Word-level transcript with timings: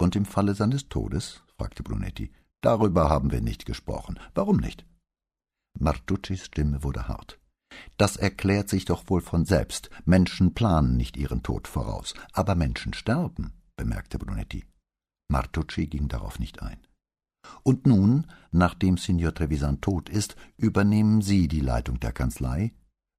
Und 0.00 0.16
im 0.16 0.24
Falle 0.24 0.54
seines 0.54 0.88
Todes? 0.88 1.42
fragte 1.58 1.82
Brunetti. 1.82 2.32
Darüber 2.62 3.10
haben 3.10 3.30
wir 3.30 3.42
nicht 3.42 3.66
gesprochen. 3.66 4.18
Warum 4.34 4.56
nicht? 4.56 4.86
Martuccis 5.78 6.46
Stimme 6.46 6.82
wurde 6.82 7.06
hart. 7.06 7.38
Das 7.98 8.16
erklärt 8.16 8.70
sich 8.70 8.86
doch 8.86 9.08
wohl 9.08 9.20
von 9.20 9.44
selbst. 9.44 9.90
Menschen 10.06 10.54
planen 10.54 10.96
nicht 10.96 11.18
ihren 11.18 11.42
Tod 11.42 11.68
voraus, 11.68 12.14
aber 12.32 12.54
Menschen 12.54 12.94
sterben, 12.94 13.52
bemerkte 13.76 14.18
Brunetti. 14.18 14.64
Martucci 15.30 15.86
ging 15.86 16.08
darauf 16.08 16.38
nicht 16.38 16.62
ein. 16.62 16.78
Und 17.62 17.86
nun, 17.86 18.26
nachdem 18.52 18.96
Signor 18.96 19.34
Trevisan 19.34 19.80
tot 19.82 20.08
ist, 20.08 20.34
übernehmen 20.56 21.20
Sie 21.20 21.46
die 21.46 21.60
Leitung 21.60 22.00
der 22.00 22.12
Kanzlei? 22.12 22.72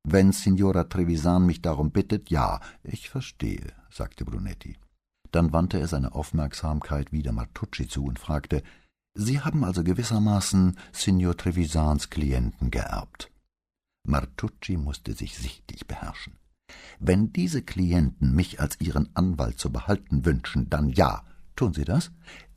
Wenn 0.04 0.32
Signora 0.32 0.86
Trevisan 0.86 1.46
mich 1.46 1.62
darum 1.62 1.92
bittet, 1.92 2.32
ja, 2.32 2.60
ich 2.84 3.10
verstehe, 3.10 3.74
sagte 3.92 4.26
Brunetti. 4.26 4.78
Dann 5.32 5.54
wandte 5.54 5.80
er 5.80 5.88
seine 5.88 6.14
Aufmerksamkeit 6.14 7.12
wieder 7.12 7.32
Martucci 7.32 7.88
zu 7.88 8.06
und 8.06 8.20
fragte, 8.20 8.64
Sie 9.14 9.42
haben 9.42 9.64
also 9.64 9.84
gewissermaßen 9.84 10.78
Signor 10.94 11.36
Trevisans 11.36 12.10
Klienten 12.10 12.72
geerbt. 12.72 13.30
Martucci 14.08 14.78
musste 14.78 15.14
sich 15.14 15.38
sichtlich 15.38 15.86
beherrschen. 15.86 16.38
Wenn 17.00 17.34
diese 17.34 17.62
Klienten 17.62 18.34
mich 18.34 18.60
als 18.60 18.80
ihren 18.80 19.10
Anwalt 19.16 19.60
zu 19.60 19.72
behalten 19.72 20.26
wünschen, 20.26 20.70
dann 20.70 20.90
ja. 20.90 21.24
Tun 21.56 21.74
Sie 21.74 21.84
das? 21.84 22.12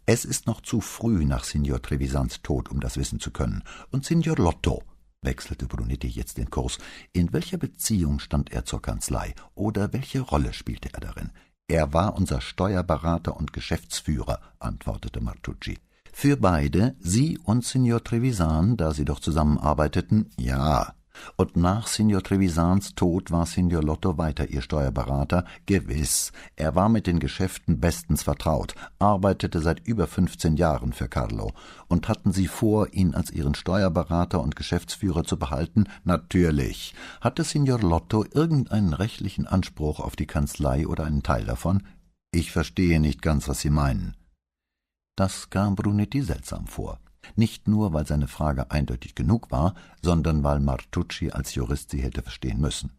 Es 0.06 0.24
ist 0.24 0.46
noch 0.46 0.60
zu 0.60 0.80
früh 0.80 1.24
nach 1.24 1.44
Signor 1.44 1.82
Trevisans 1.82 2.42
Tod, 2.42 2.70
um 2.70 2.78
das 2.80 2.96
wissen 2.96 3.20
zu 3.20 3.30
können. 3.30 3.64
Und 3.90 4.04
Signor 4.04 4.36
Lotto, 4.36 4.82
wechselte 5.22 5.66
Brunetti 5.66 6.06
jetzt 6.06 6.36
den 6.36 6.50
Kurs, 6.50 6.78
in 7.12 7.32
welcher 7.32 7.58
Beziehung 7.58 8.20
stand 8.20 8.52
er 8.52 8.64
zur 8.64 8.82
Kanzlei 8.82 9.34
oder 9.54 9.92
welche 9.92 10.20
Rolle 10.20 10.52
spielte 10.52 10.92
er 10.92 11.00
darin? 11.00 11.30
Er 11.66 11.92
war 11.92 12.16
unser 12.16 12.40
Steuerberater 12.40 13.36
und 13.36 13.52
Geschäftsführer, 13.52 14.40
antwortete 14.58 15.20
Martucci. 15.20 15.78
Für 16.12 16.36
beide, 16.36 16.94
Sie 17.00 17.38
und 17.38 17.64
Signor 17.64 18.04
Trevisan, 18.04 18.76
da 18.76 18.92
Sie 18.92 19.04
doch 19.04 19.18
zusammenarbeiteten, 19.18 20.30
ja, 20.36 20.94
und 21.36 21.56
nach 21.56 21.86
Signor 21.86 22.22
Trevisans 22.22 22.94
Tod 22.94 23.30
war 23.30 23.46
Signor 23.46 23.82
Lotto 23.82 24.18
weiter 24.18 24.48
ihr 24.48 24.62
Steuerberater. 24.62 25.44
Gewiss, 25.66 26.32
er 26.56 26.74
war 26.74 26.88
mit 26.88 27.06
den 27.06 27.18
Geschäften 27.18 27.80
bestens 27.80 28.22
vertraut, 28.22 28.74
arbeitete 28.98 29.60
seit 29.60 29.86
über 29.86 30.06
fünfzehn 30.06 30.56
Jahren 30.56 30.92
für 30.92 31.08
Carlo. 31.08 31.52
Und 31.88 32.08
hatten 32.08 32.32
Sie 32.32 32.46
vor, 32.46 32.92
ihn 32.92 33.14
als 33.14 33.30
Ihren 33.30 33.54
Steuerberater 33.54 34.40
und 34.40 34.56
Geschäftsführer 34.56 35.24
zu 35.24 35.38
behalten? 35.38 35.84
Natürlich. 36.04 36.94
Hatte 37.20 37.44
Signor 37.44 37.80
Lotto 37.80 38.24
irgendeinen 38.32 38.94
rechtlichen 38.94 39.46
Anspruch 39.46 40.00
auf 40.00 40.16
die 40.16 40.26
Kanzlei 40.26 40.86
oder 40.86 41.04
einen 41.04 41.22
Teil 41.22 41.44
davon? 41.44 41.82
Ich 42.32 42.52
verstehe 42.52 43.00
nicht 43.00 43.22
ganz, 43.22 43.48
was 43.48 43.60
Sie 43.60 43.70
meinen. 43.70 44.16
Das 45.16 45.50
kam 45.50 45.76
Brunetti 45.76 46.22
seltsam 46.22 46.66
vor 46.66 46.98
nicht 47.36 47.68
nur, 47.68 47.92
weil 47.92 48.06
seine 48.06 48.28
Frage 48.28 48.70
eindeutig 48.70 49.14
genug 49.14 49.50
war, 49.50 49.74
sondern 50.02 50.42
weil 50.42 50.60
Martucci 50.60 51.30
als 51.30 51.54
Jurist 51.54 51.90
sie 51.90 52.02
hätte 52.02 52.22
verstehen 52.22 52.60
müssen. 52.60 52.90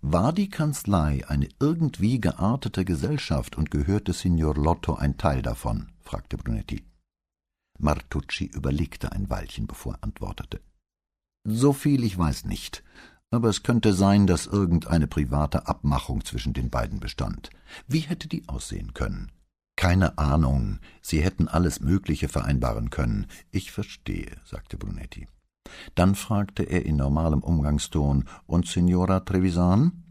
War 0.00 0.32
die 0.32 0.48
Kanzlei 0.48 1.26
eine 1.28 1.48
irgendwie 1.60 2.20
geartete 2.20 2.84
Gesellschaft 2.84 3.56
und 3.56 3.70
gehörte 3.70 4.12
Signor 4.12 4.54
Lotto 4.54 4.94
ein 4.94 5.16
Teil 5.16 5.42
davon? 5.42 5.92
fragte 6.00 6.36
Brunetti. 6.36 6.84
Martucci 7.78 8.46
überlegte 8.46 9.12
ein 9.12 9.28
Weilchen, 9.30 9.66
bevor 9.66 9.94
er 9.94 10.04
antwortete. 10.04 10.60
So 11.44 11.72
viel 11.72 12.04
ich 12.04 12.16
weiß 12.16 12.44
nicht, 12.44 12.82
aber 13.30 13.48
es 13.48 13.62
könnte 13.62 13.92
sein, 13.92 14.26
dass 14.26 14.46
irgendeine 14.46 15.06
private 15.06 15.66
Abmachung 15.66 16.24
zwischen 16.24 16.52
den 16.52 16.70
beiden 16.70 17.00
bestand. 17.00 17.50
Wie 17.86 18.00
hätte 18.00 18.28
die 18.28 18.48
aussehen 18.48 18.94
können? 18.94 19.32
Keine 19.84 20.16
Ahnung. 20.16 20.78
Sie 21.02 21.20
hätten 21.20 21.46
alles 21.46 21.80
Mögliche 21.80 22.28
vereinbaren 22.28 22.88
können. 22.88 23.26
Ich 23.50 23.70
verstehe, 23.70 24.38
sagte 24.46 24.78
Brunetti. 24.78 25.28
Dann 25.94 26.14
fragte 26.14 26.62
er 26.62 26.86
in 26.86 26.96
normalem 26.96 27.40
Umgangston 27.40 28.24
Und 28.46 28.66
Signora 28.66 29.20
Trevisan? 29.20 30.02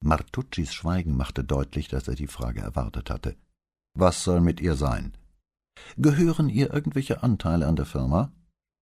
Martuccis 0.00 0.74
Schweigen 0.74 1.16
machte 1.16 1.44
deutlich, 1.44 1.86
dass 1.86 2.08
er 2.08 2.16
die 2.16 2.26
Frage 2.26 2.60
erwartet 2.60 3.08
hatte. 3.08 3.36
Was 3.94 4.24
soll 4.24 4.40
mit 4.40 4.60
ihr 4.60 4.74
sein? 4.74 5.16
Gehören 5.96 6.48
ihr 6.48 6.74
irgendwelche 6.74 7.22
Anteile 7.22 7.68
an 7.68 7.76
der 7.76 7.86
Firma? 7.86 8.32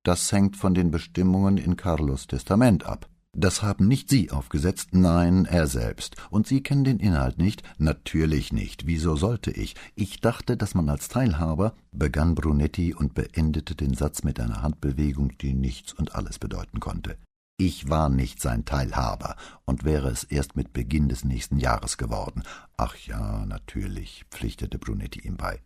Das 0.02 0.32
hängt 0.32 0.56
von 0.56 0.72
den 0.72 0.90
Bestimmungen 0.90 1.58
in 1.58 1.76
Carlos 1.76 2.26
Testament 2.26 2.86
ab. 2.86 3.06
Das 3.38 3.62
haben 3.62 3.86
nicht 3.86 4.08
Sie 4.08 4.30
aufgesetzt, 4.30 4.94
nein, 4.94 5.44
er 5.44 5.66
selbst. 5.66 6.16
Und 6.30 6.46
Sie 6.46 6.62
kennen 6.62 6.84
den 6.84 6.98
Inhalt 6.98 7.36
nicht? 7.36 7.62
Natürlich 7.76 8.50
nicht. 8.50 8.86
Wieso 8.86 9.14
sollte 9.14 9.50
ich? 9.50 9.74
Ich 9.94 10.22
dachte, 10.22 10.56
dass 10.56 10.74
man 10.74 10.88
als 10.88 11.08
Teilhaber, 11.08 11.74
begann 11.92 12.34
Brunetti 12.34 12.94
und 12.94 13.12
beendete 13.12 13.74
den 13.74 13.92
Satz 13.92 14.24
mit 14.24 14.40
einer 14.40 14.62
Handbewegung, 14.62 15.36
die 15.36 15.52
nichts 15.52 15.92
und 15.92 16.14
alles 16.14 16.38
bedeuten 16.38 16.80
konnte. 16.80 17.18
Ich 17.58 17.90
war 17.90 18.08
nicht 18.08 18.40
sein 18.40 18.64
Teilhaber 18.64 19.36
und 19.66 19.84
wäre 19.84 20.08
es 20.08 20.24
erst 20.24 20.56
mit 20.56 20.72
Beginn 20.72 21.10
des 21.10 21.22
nächsten 21.22 21.58
Jahres 21.58 21.98
geworden. 21.98 22.42
Ach 22.78 22.96
ja, 22.96 23.44
natürlich, 23.44 24.24
pflichtete 24.30 24.78
Brunetti 24.78 25.20
ihm 25.20 25.36
bei. 25.36 25.60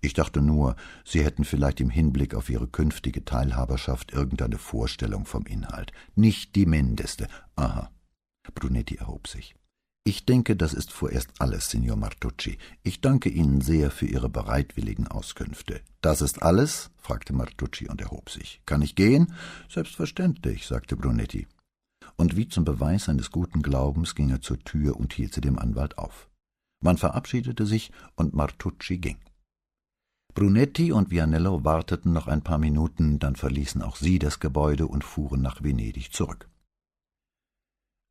Ich 0.00 0.14
dachte 0.14 0.40
nur, 0.40 0.76
Sie 1.04 1.24
hätten 1.24 1.44
vielleicht 1.44 1.80
im 1.80 1.90
Hinblick 1.90 2.34
auf 2.34 2.48
Ihre 2.48 2.68
künftige 2.68 3.24
Teilhaberschaft 3.24 4.12
irgendeine 4.12 4.58
Vorstellung 4.58 5.26
vom 5.26 5.46
Inhalt. 5.46 5.92
Nicht 6.14 6.54
die 6.56 6.66
mindeste. 6.66 7.28
Aha. 7.56 7.90
Brunetti 8.54 8.96
erhob 8.96 9.28
sich. 9.28 9.54
Ich 10.04 10.26
denke, 10.26 10.56
das 10.56 10.74
ist 10.74 10.90
vorerst 10.90 11.30
alles, 11.38 11.70
Signor 11.70 11.96
Martucci. 11.96 12.58
Ich 12.82 13.00
danke 13.00 13.28
Ihnen 13.28 13.60
sehr 13.60 13.92
für 13.92 14.06
Ihre 14.06 14.28
bereitwilligen 14.28 15.06
Auskünfte. 15.06 15.80
Das 16.00 16.22
ist 16.22 16.42
alles? 16.42 16.90
fragte 16.96 17.32
Martucci 17.32 17.88
und 17.88 18.00
erhob 18.00 18.28
sich. 18.28 18.60
Kann 18.66 18.82
ich 18.82 18.96
gehen? 18.96 19.32
Selbstverständlich, 19.68 20.66
sagte 20.66 20.96
Brunetti. 20.96 21.46
Und 22.16 22.36
wie 22.36 22.48
zum 22.48 22.64
Beweis 22.64 23.04
seines 23.04 23.30
guten 23.30 23.62
Glaubens 23.62 24.16
ging 24.16 24.30
er 24.30 24.40
zur 24.40 24.58
Tür 24.58 24.96
und 24.96 25.12
hielt 25.12 25.34
sie 25.34 25.40
dem 25.40 25.58
Anwalt 25.58 25.98
auf. 25.98 26.28
Man 26.80 26.98
verabschiedete 26.98 27.64
sich 27.64 27.92
und 28.16 28.34
Martucci 28.34 28.98
ging. 28.98 29.18
Brunetti 30.34 30.92
und 30.92 31.10
Vianello 31.10 31.62
warteten 31.62 32.12
noch 32.14 32.26
ein 32.26 32.42
paar 32.42 32.58
Minuten, 32.58 33.18
dann 33.18 33.36
verließen 33.36 33.82
auch 33.82 33.96
sie 33.96 34.18
das 34.18 34.40
Gebäude 34.40 34.86
und 34.86 35.04
fuhren 35.04 35.42
nach 35.42 35.62
Venedig 35.62 36.12
zurück. 36.12 36.48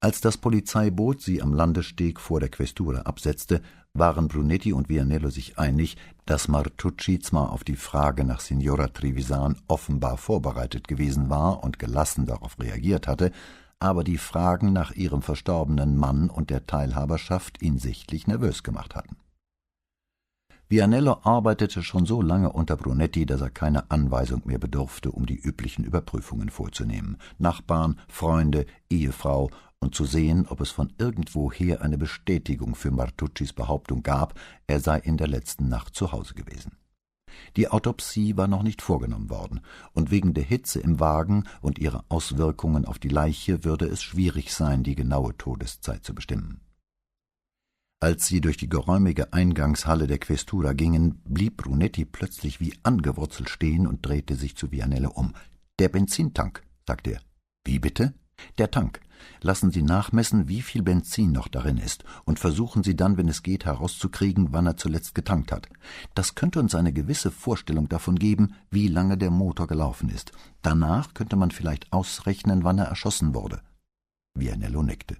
Als 0.04 0.22
das 0.22 0.38
Polizeiboot 0.38 1.22
sie 1.22 1.42
am 1.42 1.54
Landesteg 1.54 2.20
vor 2.20 2.40
der 2.40 2.50
Questura 2.50 3.02
absetzte, 3.02 3.62
waren 3.94 4.28
Brunetti 4.28 4.72
und 4.74 4.88
Vianello 4.88 5.30
sich 5.30 5.58
einig, 5.58 5.98
dass 6.26 6.48
Martucci 6.48 7.20
zwar 7.20 7.52
auf 7.52 7.64
die 7.64 7.76
Frage 7.76 8.24
nach 8.24 8.40
Signora 8.40 8.88
Trevisan 8.88 9.58
offenbar 9.68 10.18
vorbereitet 10.18 10.88
gewesen 10.88 11.30
war 11.30 11.64
und 11.64 11.80
gelassen 11.80 12.26
darauf 12.26 12.59
reagiert 12.59 13.08
hatte, 13.08 13.32
aber 13.80 14.03
die 14.03 14.18
Fragen 14.20 14.74
nach 14.74 14.92
ihrem 14.92 15.24
verstorbenen 15.24 15.98
Mann 15.98 16.30
und 16.30 16.52
der 16.52 16.68
Teilhaberschaft 16.68 17.62
ihn 17.62 17.80
sichtlich 17.80 18.28
nervös 18.28 18.64
gemacht 18.64 18.96
hatten. 18.96 19.18
Vianello 20.72 21.20
arbeitete 21.24 21.84
schon 21.84 22.06
so 22.06 22.22
lange 22.22 22.54
unter 22.54 22.78
Brunetti, 22.78 23.26
dass 23.26 23.42
er 23.42 23.50
keine 23.50 23.92
Anweisung 23.92 24.44
mehr 24.46 24.58
bedurfte, 24.58 25.12
um 25.12 25.26
die 25.26 25.36
üblichen 25.36 25.84
Überprüfungen 25.84 26.50
vorzunehmen. 26.50 27.18
Nachbarn, 27.40 28.00
Freunde, 28.08 28.66
Ehefrau 28.90 29.50
und 29.82 29.96
zu 29.96 30.06
sehen, 30.06 30.46
ob 30.48 30.62
es 30.62 30.70
von 30.72 30.94
irgendwoher 30.98 31.82
eine 31.82 31.98
Bestätigung 31.98 32.76
für 32.76 32.90
Martuccis 32.90 33.52
Behauptung 33.52 34.02
gab, 34.02 34.40
er 34.66 34.80
sei 34.80 35.00
in 35.00 35.18
der 35.18 35.28
letzten 35.28 35.68
Nacht 35.68 35.94
zu 35.94 36.14
Hause 36.14 36.36
gewesen. 36.36 36.78
Die 37.58 37.68
Autopsie 37.68 38.38
war 38.38 38.48
noch 38.48 38.64
nicht 38.64 38.82
vorgenommen 38.82 39.30
worden, 39.30 39.59
und 39.92 40.09
wegen 40.09 40.34
der 40.34 40.46
Hitze 40.46 40.80
im 40.80 41.02
Wagen 41.02 41.50
und 41.59 41.80
ihrer 41.80 42.06
Auswirkungen 42.08 42.86
auf 42.86 42.98
die 42.98 43.09
Leiche 43.09 43.66
würde 43.66 43.88
es 43.88 44.02
schwierig 44.02 44.53
sein, 44.53 44.84
die 44.84 44.96
genaue 44.96 45.36
Todeszeit 45.36 46.06
zu 46.06 46.16
bestimmen. 46.16 46.62
Als 48.03 48.25
sie 48.25 48.41
durch 48.41 48.57
die 48.57 48.67
geräumige 48.67 49.31
Eingangshalle 49.31 50.07
der 50.07 50.17
Questura 50.17 50.73
gingen, 50.73 51.22
blieb 51.23 51.57
Brunetti 51.57 52.03
plötzlich 52.03 52.59
wie 52.59 52.73
angewurzelt 52.81 53.47
stehen 53.47 53.85
und 53.85 54.03
drehte 54.03 54.35
sich 54.35 54.58
zu 54.58 54.72
Vianelle 54.72 55.11
um. 55.11 55.34
Der 55.78 55.87
Benzintank, 55.87 56.64
sagte 56.87 57.11
er. 57.11 57.22
Wie 57.64 57.78
bitte? 57.78 58.16
Der 58.58 58.72
Tank. 58.72 59.02
Lassen 59.41 59.72
Sie 59.72 59.84
nachmessen, 59.84 60.47
wie 60.47 60.64
viel 60.64 60.81
Benzin 60.81 61.31
noch 61.31 61.47
darin 61.47 61.78
ist, 61.78 62.03
und 62.26 62.40
versuchen 62.40 62.81
Sie 62.81 62.96
dann, 62.96 63.17
wenn 63.17 63.28
es 63.28 63.43
geht, 63.43 63.66
herauszukriegen, 63.66 64.52
wann 64.52 64.66
er 64.66 64.78
zuletzt 64.78 65.14
getankt 65.14 65.52
hat. 65.52 65.70
Das 66.16 66.34
könnte 66.34 66.59
uns 66.59 66.73
eine 66.73 66.93
gewisse 66.93 67.29
Vorstellung 67.29 67.87
davon 67.87 68.17
geben, 68.17 68.55
wie 68.72 68.87
lange 68.87 69.16
der 69.16 69.29
Motor 69.29 69.67
gelaufen 69.67 70.09
ist. 70.09 70.31
Danach 70.64 71.14
könnte 71.14 71.35
man 71.35 71.52
vielleicht 71.52 71.93
ausrechnen, 71.93 72.64
wann 72.64 72.79
er 72.79 72.85
erschossen 72.85 73.35
wurde. 73.35 73.61
Vianello 74.34 74.81
nickte. 74.81 75.17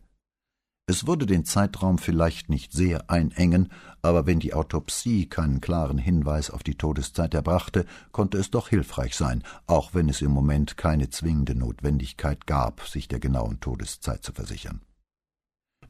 Es 0.88 1.08
würde 1.08 1.26
den 1.26 1.46
Zeitraum 1.46 2.00
vielleicht 2.00 2.50
nicht 2.50 2.74
sehr 2.74 3.10
einengen, 3.10 3.70
aber 4.02 4.26
wenn 4.26 4.40
die 4.40 4.54
Autopsie 4.54 5.28
keinen 5.28 5.62
klaren 5.62 5.98
Hinweis 5.98 6.50
auf 6.50 6.64
die 6.64 6.76
Todeszeit 6.76 7.34
erbrachte, 7.34 7.86
konnte 8.12 8.38
es 8.38 8.52
doch 8.52 8.68
hilfreich 8.68 9.16
sein, 9.16 9.44
auch 9.68 9.94
wenn 9.94 10.10
es 10.10 10.22
im 10.22 10.32
Moment 10.32 10.78
keine 10.78 11.10
zwingende 11.10 11.56
Notwendigkeit 11.56 12.48
gab, 12.48 12.82
sich 12.82 13.08
der 13.08 13.20
genauen 13.20 13.60
Todeszeit 13.60 14.24
zu 14.24 14.34
versichern. 14.34 14.82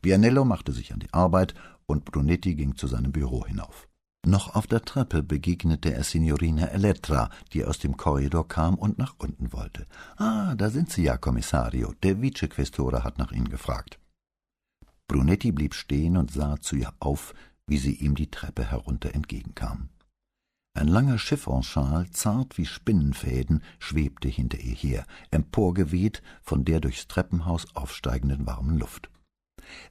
Vianello 0.03 0.45
machte 0.45 0.71
sich 0.71 0.93
an 0.93 0.99
die 0.99 1.13
Arbeit 1.13 1.53
und 1.85 2.05
Brunetti 2.05 2.55
ging 2.55 2.75
zu 2.75 2.87
seinem 2.87 3.11
Büro 3.11 3.45
hinauf. 3.45 3.87
Noch 4.25 4.55
auf 4.55 4.67
der 4.67 4.83
Treppe 4.83 5.23
begegnete 5.23 5.93
er 5.93 6.03
Signorina 6.03 6.67
Elettra, 6.67 7.29
die 7.53 7.65
aus 7.65 7.79
dem 7.79 7.97
Korridor 7.97 8.47
kam 8.47 8.75
und 8.75 8.99
nach 8.99 9.15
unten 9.17 9.51
wollte. 9.51 9.87
Ah, 10.17 10.53
da 10.55 10.69
sind 10.69 10.91
Sie 10.91 11.03
ja, 11.03 11.17
Kommissario. 11.17 11.93
Der 12.03 12.21
Vicequestore 12.21 13.03
hat 13.03 13.17
nach 13.17 13.31
Ihnen 13.31 13.49
gefragt. 13.49 14.00
Brunetti 15.11 15.51
blieb 15.51 15.73
stehen 15.73 16.15
und 16.15 16.31
sah 16.31 16.61
zu 16.61 16.77
ihr 16.77 16.93
auf, 17.01 17.33
wie 17.67 17.77
sie 17.77 17.95
ihm 17.95 18.15
die 18.15 18.31
Treppe 18.31 18.71
herunter 18.71 19.13
entgegenkam. 19.13 19.89
Ein 20.73 20.87
langer 20.87 21.17
Chiffonschal, 21.17 22.09
zart 22.11 22.57
wie 22.57 22.65
Spinnenfäden, 22.65 23.61
schwebte 23.77 24.29
hinter 24.29 24.57
ihr 24.59 24.73
her, 24.73 25.05
emporgeweht 25.29 26.21
von 26.41 26.63
der 26.63 26.79
durchs 26.79 27.09
Treppenhaus 27.09 27.75
aufsteigenden 27.75 28.47
warmen 28.47 28.77
Luft. 28.77 29.09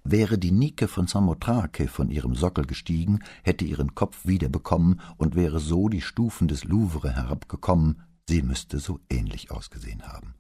Wäre 0.05 0.38
die 0.38 0.52
Nike 0.52 0.88
von 0.88 1.06
Samothrake 1.06 1.88
von 1.88 2.08
ihrem 2.08 2.34
Sockel 2.34 2.64
gestiegen, 2.64 3.19
hätte 3.43 3.66
ihren 3.66 3.94
Kopf 3.94 4.25
wiederbekommen 4.25 5.02
und 5.19 5.34
wäre 5.34 5.61
so 5.61 5.90
die 5.90 6.00
Stufen 6.00 6.49
des 6.49 6.64
Louvre 6.64 7.14
herabgekommen, 7.14 8.00
sie 8.26 8.40
müsste 8.40 8.78
so 8.78 9.00
ähnlich 9.11 9.50
ausgesehen 9.50 10.02
haben. 10.05 10.32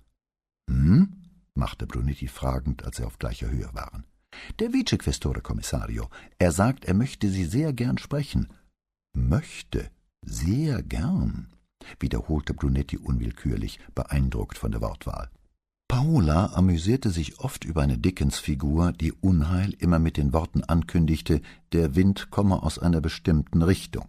Hm? 0.70 1.16
machte 1.52 1.86
Brunetti 1.86 2.28
fragend, 2.28 2.82
als 2.86 2.96
sie 2.96 3.04
auf 3.04 3.18
gleicher 3.18 3.50
Höhe 3.50 3.68
waren. 3.74 4.06
Der 4.58 4.72
Vicequestore 4.72 5.40
Kommissario. 5.40 6.08
Er 6.38 6.52
sagt, 6.52 6.84
er 6.84 6.94
möchte 6.94 7.28
Sie 7.28 7.44
sehr 7.44 7.72
gern 7.72 7.98
sprechen. 7.98 8.48
Möchte? 9.12 9.90
Sehr 10.22 10.82
gern, 10.82 11.48
wiederholte 11.98 12.52
Brunetti 12.52 12.98
unwillkürlich, 12.98 13.80
beeindruckt 13.94 14.58
von 14.58 14.70
der 14.70 14.82
Wortwahl. 14.82 15.30
Paola 15.88 16.52
amüsierte 16.54 17.10
sich 17.10 17.40
oft 17.40 17.64
über 17.64 17.82
eine 17.82 17.98
Dickensfigur, 17.98 18.92
die 18.92 19.12
Unheil 19.12 19.74
immer 19.78 19.98
mit 19.98 20.16
den 20.16 20.32
Worten 20.32 20.62
ankündigte, 20.62 21.40
der 21.72 21.96
Wind 21.96 22.30
komme 22.30 22.62
aus 22.62 22.78
einer 22.78 23.00
bestimmten 23.00 23.62
Richtung. 23.62 24.06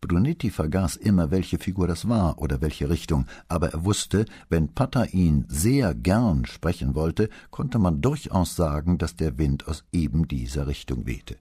Brunetti 0.00 0.50
vergaß 0.50 0.96
immer, 0.96 1.30
welche 1.30 1.58
Figur 1.58 1.86
das 1.86 2.08
war 2.08 2.38
oder 2.38 2.60
welche 2.60 2.88
Richtung, 2.88 3.26
aber 3.48 3.72
er 3.72 3.84
wusste, 3.84 4.24
wenn 4.48 4.74
Pata 4.74 5.04
ihn 5.04 5.44
sehr 5.48 5.94
gern 5.94 6.46
sprechen 6.46 6.94
wollte, 6.94 7.28
konnte 7.50 7.78
man 7.78 8.00
durchaus 8.00 8.56
sagen, 8.56 8.98
dass 8.98 9.16
der 9.16 9.38
Wind 9.38 9.68
aus 9.68 9.84
eben 9.92 10.28
dieser 10.28 10.66
Richtung 10.66 11.06
wehte. 11.06 11.36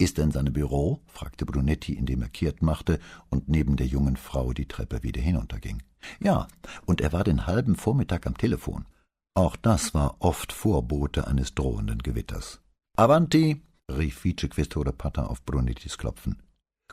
Ist 0.00 0.18
er 0.18 0.24
in 0.24 0.30
seinem 0.30 0.52
Büro? 0.52 1.00
fragte 1.06 1.44
Brunetti, 1.44 1.92
indem 1.94 2.22
er 2.22 2.28
kehrt 2.28 2.62
machte 2.62 3.00
und 3.30 3.48
neben 3.48 3.76
der 3.76 3.86
jungen 3.88 4.16
Frau 4.16 4.52
die 4.52 4.66
Treppe 4.66 5.02
wieder 5.02 5.20
hinunterging. 5.20 5.82
Ja, 6.20 6.46
und 6.86 7.00
er 7.00 7.12
war 7.12 7.24
den 7.24 7.46
halben 7.48 7.74
Vormittag 7.74 8.26
am 8.26 8.38
Telefon. 8.38 8.86
Auch 9.34 9.56
das 9.56 9.94
war 9.94 10.16
oft 10.20 10.52
Vorbote 10.52 11.26
eines 11.26 11.54
drohenden 11.54 11.98
Gewitters. 11.98 12.60
Avanti! 12.96 13.62
rief 13.90 14.24
Vicequestore 14.24 14.92
Pata 14.92 15.26
auf 15.26 15.44
Brunettis 15.44 15.98
Klopfen. 15.98 16.42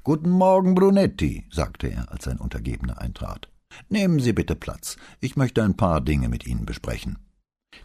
Guten 0.05 0.29
Morgen, 0.29 0.75
Brunetti, 0.75 1.47
sagte 1.49 1.87
er, 1.87 2.11
als 2.11 2.25
sein 2.25 2.37
Untergebener 2.37 3.01
eintrat. 3.01 3.49
Nehmen 3.89 4.19
Sie 4.19 4.33
bitte 4.33 4.55
Platz. 4.55 4.97
Ich 5.19 5.35
möchte 5.35 5.63
ein 5.63 5.77
paar 5.77 5.99
Dinge 5.99 6.29
mit 6.29 6.45
Ihnen 6.45 6.67
besprechen. 6.67 7.17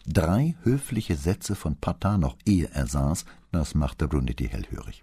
Drei 0.06 0.54
höfliche 0.62 1.16
Sätze 1.16 1.54
von 1.54 1.76
Pata 1.76 2.18
noch 2.18 2.36
ehe 2.44 2.68
er 2.74 2.86
saß, 2.86 3.24
das 3.52 3.74
machte 3.74 4.06
Brunetti 4.06 4.48
hellhörig. 4.48 5.02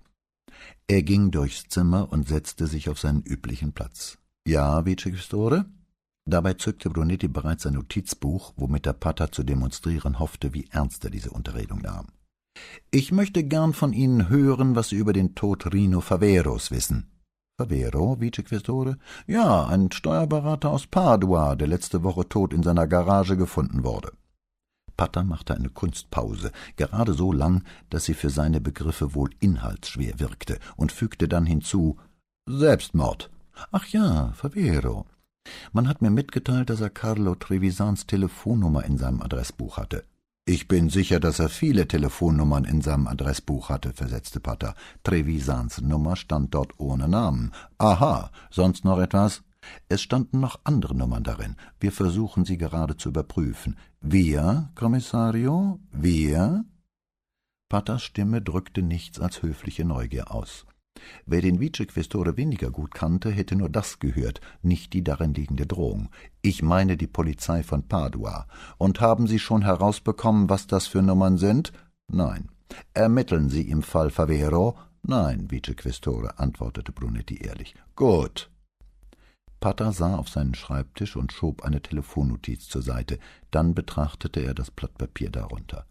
Er 0.88 1.02
ging 1.02 1.32
durchs 1.32 1.68
Zimmer 1.70 2.12
und 2.12 2.28
setzte 2.28 2.68
sich 2.68 2.88
auf 2.88 3.00
seinen 3.00 3.24
üblichen 3.24 3.74
Platz. 3.74 4.20
Ja, 4.48 4.86
Vicequestore? 4.86 5.66
Dabei 6.26 6.54
zückte 6.54 6.92
Brunetti 6.92 7.28
bereits 7.28 7.64
sein 7.64 7.74
Notizbuch, 7.74 8.54
womit 8.58 8.86
der 8.86 8.94
Pater 8.94 9.32
zu 9.32 9.42
demonstrieren 9.42 10.20
hoffte, 10.20 10.54
wie 10.54 10.68
ernst 10.70 11.04
er 11.04 11.10
diese 11.10 11.32
Unterredung 11.32 11.80
nahm. 11.80 12.10
Ich 12.92 13.12
möchte 13.12 13.44
gern 13.44 13.74
von 13.74 13.94
Ihnen 13.94 14.30
hören, 14.30 14.76
was 14.76 14.90
Sie 14.90 14.96
über 14.96 15.14
den 15.14 15.36
Tod 15.36 15.74
Rino 15.74 16.02
Faveros 16.02 16.72
wissen. 16.72 17.10
Favero, 17.60 18.20
Vicequestore? 18.20 18.98
Ja, 19.26 19.66
ein 19.66 19.92
Steuerberater 19.92 20.70
aus 20.70 20.86
Padua, 20.86 21.56
der 21.56 21.68
letzte 21.68 22.04
Woche 22.04 22.30
tot 22.30 22.54
in 22.54 22.62
seiner 22.62 22.86
Garage 22.86 23.36
gefunden 23.36 23.84
wurde. 23.84 24.12
Pater 24.96 25.24
machte 25.24 25.56
eine 25.56 25.70
Kunstpause, 25.70 26.52
gerade 26.76 27.14
so 27.14 27.32
lang, 27.32 27.64
dass 27.90 28.06
sie 28.06 28.14
für 28.14 28.30
seine 28.30 28.62
Begriffe 28.62 29.16
wohl 29.16 29.32
inhaltsschwer 29.40 30.20
wirkte, 30.20 30.60
und 30.76 30.92
fügte 30.92 31.28
dann 31.28 31.48
hinzu 31.48 31.98
Selbstmord. 32.48 33.32
Ach 33.72 33.86
ja, 33.88 34.34
Favero. 34.34 35.06
Man 35.72 35.88
hat 35.88 36.02
mir 36.04 36.12
mitgeteilt, 36.12 36.70
dass 36.70 36.82
er 36.82 36.92
Carlo 36.92 37.34
Trevisans 37.34 38.06
Telefonnummer 38.06 38.86
in 38.86 38.98
seinem 38.98 39.22
Adressbuch 39.22 39.78
hatte. 39.78 40.04
Ich 40.50 40.70
bin 40.70 40.90
sicher, 40.90 41.20
dass 41.20 41.40
er 41.40 41.50
viele 41.50 41.90
Telefonnummern 41.90 42.64
in 42.64 42.82
seinem 42.82 43.08
Adressbuch 43.08 43.68
hatte, 43.68 43.92
versetzte 43.92 44.40
Pater. 44.40 44.76
Trevisans 45.04 45.82
Nummer 45.82 46.16
stand 46.16 46.54
dort 46.54 46.80
ohne 46.80 47.10
Namen. 47.10 47.52
Aha, 47.78 48.32
sonst 48.50 48.86
noch 48.86 48.98
etwas? 48.98 49.44
Es 49.90 50.02
standen 50.02 50.40
noch 50.40 50.62
andere 50.64 50.96
Nummern 50.96 51.26
darin. 51.26 51.58
Wir 51.82 51.92
versuchen 51.92 52.46
sie 52.46 52.58
gerade 52.58 52.96
zu 52.96 53.10
überprüfen. 53.10 53.76
Wir, 54.00 54.70
Kommissario? 54.76 55.82
Wir? 55.92 56.64
Paters 57.68 58.04
Stimme 58.04 58.42
drückte 58.42 58.82
nichts 58.82 59.20
als 59.20 59.42
höfliche 59.42 59.84
Neugier 59.84 60.32
aus. 60.32 60.66
Wer 61.26 61.42
den 61.42 61.60
Vicequestore 61.60 62.38
weniger 62.38 62.72
gut 62.72 62.94
kannte, 62.94 63.30
hätte 63.30 63.56
nur 63.56 63.70
das 63.70 64.00
gehört, 64.00 64.42
nicht 64.62 64.94
die 64.94 65.04
darin 65.04 65.34
liegende 65.34 65.66
Drohung. 65.66 66.10
Ich 66.42 66.62
meine 66.62 66.98
die 66.98 67.08
Polizei 67.08 67.64
von 67.64 67.88
Padua. 67.88 68.48
Und 68.78 69.02
haben 69.02 69.28
Sie 69.28 69.40
schon 69.40 69.64
herausbekommen, 69.64 70.50
was 70.50 70.68
das 70.68 70.88
für 70.88 71.02
Nummern 71.02 71.38
sind? 71.38 71.72
Nein. 72.08 72.50
Ermitteln 72.94 73.50
Sie 73.50 73.70
im 73.70 73.82
Fall 73.82 74.10
Favero? 74.10 74.78
Nein, 75.04 75.50
Vicequestore, 75.50 76.38
antwortete 76.38 76.92
Brunetti 76.92 77.38
ehrlich. 77.38 77.76
Gut. 77.96 78.50
Pata 79.60 79.92
sah 79.92 80.16
auf 80.16 80.30
seinen 80.30 80.54
Schreibtisch 80.54 81.16
und 81.16 81.32
schob 81.32 81.64
eine 81.64 81.82
Telefonnotiz 81.82 82.68
zur 82.68 82.82
Seite. 82.82 83.18
Dann 83.50 83.74
betrachtete 83.74 84.42
er 84.42 84.54
das 84.54 84.70
Blatt 84.70 84.98
Papier 84.98 85.32
darunter. 85.32 85.86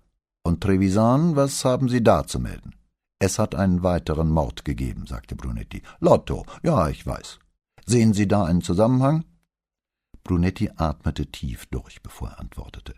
Und 0.44 0.60
Trevisan, 0.60 1.34
was 1.34 1.64
haben 1.64 1.88
Sie 1.88 2.04
da 2.04 2.26
zu 2.26 2.38
melden? 2.38 2.74
Es 3.18 3.38
hat 3.38 3.54
einen 3.54 3.82
weiteren 3.82 4.30
Mord 4.30 4.64
gegeben, 4.64 5.06
sagte 5.06 5.36
Brunetti. 5.36 5.82
Lotto, 6.00 6.44
ja, 6.62 6.88
ich 6.88 7.06
weiß. 7.06 7.38
Sehen 7.86 8.12
Sie 8.12 8.28
da 8.28 8.44
einen 8.44 8.62
Zusammenhang? 8.62 9.24
Brunetti 10.22 10.70
atmete 10.76 11.26
tief 11.26 11.66
durch, 11.66 12.02
bevor 12.02 12.30
er 12.30 12.40
antwortete. 12.40 12.94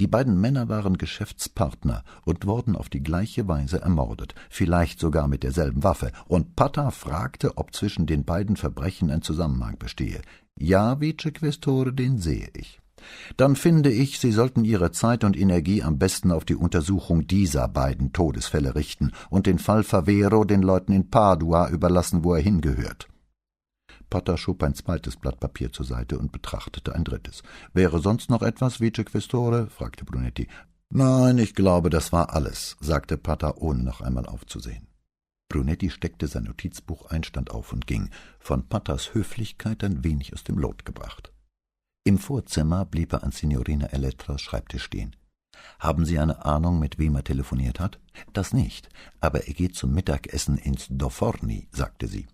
Die 0.00 0.08
beiden 0.08 0.40
Männer 0.40 0.68
waren 0.68 0.98
Geschäftspartner 0.98 2.02
und 2.24 2.46
wurden 2.46 2.74
auf 2.74 2.88
die 2.88 3.02
gleiche 3.02 3.46
Weise 3.46 3.80
ermordet, 3.80 4.34
vielleicht 4.50 4.98
sogar 4.98 5.28
mit 5.28 5.44
derselben 5.44 5.84
Waffe, 5.84 6.10
und 6.26 6.56
Pata 6.56 6.90
fragte, 6.90 7.56
ob 7.58 7.74
zwischen 7.74 8.06
den 8.06 8.24
beiden 8.24 8.56
Verbrechen 8.56 9.10
ein 9.10 9.22
Zusammenhang 9.22 9.78
bestehe. 9.78 10.20
Ja, 10.56 11.00
Vicequestore, 11.00 11.92
den 11.92 12.18
sehe 12.18 12.50
ich. 12.54 12.80
Dann 13.36 13.56
finde 13.56 13.90
ich, 13.90 14.18
Sie 14.18 14.32
sollten 14.32 14.64
Ihre 14.64 14.92
Zeit 14.92 15.24
und 15.24 15.36
Energie 15.36 15.82
am 15.82 15.98
besten 15.98 16.32
auf 16.32 16.44
die 16.44 16.56
Untersuchung 16.56 17.26
dieser 17.26 17.68
beiden 17.68 18.12
Todesfälle 18.12 18.74
richten 18.74 19.12
und 19.30 19.46
den 19.46 19.58
Fall 19.58 19.82
Favero 19.82 20.44
den 20.44 20.62
Leuten 20.62 20.92
in 20.92 21.10
Padua 21.10 21.68
überlassen, 21.68 22.24
wo 22.24 22.34
er 22.34 22.42
hingehört. 22.42 23.08
Pater 24.10 24.38
schob 24.38 24.62
ein 24.62 24.74
zweites 24.74 25.16
Blatt 25.16 25.38
Papier 25.38 25.72
zur 25.72 25.84
Seite 25.84 26.18
und 26.18 26.32
betrachtete 26.32 26.94
ein 26.94 27.04
drittes. 27.04 27.42
Wäre 27.74 28.00
sonst 28.00 28.30
noch 28.30 28.42
etwas, 28.42 28.80
Vicequestore? 28.80 29.68
fragte 29.68 30.04
Brunetti. 30.04 30.48
Nein, 30.90 31.36
ich 31.36 31.54
glaube, 31.54 31.90
das 31.90 32.12
war 32.12 32.34
alles, 32.34 32.76
sagte 32.80 33.18
Pater, 33.18 33.60
ohne 33.60 33.82
noch 33.82 34.00
einmal 34.00 34.24
aufzusehen. 34.24 34.86
Brunetti 35.50 35.90
steckte 35.90 36.26
sein 36.26 36.44
Notizbuch 36.44 37.06
ein, 37.06 37.24
stand 37.24 37.50
auf 37.50 37.72
und 37.72 37.86
ging, 37.86 38.10
von 38.38 38.68
Paters 38.68 39.14
Höflichkeit 39.14 39.82
ein 39.84 40.04
wenig 40.04 40.32
aus 40.32 40.44
dem 40.44 40.58
Lot 40.58 40.84
gebracht. 40.84 41.32
Im 42.08 42.16
Vorzimmer 42.16 42.86
blieb 42.86 43.12
er 43.12 43.22
an 43.22 43.32
Signorina 43.32 43.88
Elettras 43.88 44.40
Schreibtisch 44.40 44.84
stehen. 44.84 45.14
Haben 45.78 46.06
Sie 46.06 46.18
eine 46.18 46.42
Ahnung, 46.46 46.78
mit 46.78 46.98
wem 46.98 47.16
er 47.16 47.22
telefoniert 47.22 47.80
hat? 47.80 48.00
Das 48.32 48.54
nicht, 48.54 48.88
aber 49.20 49.46
er 49.46 49.52
geht 49.52 49.76
zum 49.76 49.92
Mittagessen 49.92 50.56
ins 50.56 50.86
Doforni, 50.88 51.68
sagte 51.70 52.08
sie. 52.08 52.26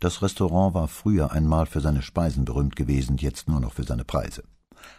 Das 0.00 0.22
Restaurant 0.22 0.74
war 0.74 0.88
früher 0.88 1.30
einmal 1.30 1.66
für 1.66 1.80
seine 1.80 2.02
Speisen 2.02 2.44
berühmt 2.44 2.74
gewesen, 2.74 3.16
jetzt 3.18 3.48
nur 3.48 3.60
noch 3.60 3.74
für 3.74 3.84
seine 3.84 4.04
Preise. 4.04 4.42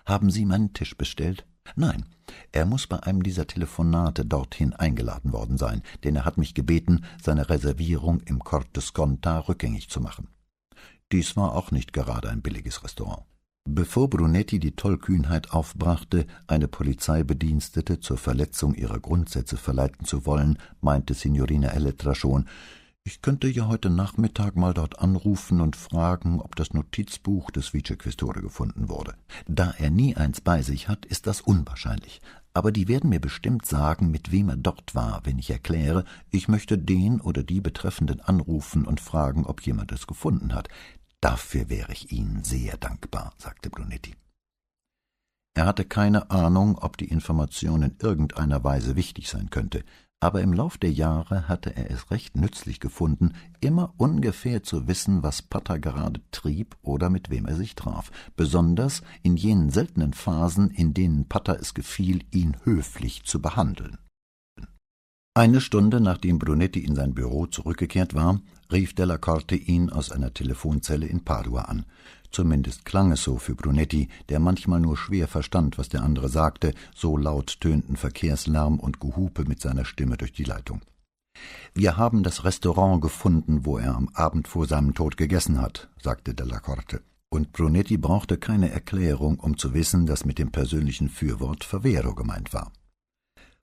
Haben 0.05 0.31
Sie 0.31 0.45
meinen 0.45 0.71
Tisch 0.71 0.97
bestellt? 0.97 1.45
Nein, 1.75 2.05
er 2.53 2.65
muss 2.65 2.87
bei 2.87 3.03
einem 3.03 3.23
dieser 3.23 3.45
Telefonate 3.45 4.23
dorthin 4.25 4.71
eingeladen 4.71 5.33
worden 5.33 5.57
sein, 5.57 5.81
denn 6.05 6.15
er 6.15 6.23
hat 6.23 6.37
mich 6.37 6.53
gebeten, 6.53 7.03
seine 7.21 7.49
Reservierung 7.49 8.21
im 8.21 8.39
Corte 8.39 8.79
Sconta 8.79 9.39
rückgängig 9.39 9.89
zu 9.89 9.99
machen. 9.99 10.29
Dies 11.11 11.35
war 11.35 11.55
auch 11.55 11.71
nicht 11.71 11.91
gerade 11.91 12.29
ein 12.29 12.41
billiges 12.41 12.85
Restaurant. 12.85 13.25
Bevor 13.69 14.09
Brunetti 14.09 14.59
die 14.59 14.77
Tollkühnheit 14.77 15.51
aufbrachte, 15.51 16.25
eine 16.47 16.69
Polizeibedienstete 16.69 17.99
zur 17.99 18.15
Verletzung 18.17 18.73
ihrer 18.73 18.97
Grundsätze 18.97 19.57
verleiten 19.57 20.05
zu 20.05 20.25
wollen, 20.25 20.57
meinte 20.79 21.13
Signorina 21.13 21.67
Elettra 21.73 22.15
schon, 22.15 22.45
ich 23.03 23.21
könnte 23.21 23.49
ja 23.49 23.67
heute 23.67 23.89
Nachmittag 23.89 24.55
mal 24.55 24.73
dort 24.73 24.99
anrufen 24.99 25.59
und 25.59 25.75
fragen, 25.75 26.39
ob 26.39 26.55
das 26.55 26.73
Notizbuch 26.73 27.51
des 27.51 27.73
Vicequestore 27.73 28.41
gefunden 28.41 28.87
wurde. 28.87 29.15
Da 29.47 29.73
er 29.77 29.89
nie 29.89 30.15
eins 30.15 30.39
bei 30.39 30.61
sich 30.61 30.87
hat, 30.87 31.05
ist 31.05 31.27
das 31.27 31.41
unwahrscheinlich. 31.41 32.21
aber 32.57 32.71
die 32.71 32.87
werden 32.87 33.11
mir 33.11 33.19
bestimmt 33.19 33.67
sagen, 33.67 34.09
mit 34.09 34.31
wem 34.31 34.49
er 34.49 34.57
dort 34.57 34.95
war, 34.95 35.21
wenn 35.25 35.37
ich 35.37 35.51
erkläre, 35.51 36.05
ich 36.31 36.47
möchte 36.47 36.79
den 36.79 37.21
oder 37.21 37.43
die 37.43 37.61
Betreffenden 37.61 38.19
anrufen 38.19 38.85
und 38.85 38.99
fragen, 38.99 39.45
ob 39.45 39.61
jemand 39.61 39.91
es 39.91 40.07
gefunden 40.07 40.55
hat. 40.55 40.67
Dafür 41.27 41.69
wäre 41.69 41.91
ich 41.91 42.13
Ihnen 42.13 42.45
sehr 42.45 42.77
dankbar, 42.77 43.33
sagte 43.37 43.69
Brunetti. 43.69 44.15
Er 45.57 45.65
hatte 45.65 45.83
keine 45.83 46.31
Ahnung, 46.31 46.77
ob 46.77 46.95
die 46.95 47.09
Information 47.09 47.83
in 47.83 47.97
irgendeiner 48.01 48.63
Weise 48.63 48.95
wichtig 48.95 49.27
sein 49.27 49.49
könnte, 49.49 49.83
aber 50.21 50.41
im 50.41 50.53
Lauf 50.53 50.77
der 50.77 50.93
Jahre 50.93 51.49
hatte 51.49 51.75
er 51.75 51.91
es 51.91 52.11
recht 52.11 52.37
nützlich 52.37 52.79
gefunden, 52.79 53.33
immer 53.59 53.93
ungefähr 53.97 54.63
zu 54.63 54.87
wissen, 54.87 55.21
was 55.21 55.41
Patter 55.41 55.79
gerade 55.79 56.21
trieb 56.31 56.77
oder 56.81 57.09
mit 57.09 57.29
wem 57.29 57.45
er 57.45 57.57
sich 57.57 57.75
traf, 57.75 58.09
besonders 58.37 59.01
in 59.21 59.35
jenen 59.35 59.69
seltenen 59.69 60.13
Phasen, 60.13 60.69
in 60.69 60.93
denen 60.93 61.27
Patter 61.27 61.59
es 61.59 61.73
gefiel, 61.73 62.23
ihn 62.31 62.55
höflich 62.63 63.25
zu 63.25 63.41
behandeln. 63.41 63.97
Eine 65.33 65.59
Stunde 65.59 65.99
nachdem 65.99 66.39
Brunetti 66.39 66.79
in 66.79 66.95
sein 66.95 67.13
Büro 67.13 67.47
zurückgekehrt 67.47 68.15
war, 68.15 68.39
rief 68.71 68.93
Della 68.93 69.17
Corte 69.17 69.55
ihn 69.55 69.89
aus 69.89 70.11
einer 70.11 70.33
Telefonzelle 70.33 71.05
in 71.05 71.23
Padua 71.23 71.63
an. 71.63 71.85
Zumindest 72.31 72.85
klang 72.85 73.11
es 73.11 73.23
so 73.23 73.37
für 73.37 73.55
Brunetti, 73.55 74.09
der 74.29 74.39
manchmal 74.39 74.79
nur 74.79 74.97
schwer 74.97 75.27
verstand, 75.27 75.77
was 75.77 75.89
der 75.89 76.03
andere 76.03 76.29
sagte, 76.29 76.73
so 76.93 77.17
laut 77.17 77.59
tönten 77.61 77.95
Verkehrslärm 77.95 78.79
und 78.79 78.99
Gehupe 78.99 79.45
mit 79.45 79.61
seiner 79.61 79.85
Stimme 79.85 80.17
durch 80.17 80.33
die 80.33 80.43
Leitung. 80.43 80.81
Wir 81.73 81.97
haben 81.97 82.23
das 82.23 82.43
Restaurant 82.43 83.01
gefunden, 83.01 83.65
wo 83.65 83.77
er 83.77 83.95
am 83.95 84.09
Abend 84.13 84.47
vor 84.47 84.65
seinem 84.65 84.93
Tod 84.93 85.17
gegessen 85.17 85.61
hat, 85.61 85.89
sagte 86.01 86.33
Della 86.33 86.59
Corte. 86.59 87.01
Und 87.29 87.51
Brunetti 87.51 87.97
brauchte 87.97 88.37
keine 88.37 88.71
Erklärung, 88.71 89.39
um 89.39 89.57
zu 89.57 89.73
wissen, 89.73 90.05
dass 90.05 90.25
mit 90.25 90.39
dem 90.39 90.51
persönlichen 90.51 91.09
Fürwort 91.09 91.63
Favero 91.63 92.15
gemeint 92.15 92.53
war. 92.53 92.71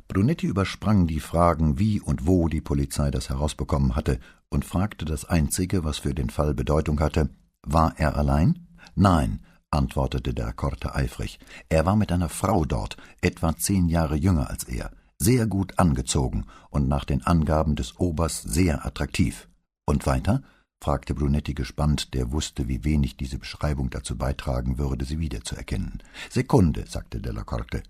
Brunetti 0.09 0.47
übersprang 0.47 1.07
die 1.07 1.21
Fragen, 1.21 1.79
wie 1.79 2.01
und 2.01 2.27
wo 2.27 2.49
die 2.49 2.61
Polizei 2.61 3.11
das 3.11 3.31
herausbekommen 3.31 3.97
hatte, 3.97 4.19
und 4.49 4.65
fragte 4.65 5.05
das 5.05 5.25
Einzige, 5.25 5.83
was 5.83 5.99
für 5.99 6.15
den 6.15 6.31
Fall 6.31 6.55
Bedeutung 6.55 7.01
hatte, 7.01 7.31
war 7.63 7.95
er 7.97 8.17
allein? 8.17 8.67
Nein, 8.95 9.41
antwortete 9.71 10.35
der 10.35 10.53
Korte 10.53 10.95
eifrig. 10.95 11.39
Er 11.69 11.87
war 11.87 11.97
mit 11.97 12.13
einer 12.13 12.29
Frau 12.29 12.65
dort, 12.65 12.97
etwa 13.21 13.57
zehn 13.57 13.89
Jahre 13.89 14.17
jünger 14.17 14.51
als 14.51 14.65
er, 14.65 14.93
sehr 15.19 15.47
gut 15.47 15.79
angezogen 15.79 16.45
und 16.71 16.89
nach 16.89 17.05
den 17.05 17.23
Angaben 17.27 17.75
des 17.75 17.99
Obers 17.99 18.43
sehr 18.43 18.87
attraktiv. 18.87 19.49
Und 19.87 20.07
weiter? 20.07 20.43
fragte 20.81 21.15
Brunetti 21.15 21.55
gespannt, 21.55 22.13
der 22.13 22.31
wusste, 22.31 22.69
wie 22.69 22.85
wenig 22.85 23.17
diese 23.17 23.39
Beschreibung 23.39 23.89
dazu 23.91 24.19
beitragen 24.19 24.77
würde, 24.77 25.07
sie 25.07 25.19
wiederzuerkennen. 25.19 26.03
Sekunde, 26.31 26.85
sagte 26.87 27.21
Della 27.21 27.43
Corte. 27.43 27.83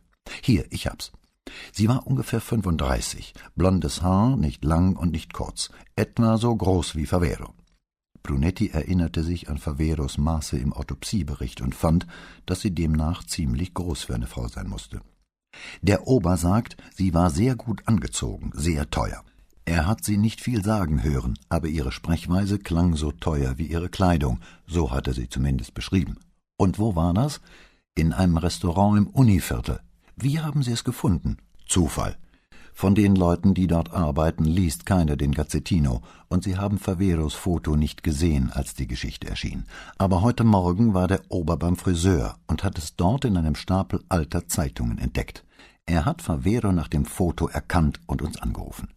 Hier, 0.42 0.64
ich 0.71 0.87
hab's. 0.87 1.12
Sie 1.73 1.89
war 1.89 2.07
ungefähr 2.07 2.41
fünfunddreißig, 2.41 3.35
blondes 3.55 4.03
Haar, 4.03 4.37
nicht 4.37 4.65
lang 4.65 4.97
und 4.97 5.13
nicht 5.13 5.33
kurz, 5.33 5.71
etwa 5.97 6.39
so 6.39 6.55
groß 6.55 6.97
wie 6.97 7.07
Favero. 7.07 7.53
Brunetti 8.23 8.71
erinnerte 8.71 9.23
sich 9.23 9.51
an 9.51 9.59
Faveros 9.59 10.17
Maße 10.17 10.57
im 10.57 10.73
Autopsiebericht 10.73 11.61
und 11.61 11.75
fand, 11.75 12.07
dass 12.47 12.63
sie 12.63 12.75
demnach 12.75 13.25
ziemlich 13.25 13.75
groß 13.75 14.05
für 14.05 14.15
eine 14.15 14.27
Frau 14.27 14.49
sein 14.49 14.69
musste. 14.69 15.03
Der 15.83 16.07
Ober 16.07 16.37
sagt, 16.39 16.77
sie 16.95 17.13
war 17.13 17.31
sehr 17.31 17.55
gut 17.55 17.87
angezogen, 17.87 18.51
sehr 18.55 18.89
teuer. 18.91 19.23
Er 19.67 19.87
hat 19.87 20.05
sie 20.05 20.17
nicht 20.17 20.41
viel 20.41 20.65
sagen 20.65 21.03
hören, 21.03 21.39
aber 21.49 21.69
ihre 21.69 21.93
Sprechweise 21.93 22.59
klang 22.59 22.97
so 22.97 23.13
teuer 23.13 23.59
wie 23.59 23.67
ihre 23.67 23.89
Kleidung, 23.89 24.41
so 24.67 24.91
hat 24.91 25.07
er 25.07 25.15
sie 25.15 25.29
zumindest 25.29 25.75
beschrieben. 25.75 26.19
Und 26.57 26.79
wo 26.79 26.97
war 26.97 27.15
das? 27.15 27.41
In 27.95 28.13
einem 28.13 28.37
Restaurant 28.37 28.99
im 28.99 29.07
Univiertel. 29.07 29.81
Wie 30.16 30.40
haben 30.40 30.62
Sie 30.62 30.73
es 30.73 30.85
gefunden? 30.85 31.38
Zufall. 31.66 32.16
Von 32.76 32.97
den 32.97 33.14
Leuten, 33.14 33.54
die 33.54 33.68
dort 33.68 33.92
arbeiten, 33.92 34.44
liest 34.44 34.85
keiner 34.85 35.16
den 35.16 35.33
Gazzettino, 35.33 36.02
und 36.28 36.42
sie 36.42 36.56
haben 36.56 36.78
Faveros 36.78 37.35
Foto 37.35 37.76
nicht 37.76 38.02
gesehen, 38.02 38.50
als 38.52 38.75
die 38.75 38.88
Geschichte 38.88 39.28
erschien. 39.28 39.64
Aber 39.97 40.23
heute 40.23 40.42
Morgen 40.42 40.92
war 40.92 41.06
der 41.06 41.23
Ober 41.28 41.56
beim 41.56 41.76
Friseur 41.76 42.37
und 42.49 42.64
hat 42.64 42.76
es 42.76 42.97
dort 42.97 43.25
in 43.25 43.37
einem 43.37 43.54
Stapel 43.54 44.02
alter 44.09 44.49
Zeitungen 44.49 44.99
entdeckt. 44.99 45.44
Er 45.87 46.04
hat 46.04 46.23
Favero 46.23 46.73
nach 46.73 46.88
dem 46.88 47.04
Foto 47.04 47.47
erkannt 47.47 48.00
und 48.06 48.23
uns 48.23 48.40
angerufen. 48.40 48.88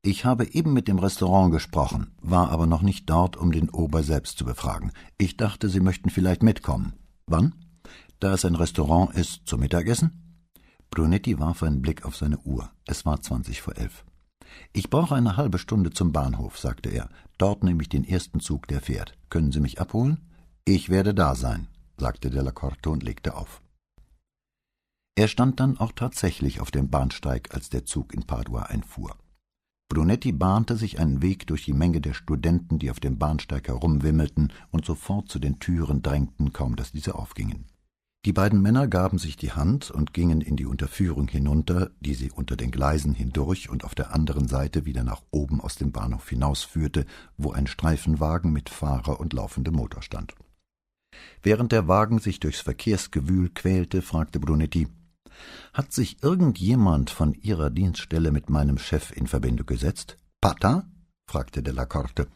Ich 0.00 0.24
habe 0.24 0.46
eben 0.46 0.72
mit 0.72 0.88
dem 0.88 0.98
Restaurant 0.98 1.52
gesprochen, 1.52 2.12
war 2.20 2.50
aber 2.50 2.66
noch 2.66 2.82
nicht 2.82 3.10
dort, 3.10 3.36
um 3.36 3.52
den 3.52 3.68
Ober 3.70 4.02
selbst 4.02 4.38
zu 4.38 4.44
befragen. 4.44 4.90
Ich 5.18 5.36
dachte, 5.36 5.68
Sie 5.68 5.80
möchten 5.80 6.10
vielleicht 6.10 6.42
mitkommen. 6.42 6.94
Wann? 7.26 7.54
Da 8.20 8.32
es 8.32 8.44
ein 8.44 8.54
Restaurant 8.54 9.14
ist, 9.14 9.42
zum 9.46 9.60
Mittagessen? 9.60 10.21
Brunetti 10.92 11.38
warf 11.38 11.62
einen 11.62 11.80
Blick 11.80 12.04
auf 12.04 12.16
seine 12.16 12.38
Uhr. 12.40 12.70
Es 12.84 13.06
war 13.06 13.22
zwanzig 13.22 13.62
vor 13.62 13.78
elf. 13.78 14.04
Ich 14.74 14.90
brauche 14.90 15.14
eine 15.14 15.38
halbe 15.38 15.56
Stunde 15.58 15.90
zum 15.90 16.12
Bahnhof, 16.12 16.58
sagte 16.58 16.90
er. 16.90 17.08
Dort 17.38 17.64
nehme 17.64 17.80
ich 17.80 17.88
den 17.88 18.04
ersten 18.04 18.40
Zug, 18.40 18.68
der 18.68 18.82
fährt. 18.82 19.16
Können 19.30 19.52
Sie 19.52 19.60
mich 19.60 19.80
abholen? 19.80 20.28
Ich 20.66 20.90
werde 20.90 21.14
da 21.14 21.34
sein, 21.34 21.68
sagte 21.96 22.28
Della 22.28 22.50
Corte 22.50 22.90
und 22.90 23.02
legte 23.02 23.34
auf. 23.34 23.62
Er 25.14 25.28
stand 25.28 25.60
dann 25.60 25.78
auch 25.78 25.92
tatsächlich 25.92 26.60
auf 26.60 26.70
dem 26.70 26.90
Bahnsteig, 26.90 27.54
als 27.54 27.70
der 27.70 27.86
Zug 27.86 28.12
in 28.12 28.24
Padua 28.24 28.64
einfuhr. 28.64 29.16
Brunetti 29.88 30.32
bahnte 30.32 30.76
sich 30.76 31.00
einen 31.00 31.22
Weg 31.22 31.46
durch 31.46 31.64
die 31.64 31.72
Menge 31.72 32.02
der 32.02 32.12
Studenten, 32.12 32.78
die 32.78 32.90
auf 32.90 33.00
dem 33.00 33.16
Bahnsteig 33.16 33.68
herumwimmelten 33.68 34.52
und 34.70 34.84
sofort 34.84 35.30
zu 35.30 35.38
den 35.38 35.58
Türen 35.58 36.02
drängten, 36.02 36.52
kaum 36.52 36.76
dass 36.76 36.92
diese 36.92 37.14
aufgingen. 37.14 37.64
Die 38.24 38.32
beiden 38.32 38.62
Männer 38.62 38.86
gaben 38.86 39.18
sich 39.18 39.36
die 39.36 39.50
Hand 39.50 39.90
und 39.90 40.14
gingen 40.14 40.40
in 40.42 40.54
die 40.54 40.66
Unterführung 40.66 41.26
hinunter, 41.26 41.90
die 41.98 42.14
sie 42.14 42.30
unter 42.30 42.56
den 42.56 42.70
Gleisen 42.70 43.14
hindurch 43.14 43.68
und 43.68 43.82
auf 43.82 43.96
der 43.96 44.14
anderen 44.14 44.46
Seite 44.46 44.84
wieder 44.84 45.02
nach 45.02 45.22
oben 45.32 45.60
aus 45.60 45.74
dem 45.74 45.90
Bahnhof 45.90 46.28
hinausführte, 46.28 47.04
wo 47.36 47.50
ein 47.50 47.66
Streifenwagen 47.66 48.52
mit 48.52 48.70
Fahrer 48.70 49.18
und 49.18 49.32
laufendem 49.32 49.74
Motor 49.74 50.02
stand. 50.02 50.34
Während 51.42 51.72
der 51.72 51.88
Wagen 51.88 52.20
sich 52.20 52.38
durchs 52.38 52.60
Verkehrsgewühl 52.60 53.50
quälte, 53.50 54.02
fragte 54.02 54.38
Brunetti 54.38 54.86
Hat 55.74 55.92
sich 55.92 56.22
irgendjemand 56.22 57.10
von 57.10 57.34
Ihrer 57.34 57.70
Dienststelle 57.70 58.30
mit 58.30 58.48
meinem 58.48 58.78
Chef 58.78 59.10
in 59.10 59.26
Verbindung 59.26 59.66
gesetzt? 59.66 60.16
Pata? 60.40 60.86
fragte 61.28 61.60
de 61.60 61.74
la 61.74 61.86
Corte 61.86 62.28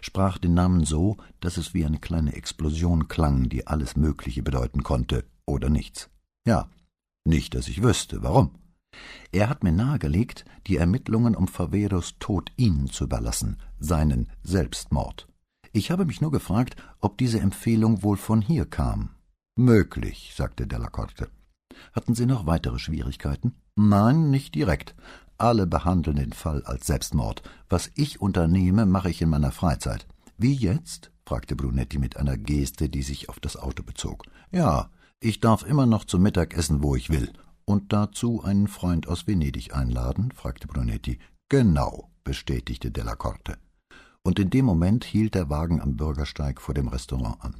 sprach 0.00 0.38
den 0.38 0.54
Namen 0.54 0.84
so, 0.84 1.18
dass 1.40 1.58
es 1.58 1.74
wie 1.74 1.84
eine 1.84 1.98
kleine 1.98 2.34
Explosion 2.34 3.08
klang, 3.08 3.50
die 3.50 3.66
alles 3.66 3.96
Mögliche 3.96 4.42
bedeuten 4.42 4.82
konnte 4.82 5.24
oder 5.46 5.70
nichts. 5.70 6.10
Ja, 6.46 6.68
nicht, 7.24 7.54
dass 7.54 7.68
ich 7.68 7.82
wüsste, 7.82 8.22
warum. 8.22 8.50
Er 9.32 9.48
hat 9.48 9.64
mir 9.64 9.72
nahegelegt, 9.72 10.44
die 10.66 10.76
Ermittlungen 10.76 11.34
um 11.34 11.48
Faveros 11.48 12.18
Tod 12.18 12.52
Ihnen 12.56 12.88
zu 12.88 13.04
überlassen, 13.04 13.58
seinen 13.78 14.30
Selbstmord. 14.42 15.26
Ich 15.72 15.90
habe 15.90 16.04
mich 16.04 16.20
nur 16.20 16.30
gefragt, 16.30 16.76
ob 17.00 17.18
diese 17.18 17.40
Empfehlung 17.40 18.02
wohl 18.02 18.16
von 18.16 18.40
hier 18.40 18.64
kam. 18.64 19.10
Möglich, 19.56 20.32
sagte 20.36 20.66
Della 20.66 20.88
Corte. 20.88 21.28
Hatten 21.92 22.14
Sie 22.14 22.26
noch 22.26 22.46
weitere 22.46 22.78
Schwierigkeiten? 22.78 23.54
Nein, 23.74 24.30
nicht 24.30 24.54
direkt. 24.54 24.94
Alle 25.36 25.66
behandeln 25.66 26.16
den 26.16 26.32
Fall 26.32 26.62
als 26.64 26.86
Selbstmord. 26.86 27.42
Was 27.68 27.90
ich 27.96 28.20
unternehme, 28.20 28.86
mache 28.86 29.10
ich 29.10 29.20
in 29.20 29.30
meiner 29.30 29.50
Freizeit. 29.50 30.06
Wie 30.38 30.54
jetzt? 30.54 31.10
fragte 31.26 31.56
Brunetti 31.56 31.98
mit 31.98 32.16
einer 32.16 32.36
Geste, 32.36 32.88
die 32.88 33.02
sich 33.02 33.28
auf 33.28 33.40
das 33.40 33.56
Auto 33.56 33.82
bezog. 33.82 34.24
Ja, 34.52 34.90
ich 35.24 35.40
darf 35.40 35.64
immer 35.64 35.86
noch 35.86 36.04
zum 36.04 36.22
Mittag 36.22 36.54
essen, 36.54 36.82
wo 36.82 36.94
ich 36.94 37.08
will. 37.08 37.32
Und 37.64 37.94
dazu 37.94 38.42
einen 38.44 38.68
Freund 38.68 39.08
aus 39.08 39.26
Venedig 39.26 39.74
einladen? 39.74 40.32
fragte 40.34 40.66
Brunetti. 40.68 41.18
Genau, 41.48 42.10
bestätigte 42.24 42.90
Della 42.90 43.16
Corte. 43.16 43.56
Und 44.22 44.38
in 44.38 44.50
dem 44.50 44.66
Moment 44.66 45.04
hielt 45.04 45.34
der 45.34 45.48
Wagen 45.48 45.80
am 45.80 45.96
Bürgersteig 45.96 46.60
vor 46.60 46.74
dem 46.74 46.88
Restaurant 46.88 47.42
an. 47.42 47.56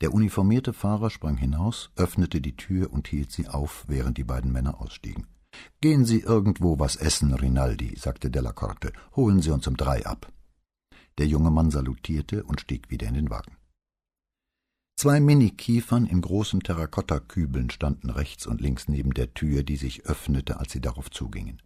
Der 0.00 0.12
uniformierte 0.12 0.72
Fahrer 0.72 1.10
sprang 1.10 1.36
hinaus, 1.36 1.90
öffnete 1.94 2.40
die 2.40 2.56
Tür 2.56 2.92
und 2.92 3.06
hielt 3.06 3.30
sie 3.30 3.46
auf, 3.46 3.84
während 3.86 4.18
die 4.18 4.24
beiden 4.24 4.50
Männer 4.50 4.80
ausstiegen. 4.80 5.26
Gehen 5.80 6.04
Sie 6.04 6.20
irgendwo 6.20 6.78
was 6.78 6.96
essen, 6.96 7.34
Rinaldi, 7.34 7.96
sagte 7.98 8.30
Della 8.30 8.52
Corte. 8.52 8.92
Holen 9.14 9.42
Sie 9.42 9.50
uns 9.50 9.66
um 9.66 9.76
drei 9.76 10.06
ab. 10.06 10.32
Der 11.18 11.26
junge 11.26 11.50
Mann 11.50 11.70
salutierte 11.70 12.44
und 12.44 12.60
stieg 12.60 12.90
wieder 12.90 13.06
in 13.08 13.14
den 13.14 13.30
Wagen. 13.30 13.59
Zwei 15.00 15.18
Mini-Kiefern 15.18 16.04
in 16.04 16.20
großen 16.20 16.60
Terrakottakübeln 16.60 17.70
standen 17.70 18.10
rechts 18.10 18.46
und 18.46 18.60
links 18.60 18.86
neben 18.86 19.14
der 19.14 19.32
Tür, 19.32 19.62
die 19.62 19.76
sich 19.76 20.04
öffnete, 20.04 20.60
als 20.60 20.72
sie 20.72 20.82
darauf 20.82 21.10
zugingen. 21.10 21.62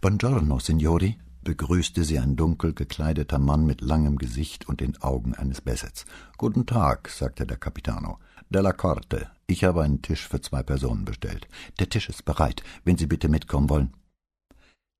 Buongiorno, 0.00 0.58
Signori, 0.58 1.18
begrüßte 1.42 2.02
sie 2.02 2.18
ein 2.18 2.34
dunkel 2.34 2.72
gekleideter 2.72 3.38
Mann 3.38 3.66
mit 3.66 3.82
langem 3.82 4.16
Gesicht 4.16 4.70
und 4.70 4.80
den 4.80 4.96
Augen 5.02 5.34
eines 5.34 5.60
Bessets. 5.60 6.06
Guten 6.38 6.64
Tag, 6.64 7.10
sagte 7.10 7.46
der 7.46 7.58
Capitano. 7.58 8.20
Della 8.48 8.72
Corte, 8.72 9.30
ich 9.46 9.64
habe 9.64 9.82
einen 9.82 10.00
Tisch 10.00 10.26
für 10.26 10.40
zwei 10.40 10.62
Personen 10.62 11.04
bestellt. 11.04 11.48
Der 11.78 11.90
Tisch 11.90 12.08
ist 12.08 12.24
bereit, 12.24 12.62
wenn 12.84 12.96
Sie 12.96 13.06
bitte 13.06 13.28
mitkommen 13.28 13.68
wollen. 13.68 13.92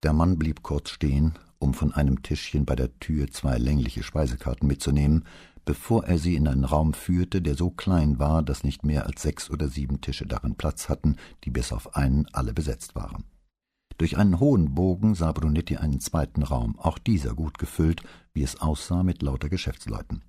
Der 0.03 0.13
Mann 0.13 0.39
blieb 0.39 0.63
kurz 0.63 0.91
stehen, 0.91 1.39
um 1.59 1.73
von 1.73 1.95
einem 1.95 2.23
Tischchen 2.23 2.67
bei 2.67 2.75
der 2.75 2.99
Tür 2.99 3.31
zwei 3.31 3.57
längliche 3.57 4.03
Speisekarten 4.03 4.67
mitzunehmen, 4.67 5.25
bevor 5.65 6.05
er 6.05 6.19
sie 6.19 6.35
in 6.35 6.49
einen 6.49 6.65
Raum 6.65 6.95
führte, 6.95 7.43
der 7.43 7.55
so 7.55 7.71
klein 7.71 8.19
war, 8.19 8.43
dass 8.43 8.65
nicht 8.65 8.85
mehr 8.85 9.07
als 9.07 9.23
sechs 9.23 9.51
oder 9.51 9.69
sieben 9.69 10.01
Tische 10.01 10.27
darin 10.27 10.57
Platz 10.57 10.89
hatten, 10.89 11.17
die 11.45 11.51
bis 11.51 11.73
auf 11.73 11.97
einen 11.97 12.27
alle 12.33 12.53
besetzt 12.53 12.95
waren. 12.95 13.25
Durch 13.99 14.17
einen 14.19 14.41
hohen 14.41 14.75
Bogen 14.75 15.15
sah 15.15 15.33
Brunetti 15.33 15.77
einen 15.77 16.01
zweiten 16.01 16.43
Raum, 16.43 16.79
auch 16.79 16.99
dieser 16.99 17.35
gut 17.35 17.59
gefüllt, 17.59 18.03
wie 18.33 18.43
es 18.43 18.61
aussah, 18.61 19.03
mit 19.03 19.23
lauter 19.23 19.49
Geschäftsleuten. 19.49 20.23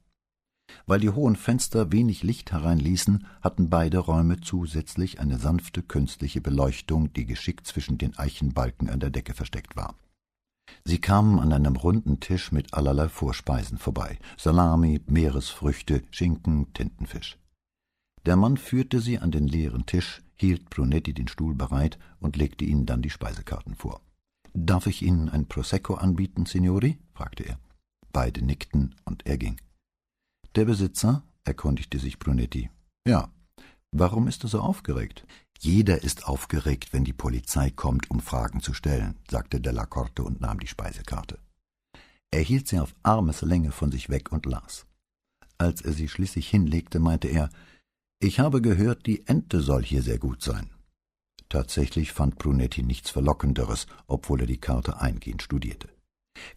Weil 0.85 0.99
die 0.99 1.09
hohen 1.09 1.35
Fenster 1.35 1.91
wenig 1.91 2.23
Licht 2.23 2.51
hereinließen, 2.51 3.25
hatten 3.41 3.69
beide 3.69 3.99
Räume 3.99 4.41
zusätzlich 4.41 5.19
eine 5.19 5.37
sanfte 5.37 5.81
künstliche 5.81 6.41
Beleuchtung, 6.41 7.13
die 7.13 7.25
geschickt 7.25 7.67
zwischen 7.67 7.97
den 7.97 8.17
Eichenbalken 8.17 8.89
an 8.89 8.99
der 8.99 9.09
Decke 9.09 9.33
versteckt 9.33 9.75
war. 9.75 9.95
Sie 10.85 10.99
kamen 10.99 11.39
an 11.39 11.53
einem 11.53 11.75
runden 11.75 12.19
Tisch 12.19 12.51
mit 12.51 12.73
allerlei 12.73 13.09
Vorspeisen 13.09 13.77
vorbei 13.77 14.19
Salami, 14.37 15.01
Meeresfrüchte, 15.07 16.03
Schinken, 16.11 16.73
Tintenfisch. 16.73 17.37
Der 18.25 18.35
Mann 18.35 18.57
führte 18.57 19.01
sie 19.01 19.19
an 19.19 19.31
den 19.31 19.47
leeren 19.47 19.85
Tisch, 19.85 20.21
hielt 20.35 20.69
Brunetti 20.69 21.13
den 21.13 21.27
Stuhl 21.27 21.55
bereit 21.55 21.97
und 22.19 22.37
legte 22.37 22.65
ihnen 22.65 22.85
dann 22.85 23.01
die 23.01 23.09
Speisekarten 23.09 23.75
vor. 23.75 24.01
Darf 24.53 24.85
ich 24.85 25.01
Ihnen 25.01 25.29
ein 25.29 25.47
Prosecco 25.47 25.95
anbieten, 25.95 26.45
Signori? 26.45 26.99
fragte 27.13 27.43
er. 27.43 27.59
Beide 28.11 28.45
nickten 28.45 28.95
und 29.03 29.25
er 29.25 29.37
ging. 29.37 29.59
Der 30.55 30.65
Besitzer? 30.65 31.23
erkundigte 31.43 31.97
sich 31.97 32.19
Brunetti. 32.19 32.69
Ja. 33.07 33.31
Warum 33.91 34.27
ist 34.27 34.43
er 34.43 34.49
so 34.49 34.59
aufgeregt? 34.59 35.25
Jeder 35.63 36.03
ist 36.03 36.27
aufgeregt, 36.27 36.91
wenn 36.91 37.05
die 37.05 37.13
Polizei 37.13 37.69
kommt, 37.69 38.11
um 38.11 38.19
Fragen 38.19 38.59
zu 38.59 38.73
stellen, 38.73 39.15
sagte 39.31 39.61
Della 39.61 39.85
Corte 39.85 40.21
und 40.21 40.41
nahm 40.41 40.59
die 40.59 40.67
Speisekarte. 40.67 41.39
Er 42.31 42.41
hielt 42.41 42.67
sie 42.67 42.79
auf 42.79 42.93
Armeslänge 43.01 43.71
von 43.71 43.89
sich 43.89 44.09
weg 44.09 44.33
und 44.33 44.45
las. 44.45 44.85
Als 45.57 45.79
er 45.79 45.93
sie 45.93 46.09
schließlich 46.09 46.49
hinlegte, 46.49 46.99
meinte 46.99 47.29
er, 47.29 47.49
ich 48.19 48.41
habe 48.41 48.61
gehört, 48.61 49.05
die 49.05 49.25
Ente 49.25 49.61
soll 49.61 49.85
hier 49.85 50.03
sehr 50.03 50.19
gut 50.19 50.41
sein. 50.41 50.69
Tatsächlich 51.47 52.11
fand 52.11 52.37
Brunetti 52.37 52.83
nichts 52.83 53.09
Verlockenderes, 53.09 53.87
obwohl 54.05 54.41
er 54.41 54.47
die 54.47 54.59
Karte 54.59 54.99
eingehend 54.99 55.43
studierte. 55.43 55.87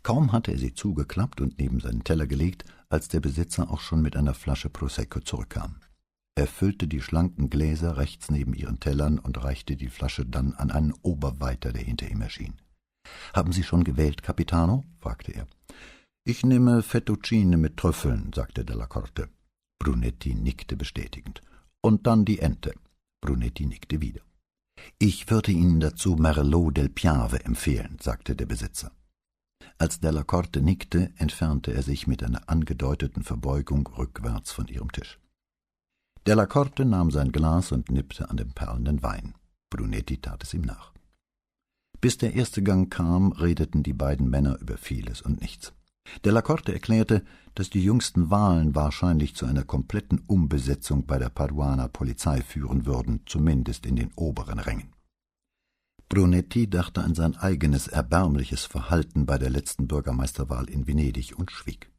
Kaum 0.03 0.33
hatte 0.33 0.51
er 0.51 0.59
sie 0.59 0.75
zugeklappt 0.75 1.41
und 1.41 1.61
neben 1.61 1.79
seinen 1.79 2.03
Teller 2.03 2.27
gelegt, 2.27 2.65
als 2.89 3.07
der 3.07 3.21
Besitzer 3.21 3.71
auch 3.71 3.81
schon 3.81 4.03
mit 4.03 4.17
einer 4.17 4.35
Flasche 4.35 4.69
Prosecco 4.69 5.21
zurückkam. 5.21 5.77
Er 6.39 6.47
füllte 6.47 6.87
die 6.87 7.01
schlanken 7.01 7.49
Gläser 7.49 7.97
rechts 7.97 8.31
neben 8.31 8.53
ihren 8.53 8.79
Tellern 8.79 9.19
und 9.19 9.43
reichte 9.43 9.75
die 9.75 9.89
Flasche 9.89 10.27
dann 10.27 10.53
an 10.53 10.71
einen 10.71 10.93
Oberweiter, 11.01 11.73
der 11.73 11.83
hinter 11.83 12.11
ihm 12.11 12.21
erschien. 12.21 12.55
»Haben 13.35 13.53
Sie 13.53 13.63
schon 13.63 13.85
gewählt, 13.85 14.23
Capitano?« 14.23 14.85
fragte 14.99 15.33
er. 15.33 15.47
»Ich 16.25 16.45
nehme 16.45 16.83
Fettuccine 16.83 17.57
mit 17.57 17.79
Trüffeln«, 17.79 18.33
sagte 18.35 18.65
Della 18.67 18.87
Corte. 18.87 19.31
Brunetti 19.79 20.35
nickte 20.35 20.77
bestätigend. 20.77 21.41
»Und 21.81 22.07
dann 22.07 22.27
die 22.27 22.41
Ente.« 22.41 22.75
Brunetti 23.23 23.65
nickte 23.65 24.03
wieder. 24.03 24.21
»Ich 24.99 25.31
würde 25.31 25.53
Ihnen 25.53 25.81
dazu 25.81 26.17
Merlot 26.17 26.77
del 26.77 26.91
Piave 26.91 27.45
empfehlen«, 27.47 27.97
sagte 27.99 28.37
der 28.37 28.47
Besitzer. 28.47 28.93
Als 29.79 30.01
Della 30.01 30.23
Corte 30.23 30.61
nickte, 30.61 31.13
entfernte 31.17 31.73
er 31.73 31.83
sich 31.83 32.07
mit 32.07 32.23
einer 32.23 32.49
angedeuteten 32.49 33.23
Verbeugung 33.23 33.87
rückwärts 33.87 34.53
von 34.53 34.69
ihrem 34.69 34.93
Tisch. 34.93 35.19
Della 36.27 36.47
Corte 36.47 36.85
nahm 36.85 37.13
sein 37.13 37.31
Glas 37.31 37.71
und 37.71 37.89
nippte 37.89 38.29
an 38.29 38.37
dem 38.37 38.51
perlenden 38.51 39.01
Wein. 39.05 39.35
Brunetti 39.71 40.19
tat 40.19 40.43
es 40.43 40.55
ihm 40.55 40.63
nach. 40.63 40.93
Bis 42.01 42.19
der 42.19 42.35
erste 42.35 42.65
Gang 42.65 42.93
kam, 42.93 43.31
redeten 43.31 43.85
die 43.85 43.93
beiden 43.93 44.29
Männer 44.29 44.59
über 44.61 44.77
vieles 44.77 45.23
und 45.23 45.41
nichts. 45.41 45.73
Della 46.25 46.43
Corte 46.43 46.73
erklärte, 46.73 47.25
dass 47.55 47.71
die 47.71 47.83
jüngsten 47.83 48.29
Wahlen 48.29 48.75
wahrscheinlich 48.75 49.37
zu 49.37 49.47
einer 49.47 49.63
kompletten 49.63 50.19
Umbesetzung 50.27 51.07
bei 51.07 51.19
der 51.21 51.29
Paduaner 51.29 51.89
Polizei 51.89 52.43
führen 52.43 52.87
würden, 52.87 53.21
zumindest 53.27 53.87
in 53.87 53.95
den 53.95 54.13
oberen 54.17 54.59
Rängen. 54.59 54.93
Brunetti 56.09 56.69
dachte 56.69 57.05
an 57.05 57.15
sein 57.15 57.37
eigenes 57.37 57.87
erbärmliches 57.87 58.65
Verhalten 58.65 59.27
bei 59.27 59.39
der 59.39 59.51
letzten 59.51 59.87
Bürgermeisterwahl 59.87 60.69
in 60.69 60.89
Venedig 60.89 61.39
und 61.39 61.53
schwieg. 61.53 61.93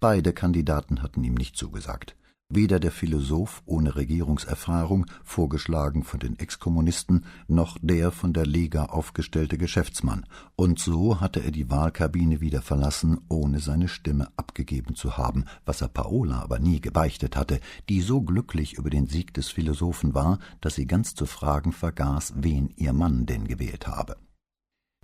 Beide 0.00 0.32
Kandidaten 0.32 1.02
hatten 1.02 1.22
ihm 1.22 1.34
nicht 1.34 1.56
zugesagt. 1.56 2.16
Weder 2.56 2.78
der 2.78 2.92
Philosoph 2.92 3.64
ohne 3.66 3.96
Regierungserfahrung, 3.96 5.06
vorgeschlagen 5.24 6.04
von 6.04 6.20
den 6.20 6.38
Exkommunisten, 6.38 7.24
noch 7.48 7.78
der 7.82 8.12
von 8.12 8.32
der 8.32 8.46
Lega 8.46 8.84
aufgestellte 8.84 9.58
Geschäftsmann, 9.58 10.24
und 10.54 10.78
so 10.78 11.20
hatte 11.20 11.42
er 11.42 11.50
die 11.50 11.68
Wahlkabine 11.68 12.40
wieder 12.40 12.62
verlassen, 12.62 13.22
ohne 13.28 13.58
seine 13.58 13.88
Stimme 13.88 14.28
abgegeben 14.36 14.94
zu 14.94 15.16
haben, 15.16 15.46
was 15.64 15.80
er 15.80 15.88
Paola 15.88 16.42
aber 16.42 16.60
nie 16.60 16.80
gebeichtet 16.80 17.34
hatte, 17.34 17.58
die 17.88 18.00
so 18.00 18.20
glücklich 18.20 18.74
über 18.74 18.88
den 18.88 19.08
Sieg 19.08 19.34
des 19.34 19.48
Philosophen 19.48 20.14
war, 20.14 20.38
dass 20.60 20.76
sie 20.76 20.86
ganz 20.86 21.16
zu 21.16 21.26
fragen 21.26 21.72
vergaß, 21.72 22.34
wen 22.36 22.72
ihr 22.76 22.92
Mann 22.92 23.26
denn 23.26 23.48
gewählt 23.48 23.88
habe. 23.88 24.14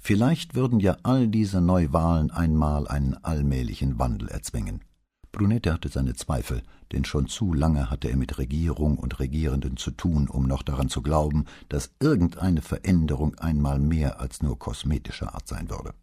Vielleicht 0.00 0.54
würden 0.54 0.78
ja 0.78 0.98
all 1.02 1.26
diese 1.26 1.60
Neuwahlen 1.60 2.30
einmal 2.30 2.86
einen 2.86 3.14
allmählichen 3.14 3.98
Wandel 3.98 4.28
erzwingen. 4.28 4.84
Brunette 5.32 5.72
hatte 5.72 5.88
seine 5.88 6.14
Zweifel, 6.14 6.62
denn 6.92 7.04
schon 7.04 7.28
zu 7.28 7.52
lange 7.52 7.90
hatte 7.90 8.08
er 8.08 8.16
mit 8.16 8.38
Regierung 8.38 8.98
und 8.98 9.20
Regierenden 9.20 9.76
zu 9.76 9.92
tun, 9.92 10.28
um 10.28 10.46
noch 10.46 10.62
daran 10.62 10.88
zu 10.88 11.02
glauben, 11.02 11.44
dass 11.68 11.92
irgendeine 12.00 12.62
Veränderung 12.62 13.36
einmal 13.38 13.78
mehr 13.78 14.20
als 14.20 14.42
nur 14.42 14.58
kosmetischer 14.58 15.34
Art 15.34 15.46
sein 15.46 15.70
würde. 15.70 15.94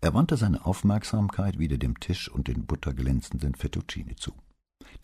Er 0.00 0.14
wandte 0.14 0.36
seine 0.36 0.64
Aufmerksamkeit 0.64 1.58
wieder 1.58 1.76
dem 1.76 1.98
Tisch 1.98 2.28
und 2.28 2.48
den 2.48 2.66
butterglänzenden 2.66 3.54
Fettuccine 3.54 4.16
zu. 4.16 4.32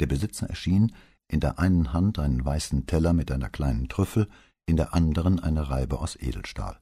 Der 0.01 0.07
Besitzer 0.07 0.49
erschien, 0.49 0.95
in 1.29 1.41
der 1.41 1.59
einen 1.59 1.93
Hand 1.93 2.19
einen 2.19 2.45
weißen 2.45 2.87
Teller 2.87 3.13
mit 3.13 3.31
einer 3.33 3.49
kleinen 3.49 3.89
Trüffel, 3.89 4.29
in 4.67 4.77
der 4.77 4.95
anderen 4.95 5.41
eine 5.41 5.69
Reibe 5.69 5.99
aus 5.99 6.17
Edelstahl. 6.17 6.79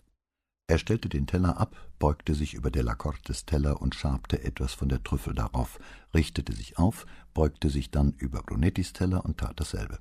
Er 0.73 0.79
stellte 0.79 1.11
den 1.11 1.27
Teller 1.27 1.59
ab, 1.59 1.77
beugte 1.99 2.35
sich 2.35 2.55
über 2.55 2.71
Della 2.71 2.95
Cortes 2.95 3.45
Teller 3.45 3.83
und 3.83 3.95
schabte 3.95 4.43
etwas 4.43 4.73
von 4.73 4.89
der 4.89 5.03
Trüffel 5.03 5.35
darauf, 5.35 5.79
richtete 6.15 6.55
sich 6.55 6.79
auf, 6.79 7.05
beugte 7.35 7.69
sich 7.69 7.91
dann 7.91 8.13
über 8.13 8.43
Brunettis 8.43 8.95
Teller 8.95 9.23
und 9.27 9.37
tat 9.37 9.61
dasselbe. 9.61 9.99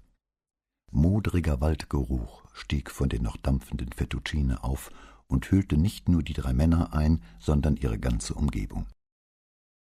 Modriger 0.89 1.59
Waldgeruch 1.59 2.45
stieg 2.53 2.89
von 2.89 3.09
den 3.09 3.21
noch 3.21 3.35
dampfenden 3.35 3.91
Fettuccine 3.91 4.63
auf 4.63 4.91
und 5.27 5.51
hüllte 5.51 5.75
nicht 5.75 6.07
nur 6.07 6.23
die 6.23 6.31
drei 6.31 6.53
Männer 6.53 6.93
ein, 6.93 7.21
sondern 7.37 7.75
ihre 7.75 7.99
ganze 7.99 8.33
Umgebung. 8.33 8.87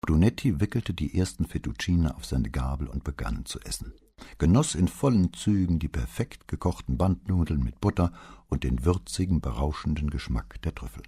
Brunetti 0.01 0.59
wickelte 0.59 0.95
die 0.95 1.19
ersten 1.19 1.45
Fettuccine 1.45 2.15
auf 2.15 2.25
seine 2.25 2.49
Gabel 2.49 2.87
und 2.87 3.03
begann 3.03 3.45
zu 3.45 3.59
essen 3.59 3.93
genoss 4.37 4.75
in 4.75 4.87
vollen 4.87 5.33
Zügen 5.33 5.79
die 5.79 5.87
perfekt 5.87 6.47
gekochten 6.47 6.97
Bandnudeln 6.97 7.63
mit 7.63 7.79
Butter 7.79 8.11
und 8.47 8.63
den 8.63 8.85
würzigen, 8.85 9.41
berauschenden 9.41 10.09
Geschmack 10.09 10.61
der 10.61 10.75
Trüffel. 10.75 11.03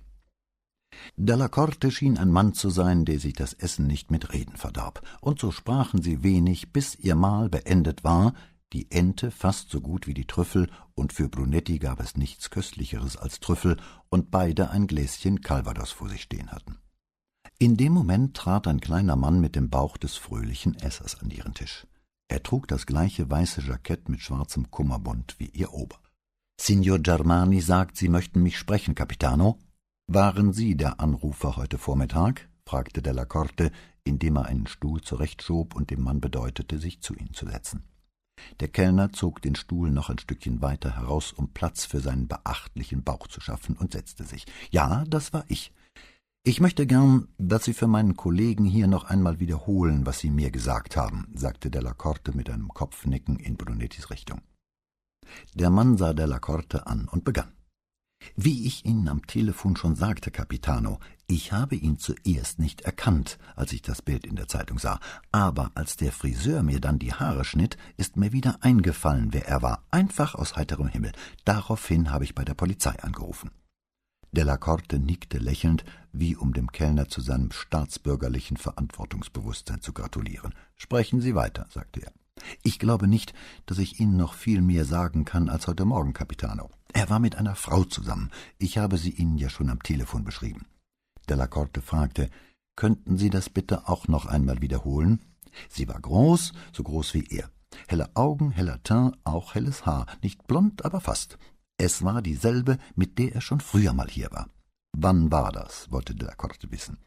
Della 1.15 1.47
Corte 1.47 1.89
schien 1.91 2.17
ein 2.17 2.31
Mann 2.31 2.53
zu 2.53 2.69
sein, 2.69 3.05
der 3.05 3.19
sich 3.19 3.33
das 3.33 3.53
Essen 3.53 3.87
nicht 3.87 4.11
mit 4.11 4.33
Reden 4.33 4.57
verdarb, 4.57 5.01
und 5.21 5.39
so 5.39 5.51
sprachen 5.51 6.01
sie 6.01 6.23
wenig, 6.23 6.73
bis 6.73 6.95
ihr 6.95 7.15
Mahl 7.15 7.49
beendet 7.49 8.03
war, 8.03 8.33
die 8.73 8.89
Ente 8.91 9.31
fast 9.31 9.69
so 9.69 9.81
gut 9.81 10.07
wie 10.07 10.13
die 10.13 10.27
Trüffel, 10.27 10.69
und 10.95 11.13
für 11.13 11.29
Brunetti 11.29 11.79
gab 11.79 11.99
es 11.99 12.15
nichts 12.15 12.49
Köstlicheres 12.49 13.17
als 13.17 13.39
Trüffel, 13.39 13.77
und 14.09 14.31
beide 14.31 14.69
ein 14.69 14.87
Gläschen 14.87 15.41
Calvados 15.41 15.91
vor 15.91 16.09
sich 16.09 16.23
stehen 16.23 16.51
hatten. 16.51 16.77
In 17.57 17.77
dem 17.77 17.93
Moment 17.93 18.35
trat 18.35 18.67
ein 18.67 18.79
kleiner 18.79 19.15
Mann 19.15 19.39
mit 19.39 19.55
dem 19.55 19.69
Bauch 19.69 19.97
des 19.97 20.15
fröhlichen 20.15 20.75
Essers 20.75 21.19
an 21.21 21.29
ihren 21.29 21.53
Tisch. 21.53 21.85
Er 22.31 22.41
trug 22.41 22.65
das 22.69 22.85
gleiche 22.85 23.29
weiße 23.29 23.59
Jackett 23.59 24.07
mit 24.07 24.21
schwarzem 24.21 24.71
Kummerbund 24.71 25.35
wie 25.37 25.49
ihr 25.49 25.73
Ober. 25.73 25.97
Signor 26.57 26.99
Germani 26.99 27.59
sagt, 27.59 27.97
Sie 27.97 28.07
möchten 28.07 28.41
mich 28.41 28.57
sprechen, 28.57 28.95
Capitano. 28.95 29.59
Waren 30.07 30.53
Sie 30.53 30.77
der 30.77 31.01
Anrufer 31.01 31.57
heute 31.57 31.77
Vormittag? 31.77 32.47
fragte 32.65 33.01
Della 33.01 33.25
Corte, 33.25 33.69
indem 34.05 34.37
er 34.37 34.45
einen 34.45 34.67
Stuhl 34.67 35.01
zurechtschob 35.01 35.75
und 35.75 35.91
dem 35.91 36.03
Mann 36.03 36.21
bedeutete, 36.21 36.79
sich 36.79 37.01
zu 37.01 37.13
ihm 37.15 37.33
zu 37.33 37.47
setzen. 37.47 37.83
Der 38.61 38.69
Kellner 38.69 39.11
zog 39.11 39.41
den 39.41 39.55
Stuhl 39.55 39.91
noch 39.91 40.09
ein 40.09 40.17
Stückchen 40.17 40.61
weiter 40.61 40.95
heraus, 40.95 41.33
um 41.33 41.49
Platz 41.49 41.83
für 41.83 41.99
seinen 41.99 42.29
beachtlichen 42.29 43.03
Bauch 43.03 43.27
zu 43.27 43.41
schaffen, 43.41 43.75
und 43.75 43.91
setzte 43.91 44.23
sich. 44.23 44.45
Ja, 44.69 45.03
das 45.09 45.33
war 45.33 45.43
ich. 45.49 45.73
Ich 46.43 46.59
möchte 46.59 46.87
gern, 46.87 47.27
dass 47.37 47.65
Sie 47.65 47.73
für 47.73 47.85
meinen 47.85 48.17
Kollegen 48.17 48.65
hier 48.65 48.87
noch 48.87 49.03
einmal 49.03 49.39
wiederholen, 49.39 50.07
was 50.07 50.17
Sie 50.17 50.31
mir 50.31 50.49
gesagt 50.49 50.97
haben, 50.97 51.27
sagte 51.35 51.69
Della 51.69 51.93
Corte 51.93 52.35
mit 52.35 52.49
einem 52.49 52.69
Kopfnicken 52.69 53.37
in 53.37 53.57
Brunettis 53.57 54.09
Richtung. 54.09 54.41
Der 55.53 55.69
Mann 55.69 55.97
sah 55.97 56.13
Della 56.13 56.39
Corte 56.39 56.87
an 56.87 57.07
und 57.07 57.25
begann. 57.25 57.51
Wie 58.35 58.65
ich 58.65 58.85
Ihnen 58.85 59.07
am 59.07 59.27
Telefon 59.27 59.75
schon 59.75 59.95
sagte, 59.95 60.31
Capitano, 60.31 60.99
ich 61.27 61.51
habe 61.51 61.75
ihn 61.75 61.99
zuerst 61.99 62.57
nicht 62.57 62.81
erkannt, 62.81 63.37
als 63.55 63.71
ich 63.71 63.83
das 63.83 64.01
Bild 64.01 64.25
in 64.25 64.35
der 64.35 64.47
Zeitung 64.47 64.79
sah, 64.79 64.99
aber 65.31 65.69
als 65.75 65.95
der 65.95 66.11
Friseur 66.11 66.63
mir 66.63 66.79
dann 66.79 66.97
die 66.97 67.13
Haare 67.13 67.45
schnitt, 67.45 67.77
ist 67.97 68.17
mir 68.17 68.31
wieder 68.31 68.57
eingefallen, 68.61 69.31
wer 69.31 69.47
er 69.47 69.61
war, 69.61 69.85
einfach 69.91 70.33
aus 70.33 70.55
heiterem 70.55 70.87
Himmel. 70.87 71.11
Daraufhin 71.45 72.09
habe 72.09 72.23
ich 72.23 72.33
bei 72.33 72.43
der 72.43 72.55
Polizei 72.55 72.99
angerufen. 72.99 73.51
Della 74.33 74.57
Corte 74.57 74.97
nickte 74.97 75.39
lächelnd, 75.39 75.83
wie 76.13 76.37
um 76.37 76.53
dem 76.53 76.71
Kellner 76.71 77.09
zu 77.09 77.19
seinem 77.19 77.51
staatsbürgerlichen 77.51 78.55
Verantwortungsbewusstsein 78.55 79.81
zu 79.81 79.91
gratulieren. 79.91 80.53
Sprechen 80.77 81.19
Sie 81.19 81.35
weiter, 81.35 81.67
sagte 81.69 82.01
er. 82.03 82.13
Ich 82.63 82.79
glaube 82.79 83.07
nicht, 83.07 83.33
dass 83.65 83.77
ich 83.77 83.99
Ihnen 83.99 84.15
noch 84.15 84.33
viel 84.33 84.61
mehr 84.61 84.85
sagen 84.85 85.25
kann 85.25 85.49
als 85.49 85.67
heute 85.67 85.83
Morgen, 85.83 86.13
Capitano. 86.13 86.69
Er 86.93 87.09
war 87.09 87.19
mit 87.19 87.35
einer 87.35 87.55
Frau 87.55 87.83
zusammen. 87.83 88.31
Ich 88.57 88.77
habe 88.77 88.97
sie 88.97 89.11
Ihnen 89.11 89.37
ja 89.37 89.49
schon 89.49 89.69
am 89.69 89.83
Telefon 89.83 90.23
beschrieben. 90.23 90.65
Della 91.29 91.47
Corte 91.47 91.81
fragte, 91.81 92.29
könnten 92.75 93.17
Sie 93.17 93.29
das 93.29 93.49
bitte 93.49 93.89
auch 93.89 94.07
noch 94.07 94.25
einmal 94.25 94.61
wiederholen? 94.61 95.19
Sie 95.69 95.87
war 95.87 95.99
groß, 95.99 96.53
so 96.71 96.83
groß 96.83 97.13
wie 97.13 97.25
er. 97.29 97.49
Helle 97.87 98.09
Augen, 98.15 98.51
heller 98.51 98.81
Teint, 98.83 99.17
auch 99.23 99.55
helles 99.55 99.85
Haar, 99.85 100.05
nicht 100.21 100.47
blond, 100.47 100.85
aber 100.85 101.01
fast. 101.01 101.37
Es 101.83 102.03
war 102.03 102.21
dieselbe, 102.21 102.77
mit 102.93 103.17
der 103.17 103.33
er 103.33 103.41
schon 103.41 103.59
früher 103.59 103.91
mal 103.91 104.07
hier 104.07 104.29
war. 104.29 104.47
Wann 104.95 105.31
war 105.31 105.51
das? 105.51 105.89
wollte 105.89 106.13
Della 106.13 106.35
Corte 106.35 106.71
wissen. 106.71 106.99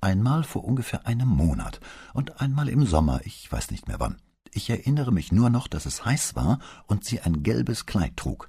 Einmal 0.00 0.44
vor 0.44 0.64
ungefähr 0.64 1.06
einem 1.06 1.28
Monat 1.28 1.78
und 2.14 2.40
einmal 2.40 2.70
im 2.70 2.86
Sommer, 2.86 3.20
ich 3.26 3.52
weiß 3.52 3.70
nicht 3.70 3.86
mehr 3.86 4.00
wann. 4.00 4.16
Ich 4.50 4.70
erinnere 4.70 5.12
mich 5.12 5.30
nur 5.30 5.50
noch, 5.50 5.68
dass 5.68 5.84
es 5.84 6.06
heiß 6.06 6.36
war 6.36 6.58
und 6.86 7.04
sie 7.04 7.20
ein 7.20 7.42
gelbes 7.42 7.84
Kleid 7.84 8.16
trug. 8.16 8.46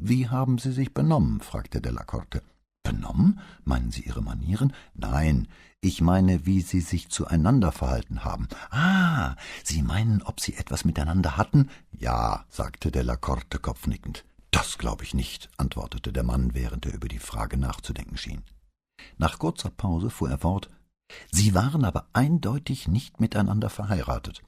Wie 0.00 0.30
haben 0.30 0.56
Sie 0.56 0.72
sich 0.72 0.94
benommen? 0.94 1.40
fragte 1.40 1.82
Della 1.82 2.04
Corte. 2.04 2.42
Benommen? 2.82 3.38
Meinen 3.64 3.90
Sie 3.90 4.04
Ihre 4.04 4.22
Manieren? 4.22 4.72
Nein, 4.94 5.46
ich 5.82 6.00
meine, 6.00 6.46
wie 6.46 6.62
Sie 6.62 6.80
sich 6.80 7.10
zueinander 7.10 7.70
verhalten 7.70 8.24
haben. 8.24 8.48
Ah, 8.70 9.36
Sie 9.62 9.82
meinen, 9.82 10.22
ob 10.22 10.40
Sie 10.40 10.54
etwas 10.54 10.86
miteinander 10.86 11.36
hatten? 11.36 11.68
Ja, 11.92 12.46
sagte 12.48 12.90
Della 12.90 13.16
Corte 13.16 13.58
kopfnickend. 13.58 14.24
Das 14.50 14.78
glaube 14.78 15.04
ich 15.04 15.14
nicht, 15.14 15.50
antwortete 15.56 16.12
der 16.12 16.22
Mann, 16.22 16.54
während 16.54 16.86
er 16.86 16.94
über 16.94 17.08
die 17.08 17.18
Frage 17.18 17.56
nachzudenken 17.56 18.16
schien. 18.16 18.42
Nach 19.16 19.38
kurzer 19.38 19.70
Pause 19.70 20.10
fuhr 20.10 20.30
er 20.30 20.38
fort 20.38 20.70
Sie 21.30 21.54
waren 21.54 21.84
aber 21.84 22.06
eindeutig 22.12 22.88
nicht 22.88 23.20
miteinander 23.20 23.70
verheiratet. 23.70 24.42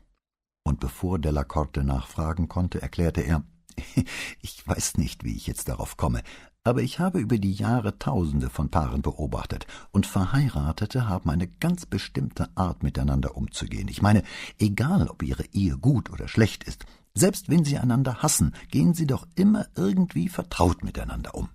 Und 0.63 0.81
bevor 0.81 1.19
Della 1.19 1.45
Corte 1.45 1.83
nachfragen 1.83 2.49
konnte, 2.49 2.83
erklärte 2.83 3.23
er 3.23 3.45
Ich 4.43 4.67
weiß 4.67 4.99
nicht, 4.99 5.25
wie 5.25 5.37
ich 5.37 5.47
jetzt 5.47 5.69
darauf 5.69 5.97
komme, 5.97 6.23
aber 6.63 6.83
ich 6.83 6.99
habe 6.99 7.19
über 7.19 7.39
die 7.39 7.55
Jahre 7.55 7.99
Tausende 7.99 8.51
von 8.51 8.69
Paaren 8.69 9.01
beobachtet, 9.01 9.67
und 9.93 10.07
Verheiratete 10.07 11.09
haben 11.09 11.31
eine 11.31 11.49
ganz 11.49 11.87
bestimmte 11.87 12.51
Art, 12.55 12.83
miteinander 12.83 13.37
umzugehen. 13.37 13.89
Ich 13.89 14.03
meine, 14.03 14.23
egal 14.59 15.09
ob 15.09 15.23
ihre 15.23 15.47
Ehe 15.53 15.79
gut 15.79 16.11
oder 16.11 16.29
schlecht 16.29 16.65
ist, 16.65 16.85
selbst 17.15 17.49
wenn 17.49 17.65
sie 17.65 17.79
einander 17.79 18.23
hassen, 18.23 18.55
gehen 18.71 18.95
sie 18.95 19.07
doch 19.07 19.27
immer 19.35 19.67
irgendwie 19.77 20.29
vertraut 20.29 20.85
miteinander 20.85 21.35
um. 21.35 21.49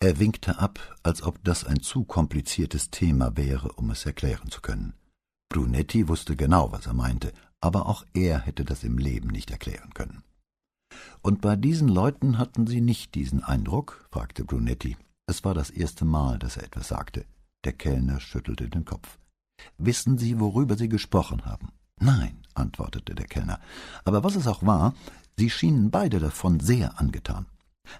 Er 0.00 0.18
winkte 0.18 0.58
ab, 0.58 0.78
als 1.02 1.22
ob 1.22 1.42
das 1.42 1.64
ein 1.64 1.80
zu 1.80 2.04
kompliziertes 2.04 2.90
Thema 2.90 3.36
wäre, 3.36 3.72
um 3.72 3.90
es 3.90 4.04
erklären 4.04 4.50
zu 4.50 4.60
können. 4.60 4.94
Brunetti 5.48 6.08
wusste 6.08 6.36
genau, 6.36 6.70
was 6.72 6.86
er 6.86 6.92
meinte, 6.92 7.32
aber 7.60 7.86
auch 7.86 8.04
er 8.12 8.40
hätte 8.40 8.64
das 8.64 8.84
im 8.84 8.98
Leben 8.98 9.28
nicht 9.28 9.50
erklären 9.50 9.94
können. 9.94 10.22
Und 11.22 11.40
bei 11.40 11.56
diesen 11.56 11.88
Leuten 11.88 12.38
hatten 12.38 12.66
Sie 12.66 12.80
nicht 12.80 13.14
diesen 13.14 13.42
Eindruck? 13.42 14.06
fragte 14.10 14.44
Brunetti. 14.44 14.96
Es 15.26 15.44
war 15.44 15.54
das 15.54 15.70
erste 15.70 16.04
Mal, 16.04 16.38
dass 16.38 16.56
er 16.56 16.64
etwas 16.64 16.88
sagte. 16.88 17.24
Der 17.64 17.72
Kellner 17.72 18.20
schüttelte 18.20 18.68
den 18.68 18.84
Kopf. 18.84 19.18
Wissen 19.78 20.18
Sie, 20.18 20.38
worüber 20.38 20.76
Sie 20.76 20.88
gesprochen 20.88 21.44
haben? 21.44 21.72
Nein, 22.00 22.38
antwortete 22.54 23.14
der 23.14 23.26
Kellner. 23.26 23.60
Aber 24.04 24.22
was 24.24 24.36
es 24.36 24.46
auch 24.46 24.64
war, 24.64 24.94
Sie 25.38 25.50
schienen 25.50 25.90
beide 25.90 26.18
davon 26.18 26.60
sehr 26.60 26.98
angetan. 26.98 27.44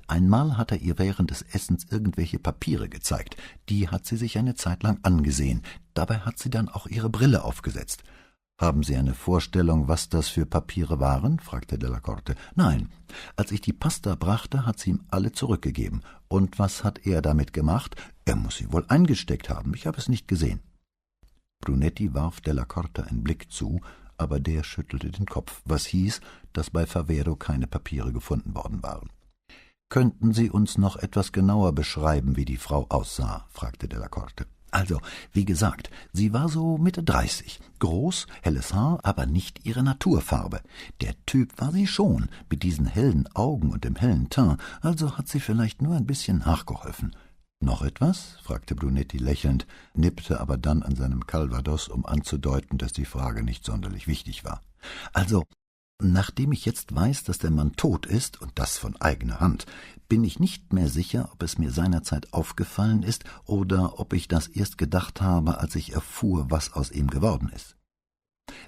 Einmal 0.07 0.57
hat 0.57 0.73
er 0.73 0.81
ihr 0.81 0.99
während 0.99 1.31
des 1.31 1.43
Essens 1.43 1.85
irgendwelche 1.91 2.39
Papiere 2.39 2.89
gezeigt. 2.89 3.37
Die 3.69 3.89
hat 3.89 4.07
sie 4.07 4.17
sich 4.17 4.39
eine 4.39 4.55
Zeit 4.55 4.83
lang 4.83 4.99
angesehen. 5.03 5.63
Dabei 5.93 6.21
hat 6.21 6.39
sie 6.39 6.49
dann 6.49 6.71
auch 6.71 6.87
ihre 6.87 7.11
Brille 7.11 7.45
aufgesetzt. 7.45 8.05
Haben 8.59 8.83
Sie 8.83 8.97
eine 8.97 9.13
Vorstellung, 9.13 9.87
was 9.87 10.09
das 10.09 10.29
für 10.29 10.47
Papiere 10.47 10.99
waren? 10.99 11.41
fragte 11.41 11.79
Della 11.79 12.01
Corte. 12.01 12.37
Nein. 12.55 12.89
Als 13.37 13.53
ich 13.53 13.61
die 13.61 13.75
Pasta 13.75 14.15
brachte, 14.15 14.65
hat 14.65 14.79
sie 14.79 14.91
ihm 14.91 15.05
alle 15.11 15.33
zurückgegeben. 15.33 16.01
Und 16.29 16.59
was 16.59 16.83
hat 16.83 17.07
er 17.07 17.21
damit 17.21 17.53
gemacht? 17.53 17.97
Er 18.25 18.37
muss 18.37 18.57
sie 18.57 18.73
wohl 18.73 18.87
eingesteckt 18.89 19.51
haben. 19.51 19.75
Ich 19.75 19.87
habe 19.87 19.99
es 19.99 20.09
nicht 20.09 20.27
gesehen. 20.27 20.63
Brunetti 21.61 22.14
warf 22.14 22.40
Della 22.40 22.64
Corte 22.64 23.07
einen 23.07 23.25
Blick 23.25 23.51
zu, 23.51 23.81
aber 24.19 24.40
der 24.40 24.62
schüttelte 24.62 25.11
den 25.11 25.27
Kopf, 25.27 25.62
was 25.64 25.87
hieß, 25.87 26.21
dass 26.53 26.71
bei 26.71 26.87
Favero 26.87 27.37
keine 27.37 27.66
Papiere 27.66 28.12
gefunden 28.12 28.55
worden 28.55 28.83
waren. 28.83 29.11
Könnten 29.88 30.33
Sie 30.33 30.51
uns 30.51 30.79
noch 30.79 30.97
etwas 30.97 31.33
genauer 31.33 31.73
beschreiben, 31.73 32.37
wie 32.37 32.45
die 32.45 32.57
Frau 32.57 32.87
aussah? 32.88 33.47
fragte 33.51 33.88
Della 33.88 34.09
Corte. 34.09 34.47
Also, 34.73 35.01
wie 35.33 35.45
gesagt, 35.45 35.90
sie 36.12 36.33
war 36.33 36.49
so 36.49 36.77
Mitte 36.77 37.03
dreißig, 37.03 37.61
groß, 37.79 38.27
helles 38.42 38.75
Haar, 38.75 38.99
aber 39.05 39.25
nicht 39.25 39.64
ihre 39.64 39.83
Naturfarbe. 39.83 40.61
Der 41.01 41.14
Typ 41.25 41.59
war 41.61 41.73
sie 41.73 41.87
schon, 41.87 42.29
mit 42.51 42.62
diesen 42.62 42.87
hellen 42.87 43.29
Augen 43.35 43.71
und 43.71 43.85
dem 43.85 43.95
hellen 43.97 44.29
Teint, 44.29 44.61
also 44.81 45.16
hat 45.16 45.29
sie 45.29 45.40
vielleicht 45.40 45.83
nur 45.83 45.95
ein 45.97 46.05
bisschen 46.05 46.38
nachgeholfen. 46.38 47.14
Noch 47.61 47.83
etwas? 47.83 48.38
fragte 48.42 48.75
Brunetti 48.75 49.19
lächelnd, 49.19 49.66
nippte 49.95 50.40
aber 50.40 50.59
dann 50.59 50.83
an 50.83 50.95
seinem 50.95 51.27
Calvados, 51.27 51.88
um 51.88 52.05
anzudeuten, 52.05 52.79
dass 52.79 52.92
die 52.92 53.07
Frage 53.07 53.42
nicht 53.42 53.64
sonderlich 53.64 54.07
wichtig 54.07 54.45
war. 54.45 54.62
Also, 55.12 55.45
Nachdem 55.99 56.53
ich 56.53 56.66
jetzt 56.66 56.95
weiß, 56.95 57.25
dass 57.25 57.38
der 57.38 57.51
Mann 57.51 57.73
tot 57.73 58.05
ist, 58.05 58.42
und 58.42 58.53
das 58.57 58.77
von 58.77 59.01
eigener 59.01 59.40
Hand, 59.40 59.64
bin 60.11 60.25
ich 60.25 60.38
nicht 60.38 60.75
mehr 60.75 60.88
sicher, 60.88 61.31
ob 61.33 61.42
es 61.42 61.57
mir 61.57 61.71
seinerzeit 61.71 62.35
aufgefallen 62.35 63.03
ist 63.03 63.25
oder 63.45 63.99
ob 63.99 64.12
ich 64.12 64.29
das 64.29 64.47
erst 64.47 64.77
gedacht 64.77 65.23
habe, 65.23 65.59
als 65.59 65.75
ich 65.75 65.95
erfuhr, 65.95 66.51
was 66.51 66.75
aus 66.75 66.90
ihm 66.90 67.09
geworden 67.09 67.49
ist. 67.49 67.77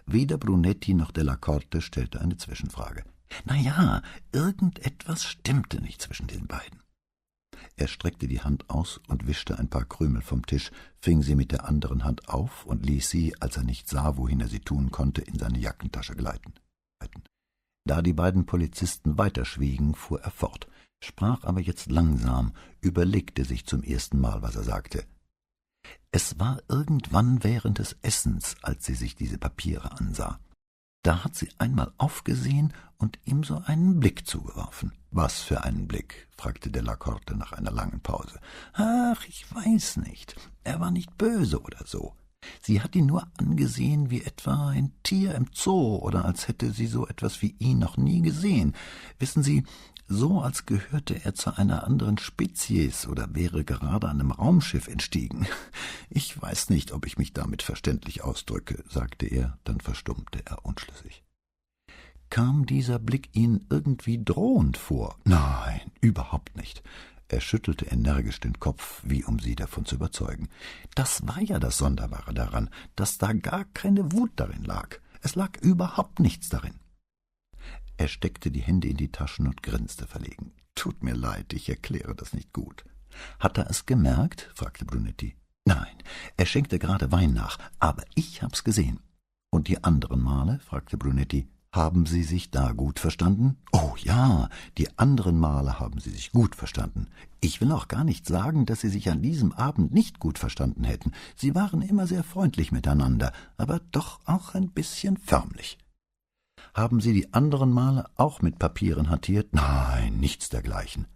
Weder 0.07 0.38
Brunetti 0.38 0.94
noch 0.94 1.11
Della 1.11 1.37
Corte 1.37 1.83
stellte 1.83 2.20
eine 2.20 2.38
Zwischenfrage. 2.38 3.05
Na 3.44 3.57
ja, 3.57 4.03
irgendetwas 4.33 5.24
stimmte 5.24 5.83
nicht 5.83 6.01
zwischen 6.01 6.29
den 6.29 6.46
beiden. 6.46 6.81
Er 7.77 7.88
streckte 7.88 8.29
die 8.29 8.40
Hand 8.40 8.68
aus 8.71 9.01
und 9.09 9.27
wischte 9.27 9.59
ein 9.59 9.68
paar 9.68 9.85
Krümel 9.85 10.23
vom 10.23 10.44
Tisch, 10.44 10.71
fing 11.01 11.23
sie 11.23 11.35
mit 11.35 11.53
der 11.53 11.66
anderen 11.66 12.05
Hand 12.05 12.29
auf 12.29 12.64
und 12.66 12.85
ließ 12.85 13.09
sie, 13.09 13.35
als 13.40 13.57
er 13.57 13.64
nicht 13.64 13.88
sah, 13.88 14.16
wohin 14.16 14.40
er 14.40 14.49
sie 14.49 14.61
tun 14.61 14.90
konnte, 14.90 15.23
in 15.23 15.38
seine 15.38 15.59
Jackentasche 15.59 16.14
gleiten. 16.14 16.55
Da 17.85 18.03
die 18.03 18.12
beiden 18.12 18.44
Polizisten 18.44 19.16
weiterschwiegen, 19.16 19.94
fuhr 19.94 20.21
er 20.21 20.31
fort, 20.31 20.68
sprach 21.01 21.44
aber 21.44 21.61
jetzt 21.61 21.90
langsam, 21.90 22.53
überlegte 22.81 23.44
sich 23.44 23.64
zum 23.64 23.83
ersten 23.83 24.21
Mal, 24.21 24.42
was 24.42 24.57
er 24.57 24.64
sagte. 24.64 25.05
Es 26.11 26.38
war 26.38 26.61
irgendwann 26.68 27.44
während 27.44 27.79
des 27.79 27.97
Essens, 28.03 28.57
als 28.62 28.85
sie 28.85 28.94
sich 28.94 29.14
diese 29.14 29.38
Papiere 29.38 29.92
ansah. 29.92 30.40
Da 31.03 31.25
hat 31.25 31.37
sie 31.37 31.49
einmal 31.59 31.92
aufgesehen 31.97 32.75
und 32.99 33.18
ihm 33.25 33.44
so 33.44 33.62
einen 33.64 34.01
Blick 34.01 34.27
zugeworfen. 34.27 34.92
Was 35.11 35.40
für 35.40 35.64
einen 35.64 35.88
Blick? 35.88 36.29
fragte 36.37 36.71
Della 36.71 36.97
Corte 36.97 37.37
nach 37.37 37.53
einer 37.53 37.71
langen 37.71 38.01
Pause. 38.01 38.38
Ach, 38.75 39.25
ich 39.27 39.47
weiß 39.55 39.99
nicht. 39.99 40.37
Er 40.64 40.81
war 40.81 40.90
nicht 40.90 41.16
böse 41.16 41.61
oder 41.61 41.85
so. 41.87 42.14
Sie 42.61 42.81
hat 42.81 42.94
ihn 42.94 43.07
nur 43.07 43.27
angesehen 43.38 44.11
wie 44.11 44.23
etwa 44.23 44.68
ein 44.68 44.92
Tier 45.03 45.35
im 45.35 45.47
Zoo 45.53 45.97
oder 45.97 46.25
als 46.25 46.47
hätte 46.47 46.71
sie 46.71 46.87
so 46.87 47.07
etwas 47.07 47.42
wie 47.42 47.57
ihn 47.59 47.79
noch 47.79 47.97
nie 47.97 48.23
gesehen. 48.23 48.75
Wissen 49.18 49.42
Sie, 49.42 49.64
so 50.07 50.40
als 50.40 50.64
gehörte 50.64 51.25
er 51.25 51.35
zu 51.35 51.57
einer 51.57 51.85
anderen 51.85 52.16
Spezies 52.16 53.07
oder 53.07 53.35
wäre 53.35 53.64
gerade 53.64 54.09
einem 54.09 54.31
Raumschiff 54.31 54.88
entstiegen. 54.88 55.47
Ich 56.11 56.40
weiß 56.40 56.71
nicht, 56.71 56.92
ob 56.92 57.05
ich 57.05 57.18
mich 57.18 57.35
damit 57.35 57.62
verständlich 57.62 58.25
ausdrücke, 58.25 58.83
sagte 58.88 59.27
er, 59.27 59.59
dann 59.64 59.79
verstummte 59.79 60.40
er 60.47 60.64
unschlüssig. 60.64 61.23
Kam 62.31 62.67
dieser 62.67 62.99
Blick 62.99 63.35
Ihnen 63.35 63.67
irgendwie 63.71 64.23
drohend 64.23 64.77
vor? 64.77 65.17
Nein, 65.25 65.93
überhaupt 66.01 66.57
nicht. 66.57 66.83
Er 67.29 67.41
schüttelte 67.41 67.87
energisch 67.87 68.41
den 68.41 68.59
Kopf, 68.59 69.03
wie 69.05 69.25
um 69.25 69.38
sie 69.38 69.55
davon 69.55 69.85
zu 69.85 69.97
überzeugen. 69.97 70.49
Das 70.95 71.27
war 71.27 71.41
ja 71.41 71.59
das 71.59 71.77
Sonderbare 71.79 72.33
daran, 72.33 72.71
dass 72.97 73.19
da 73.19 73.33
gar 73.33 73.64
keine 73.67 74.12
Wut 74.12 74.31
darin 74.37 74.64
lag. 74.64 74.97
Es 75.21 75.35
lag 75.35 75.59
überhaupt 75.61 76.21
nichts 76.21 76.49
darin. 76.49 76.75
Er 77.99 78.09
steckte 78.09 78.51
die 78.51 78.61
Hände 78.61 78.88
in 78.88 78.97
die 78.97 79.12
Taschen 79.12 79.47
und 79.47 79.62
grinste 79.62 80.07
verlegen. 80.07 80.53
Tut 80.75 81.03
mir 81.03 81.14
leid, 81.14 81.53
ich 81.53 81.69
erkläre 81.69 82.14
das 82.14 82.33
nicht 82.33 82.53
gut. 82.53 82.85
Hat 83.41 83.59
er 83.59 83.69
es 83.69 83.85
gemerkt? 83.85 84.51
fragte 84.55 84.85
Brunetti. 84.85 85.37
Nein, 85.67 85.97
er 86.37 86.47
schenkte 86.47 86.79
gerade 86.79 87.12
Wein 87.12 87.35
nach, 87.35 87.59
aber 87.79 88.05
ich 88.14 88.43
hab's 88.43 88.64
gesehen. 88.64 89.01
Und 89.51 89.69
die 89.69 89.83
anderen 89.83 90.23
Male? 90.23 90.61
fragte 90.61 90.97
Brunetti. 90.97 91.49
Haben 91.74 92.07
Sie 92.07 92.22
sich 92.22 92.50
da 92.50 92.72
gut 92.72 92.98
verstanden? 92.98 93.59
Oh 93.72 93.92
ja, 93.98 94.48
die 94.78 94.98
anderen 94.98 95.38
Male 95.38 95.78
haben 95.78 96.00
Sie 96.00 96.11
sich 96.11 96.33
gut 96.33 96.54
verstanden. 96.54 97.09
Ich 97.40 97.61
will 97.61 97.72
auch 97.72 97.88
gar 97.88 98.04
nicht 98.04 98.26
sagen, 98.26 98.64
dass 98.64 98.81
Sie 98.81 98.88
sich 98.88 99.11
an 99.11 99.20
diesem 99.20 99.52
Abend 99.52 99.92
nicht 99.92 100.18
gut 100.18 100.38
verstanden 100.38 100.85
hätten. 100.85 101.12
Sie 101.37 101.54
waren 101.54 101.83
immer 101.83 102.07
sehr 102.07 102.24
freundlich 102.24 102.72
miteinander, 102.72 103.33
aber 103.59 103.81
doch 103.92 104.20
auch 104.24 104.54
ein 104.54 104.70
bisschen 104.70 105.18
förmlich. 105.18 105.78
Haben 106.72 107.00
Sie 107.00 107.12
die 107.12 107.35
anderen 107.35 107.70
Male 107.70 108.07
auch 108.16 108.40
mit 108.40 108.59
Papieren 108.59 109.11
hantiert? 109.11 109.52
Nein, 109.52 110.16
nichts 110.18 110.48
dergleichen. 110.48 111.07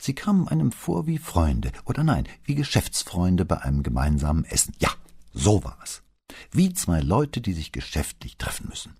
Sie 0.00 0.14
kamen 0.14 0.48
einem 0.48 0.72
vor 0.72 1.06
wie 1.06 1.18
Freunde, 1.18 1.70
oder 1.84 2.02
nein, 2.02 2.26
wie 2.44 2.56
Geschäftsfreunde 2.56 3.44
bei 3.44 3.62
einem 3.62 3.82
gemeinsamen 3.84 4.44
Essen. 4.44 4.74
Ja, 4.80 4.90
so 5.32 5.62
war 5.62 5.78
es. 5.82 6.02
Wie 6.50 6.72
zwei 6.74 7.00
Leute, 7.00 7.40
die 7.40 7.52
sich 7.52 7.72
geschäftlich 7.72 8.36
treffen 8.36 8.68
müssen. 8.68 8.96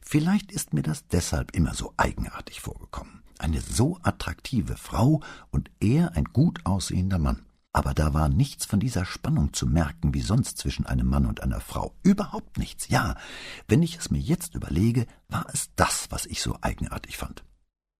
Vielleicht 0.00 0.52
ist 0.52 0.74
mir 0.74 0.82
das 0.82 1.06
deshalb 1.08 1.54
immer 1.56 1.74
so 1.74 1.92
eigenartig 1.96 2.60
vorgekommen. 2.60 3.22
Eine 3.38 3.60
so 3.60 3.98
attraktive 4.02 4.76
Frau 4.76 5.20
und 5.50 5.70
er 5.80 6.16
ein 6.16 6.24
gut 6.24 6.60
aussehender 6.64 7.18
Mann. 7.18 7.44
Aber 7.72 7.92
da 7.92 8.14
war 8.14 8.28
nichts 8.28 8.66
von 8.66 8.78
dieser 8.78 9.04
Spannung 9.04 9.52
zu 9.52 9.66
merken 9.66 10.14
wie 10.14 10.20
sonst 10.20 10.58
zwischen 10.58 10.86
einem 10.86 11.08
Mann 11.08 11.26
und 11.26 11.42
einer 11.42 11.60
Frau. 11.60 11.92
Überhaupt 12.04 12.56
nichts. 12.56 12.88
Ja, 12.88 13.16
wenn 13.66 13.82
ich 13.82 13.96
es 13.96 14.12
mir 14.12 14.20
jetzt 14.20 14.54
überlege, 14.54 15.06
war 15.28 15.46
es 15.52 15.70
das, 15.74 16.06
was 16.10 16.24
ich 16.26 16.40
so 16.40 16.56
eigenartig 16.60 17.16
fand. 17.16 17.44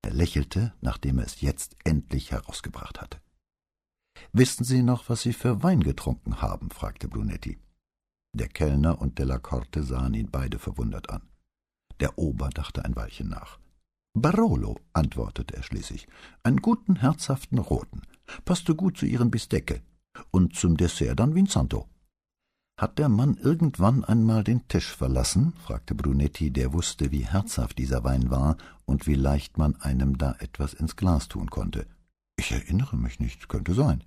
Er 0.03 0.12
lächelte, 0.12 0.72
nachdem 0.81 1.18
er 1.18 1.27
es 1.27 1.40
jetzt 1.40 1.77
endlich 1.83 2.31
herausgebracht 2.31 3.00
hatte. 3.00 3.18
Wissen 4.33 4.64
Sie 4.64 4.83
noch, 4.83 5.09
was 5.09 5.22
Sie 5.22 5.33
für 5.33 5.64
Wein 5.64 5.83
getrunken 5.83 6.40
haben? 6.40 6.70
fragte 6.70 7.09
Brunetti. 7.09 7.59
Der 8.33 8.48
Kellner 8.48 9.00
und 9.00 9.18
Della 9.18 9.38
Corte 9.38 9.83
sahen 9.83 10.14
ihn 10.14 10.31
beide 10.31 10.61
verwundert 10.61 11.11
an. 11.11 11.22
Der 12.01 12.19
Ober 12.19 12.51
dachte 12.51 12.85
ein 12.85 12.97
Weilchen 12.97 13.29
nach. 13.29 13.59
Barolo, 14.17 14.79
antwortete 14.93 15.57
er 15.57 15.63
schließlich, 15.63 16.07
einen 16.43 16.59
guten, 16.59 16.97
herzhaften 16.97 17.59
roten 17.59 18.03
passte 18.45 18.75
gut 18.75 18.97
zu 18.99 19.07
ihren 19.07 19.31
Bistecke. 19.31 19.83
Und 20.31 20.55
zum 20.55 20.77
Dessert 20.77 21.19
dann 21.19 21.35
Vinsanto. 21.35 21.89
Hat 22.81 22.99
der 22.99 23.09
Mann 23.09 23.37
irgendwann 23.37 24.05
einmal 24.05 24.45
den 24.45 24.67
Tisch 24.69 24.95
verlassen? 24.95 25.53
fragte 25.65 25.95
Brunetti, 25.95 26.51
der 26.51 26.73
wusste, 26.73 27.11
wie 27.13 27.27
herzhaft 27.27 27.79
dieser 27.79 28.05
Wein 28.05 28.31
war 28.31 28.57
und 28.85 29.07
wie 29.07 29.15
leicht 29.15 29.59
man 29.59 29.77
einem 29.81 30.19
da 30.19 30.35
etwas 30.39 30.75
ins 30.75 30.97
Glas 30.97 31.29
tun 31.29 31.51
konnte. 31.51 31.87
Ich 32.37 32.51
erinnere 32.51 32.97
mich 32.97 33.21
nicht, 33.21 33.49
könnte 33.49 33.75
sein. 33.75 34.03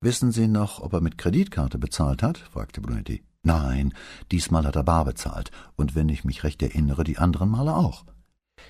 Wissen 0.00 0.30
Sie 0.30 0.46
noch, 0.46 0.80
ob 0.80 0.92
er 0.92 1.00
mit 1.00 1.18
Kreditkarte 1.18 1.78
bezahlt 1.78 2.22
hat? 2.22 2.38
fragte 2.38 2.80
Brunetti. 2.80 3.24
Nein, 3.46 3.94
diesmal 4.32 4.66
hat 4.66 4.74
er 4.74 4.82
bar 4.82 5.04
bezahlt, 5.04 5.52
und 5.76 5.94
wenn 5.94 6.08
ich 6.08 6.24
mich 6.24 6.42
recht 6.42 6.60
erinnere, 6.64 7.04
die 7.04 7.18
anderen 7.18 7.48
Male 7.48 7.76
auch. 7.76 8.04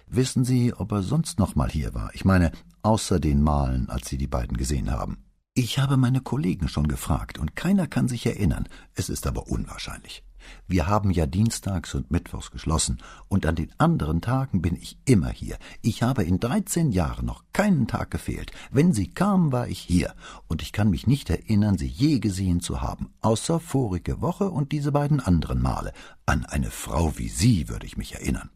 Wissen 0.07 0.45
Sie, 0.45 0.75
ob 0.75 0.93
er 0.93 1.03
sonst 1.03 1.39
noch 1.39 1.55
mal 1.55 1.71
hier 1.71 1.95
war? 1.95 2.11
Ich 2.13 2.27
meine, 2.27 2.53
außer 2.83 3.19
den 3.19 3.41
Malen, 3.43 3.89
als 3.89 4.07
Sie 4.07 4.19
die 4.19 4.27
beiden 4.27 4.59
gesehen 4.59 4.91
haben. 4.91 5.25
Ich 5.55 5.79
habe 5.79 5.97
meine 5.97 6.21
Kollegen 6.21 6.69
schon 6.69 6.89
gefragt, 6.89 7.39
und 7.39 7.57
keiner 7.57 7.87
kann 7.87 8.07
sich 8.07 8.27
erinnern. 8.27 8.69
Es 8.93 9.09
ist 9.09 9.27
aber 9.27 9.49
unwahrscheinlich. 9.49 10.26
Wir 10.67 10.87
haben 10.87 11.11
ja 11.11 11.27
dienstags 11.27 11.95
und 11.95 12.11
mittwochs 12.11 12.51
geschlossen, 12.51 12.99
und 13.29 13.47
an 13.47 13.55
den 13.55 13.73
anderen 13.79 14.21
Tagen 14.21 14.63
bin 14.63 14.77
ich 14.77 14.99
immer 15.05 15.31
hier. 15.31 15.59
Ich 15.83 16.03
habe 16.03 16.25
in 16.25 16.41
dreizehn 16.41 16.93
Jahren 16.93 17.27
noch 17.27 17.45
keinen 17.53 17.87
Tag 17.87 18.11
gefehlt. 18.11 18.53
Wenn 18.71 18.93
Sie 18.93 19.09
kamen, 19.09 19.53
war 19.53 19.69
ich 19.69 19.79
hier, 19.79 20.15
und 20.49 20.63
ich 20.63 20.73
kann 20.73 20.91
mich 20.91 21.07
nicht 21.07 21.31
erinnern, 21.31 21.79
Sie 21.79 21.87
je 21.87 22.19
gesehen 22.19 22.61
zu 22.61 22.81
haben, 22.81 23.13
außer 23.21 23.61
vorige 23.61 24.21
Woche 24.21 24.51
und 24.51 24.73
diese 24.73 24.93
beiden 24.93 25.21
anderen 25.21 25.61
Male. 25.61 25.93
An 26.27 26.45
eine 26.45 26.71
Frau 26.71 27.19
wie 27.19 27.29
Sie 27.29 27.69
würde 27.69 27.87
ich 27.87 27.97
mich 27.97 28.15
erinnern. 28.15 28.51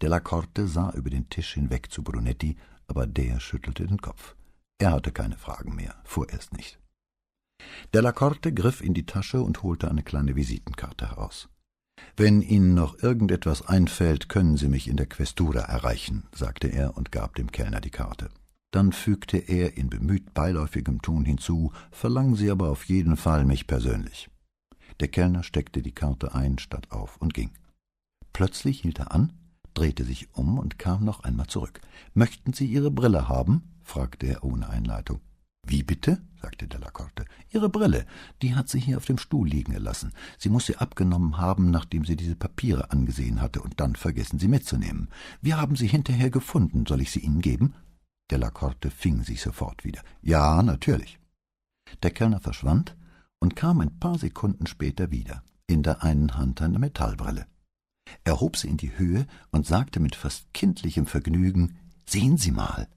Della 0.00 0.18
Corte 0.18 0.66
sah 0.66 0.90
über 0.90 1.10
den 1.10 1.28
Tisch 1.28 1.54
hinweg 1.54 1.92
zu 1.92 2.02
Brunetti, 2.02 2.56
aber 2.88 3.06
der 3.06 3.38
schüttelte 3.38 3.86
den 3.86 4.00
Kopf. 4.00 4.34
Er 4.78 4.90
hatte 4.90 5.12
keine 5.12 5.38
Fragen 5.38 5.76
mehr, 5.76 5.94
vorerst 6.02 6.52
nicht. 6.54 6.81
Della 7.94 8.12
Corte 8.12 8.52
griff 8.52 8.80
in 8.80 8.94
die 8.94 9.06
Tasche 9.06 9.42
und 9.42 9.62
holte 9.62 9.90
eine 9.90 10.02
kleine 10.02 10.36
Visitenkarte 10.36 11.10
heraus. 11.10 11.48
Wenn 12.16 12.42
Ihnen 12.42 12.74
noch 12.74 13.02
irgendetwas 13.02 13.62
einfällt, 13.62 14.28
können 14.28 14.56
Sie 14.56 14.68
mich 14.68 14.88
in 14.88 14.96
der 14.96 15.06
Questura 15.06 15.60
erreichen, 15.60 16.24
sagte 16.34 16.68
er 16.68 16.96
und 16.96 17.12
gab 17.12 17.36
dem 17.36 17.50
Kellner 17.52 17.80
die 17.80 17.90
Karte. 17.90 18.28
Dann 18.70 18.92
fügte 18.92 19.36
er 19.36 19.76
in 19.76 19.90
bemüht 19.90 20.32
beiläufigem 20.34 21.02
Ton 21.02 21.24
hinzu, 21.24 21.72
verlangen 21.90 22.36
Sie 22.36 22.50
aber 22.50 22.70
auf 22.70 22.84
jeden 22.84 23.16
Fall 23.16 23.44
mich 23.44 23.66
persönlich. 23.66 24.30
Der 25.00 25.08
Kellner 25.08 25.42
steckte 25.42 25.82
die 25.82 25.92
Karte 25.92 26.34
ein, 26.34 26.58
statt 26.58 26.90
auf 26.90 27.16
und 27.18 27.34
ging. 27.34 27.50
Plötzlich 28.32 28.80
hielt 28.80 28.98
er 28.98 29.12
an, 29.12 29.32
drehte 29.74 30.04
sich 30.04 30.34
um 30.34 30.58
und 30.58 30.78
kam 30.78 31.04
noch 31.04 31.20
einmal 31.20 31.46
zurück. 31.46 31.80
Möchten 32.14 32.52
Sie 32.52 32.66
Ihre 32.66 32.90
Brille 32.90 33.28
haben? 33.28 33.62
fragte 33.82 34.26
er 34.26 34.44
ohne 34.44 34.68
Einleitung. 34.68 35.20
Wie 35.66 35.82
bitte? 35.82 36.20
sagte 36.40 36.66
Delacorte. 36.66 37.24
Ihre 37.50 37.68
Brille, 37.68 38.04
die 38.42 38.54
hat 38.54 38.68
sie 38.68 38.80
hier 38.80 38.96
auf 38.96 39.04
dem 39.04 39.18
Stuhl 39.18 39.48
liegen 39.48 39.72
gelassen. 39.72 40.12
Sie 40.36 40.48
muss 40.48 40.66
sie 40.66 40.76
abgenommen 40.76 41.38
haben, 41.38 41.70
nachdem 41.70 42.04
sie 42.04 42.16
diese 42.16 42.34
Papiere 42.34 42.90
angesehen 42.90 43.40
hatte, 43.40 43.62
und 43.62 43.78
dann 43.78 43.94
vergessen 43.94 44.40
sie 44.40 44.48
mitzunehmen. 44.48 45.08
Wir 45.40 45.60
haben 45.60 45.76
sie 45.76 45.86
hinterher 45.86 46.30
gefunden. 46.30 46.84
Soll 46.86 47.00
ich 47.00 47.12
sie 47.12 47.20
Ihnen 47.20 47.40
geben? 47.40 47.74
Delacorte 48.30 48.90
fing 48.90 49.22
sich 49.22 49.40
sofort 49.40 49.84
wieder. 49.84 50.02
Ja, 50.20 50.62
natürlich. 50.62 51.18
Der 52.02 52.10
Kellner 52.10 52.40
verschwand 52.40 52.96
und 53.38 53.54
kam 53.54 53.80
ein 53.80 53.98
paar 53.98 54.18
Sekunden 54.18 54.66
später 54.66 55.10
wieder, 55.10 55.44
in 55.66 55.82
der 55.82 56.02
einen 56.02 56.36
Hand 56.36 56.60
eine 56.60 56.78
Metallbrille. 56.78 57.46
Er 58.24 58.40
hob 58.40 58.56
sie 58.56 58.68
in 58.68 58.76
die 58.78 58.98
Höhe 58.98 59.26
und 59.50 59.66
sagte 59.66 60.00
mit 60.00 60.16
fast 60.16 60.52
kindlichem 60.52 61.06
Vergnügen 61.06 61.78
Sehen 62.04 62.36
Sie 62.36 62.50
mal. 62.50 62.88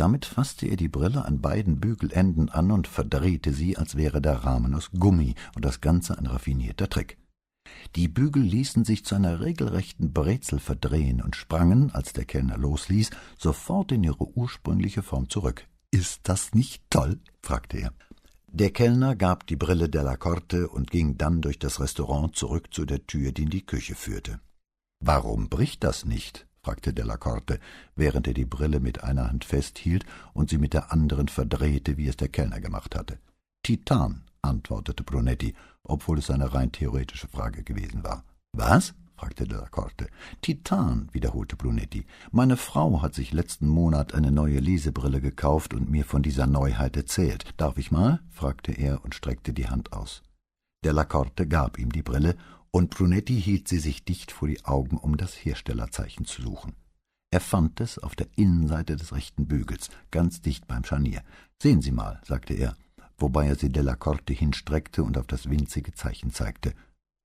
Damit 0.00 0.24
fasste 0.24 0.66
er 0.66 0.76
die 0.76 0.88
Brille 0.88 1.26
an 1.26 1.42
beiden 1.42 1.78
Bügelenden 1.78 2.48
an 2.48 2.70
und 2.70 2.88
verdrehte 2.88 3.52
sie, 3.52 3.76
als 3.76 3.96
wäre 3.96 4.22
der 4.22 4.44
Rahmen 4.44 4.74
aus 4.74 4.90
Gummi 4.98 5.34
und 5.54 5.62
das 5.62 5.82
Ganze 5.82 6.16
ein 6.16 6.24
raffinierter 6.24 6.88
Trick. 6.88 7.18
Die 7.96 8.08
Bügel 8.08 8.42
ließen 8.42 8.86
sich 8.86 9.04
zu 9.04 9.14
einer 9.14 9.40
regelrechten 9.40 10.14
Brezel 10.14 10.58
verdrehen 10.58 11.20
und 11.20 11.36
sprangen, 11.36 11.90
als 11.90 12.14
der 12.14 12.24
Kellner 12.24 12.56
losließ, 12.56 13.10
sofort 13.36 13.92
in 13.92 14.02
ihre 14.02 14.26
ursprüngliche 14.26 15.02
Form 15.02 15.28
zurück. 15.28 15.66
Ist 15.90 16.20
das 16.22 16.54
nicht 16.54 16.82
toll? 16.88 17.20
fragte 17.42 17.76
er. 17.76 17.92
Der 18.46 18.70
Kellner 18.70 19.16
gab 19.16 19.46
die 19.48 19.56
Brille 19.56 19.90
della 19.90 20.16
Corte 20.16 20.70
und 20.70 20.90
ging 20.90 21.18
dann 21.18 21.42
durch 21.42 21.58
das 21.58 21.78
Restaurant 21.78 22.34
zurück 22.34 22.72
zu 22.72 22.86
der 22.86 23.06
Tür, 23.06 23.32
die 23.32 23.42
in 23.42 23.50
die 23.50 23.66
Küche 23.66 23.94
führte. 23.94 24.40
Warum 25.04 25.50
bricht 25.50 25.84
das 25.84 26.06
nicht? 26.06 26.46
Fragte 26.62 26.92
della 26.92 27.16
Corte, 27.16 27.58
während 27.96 28.26
er 28.26 28.34
die 28.34 28.44
Brille 28.44 28.80
mit 28.80 29.02
einer 29.02 29.28
Hand 29.28 29.44
festhielt 29.44 30.04
und 30.34 30.50
sie 30.50 30.58
mit 30.58 30.74
der 30.74 30.92
anderen 30.92 31.28
verdrehte, 31.28 31.96
wie 31.96 32.08
es 32.08 32.16
der 32.16 32.28
Kellner 32.28 32.60
gemacht 32.60 32.94
hatte. 32.96 33.18
Titan, 33.62 34.22
antwortete 34.42 35.02
Brunetti, 35.02 35.54
obwohl 35.82 36.18
es 36.18 36.30
eine 36.30 36.52
rein 36.54 36.72
theoretische 36.72 37.28
Frage 37.28 37.62
gewesen 37.62 38.04
war. 38.04 38.24
Was? 38.52 38.94
fragte 39.16 39.46
Della 39.46 39.68
Corte. 39.68 40.08
Titan, 40.40 41.10
wiederholte 41.12 41.54
Brunetti. 41.54 42.06
Meine 42.30 42.56
Frau 42.56 43.02
hat 43.02 43.14
sich 43.14 43.32
letzten 43.32 43.68
Monat 43.68 44.14
eine 44.14 44.30
neue 44.30 44.60
Lesebrille 44.60 45.20
gekauft 45.20 45.74
und 45.74 45.90
mir 45.90 46.06
von 46.06 46.22
dieser 46.22 46.46
Neuheit 46.46 46.96
erzählt. 46.96 47.44
Darf 47.58 47.76
ich 47.76 47.90
mal? 47.90 48.20
fragte 48.30 48.72
er 48.72 49.04
und 49.04 49.14
streckte 49.14 49.52
die 49.52 49.68
Hand 49.68 49.92
aus. 49.92 50.22
Della 50.82 51.04
Corte 51.04 51.46
gab 51.46 51.78
ihm 51.78 51.92
die 51.92 52.02
Brille, 52.02 52.34
und 52.72 52.90
Brunetti 52.90 53.40
hielt 53.40 53.68
sie 53.68 53.78
sich 53.78 54.04
dicht 54.04 54.30
vor 54.30 54.48
die 54.48 54.64
Augen, 54.64 54.96
um 54.96 55.16
das 55.16 55.34
Herstellerzeichen 55.34 56.24
zu 56.24 56.42
suchen. 56.42 56.74
Er 57.32 57.40
fand 57.40 57.80
es 57.80 57.98
auf 57.98 58.16
der 58.16 58.28
Innenseite 58.36 58.96
des 58.96 59.12
rechten 59.12 59.46
Bügels, 59.46 59.88
ganz 60.10 60.40
dicht 60.40 60.66
beim 60.66 60.84
Scharnier. 60.84 61.22
Sehen 61.62 61.80
Sie 61.80 61.92
mal, 61.92 62.20
sagte 62.24 62.54
er, 62.54 62.76
wobei 63.18 63.46
er 63.46 63.56
sie 63.56 63.70
Della 63.70 63.94
Corte 63.94 64.32
hinstreckte 64.32 65.02
und 65.04 65.16
auf 65.16 65.26
das 65.26 65.48
winzige 65.48 65.92
Zeichen 65.92 66.32
zeigte. 66.32 66.72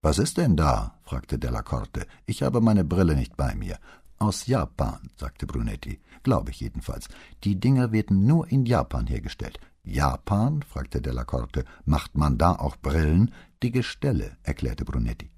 Was 0.04 0.20
ist 0.20 0.38
denn 0.38 0.56
da? 0.56 1.00
fragte 1.04 1.40
Della 1.40 1.64
Corte. 1.64 2.06
Ich 2.28 2.44
habe 2.44 2.62
meine 2.62 2.84
Brille 2.84 3.16
nicht 3.16 3.36
bei 3.36 3.56
mir. 3.56 3.80
Aus 4.20 4.46
Japan, 4.46 5.10
sagte 5.18 5.48
Brunetti. 5.48 6.00
Glaube 6.22 6.52
ich 6.52 6.60
jedenfalls. 6.60 7.08
Die 7.44 7.60
Dinger 7.60 7.92
werden 7.92 8.26
nur 8.26 8.48
in 8.48 8.66
Japan 8.66 9.08
hergestellt. 9.08 9.60
Japan? 9.84 10.62
fragte 10.62 11.02
Della 11.02 11.24
Corte. 11.24 11.66
Macht 11.86 12.16
man 12.16 12.38
da 12.38 12.54
auch 12.54 12.76
Brillen? 12.76 13.34
Die 13.64 13.72
Gestelle, 13.72 14.38
erklärte 14.44 14.86
Brunetti. 14.86 15.32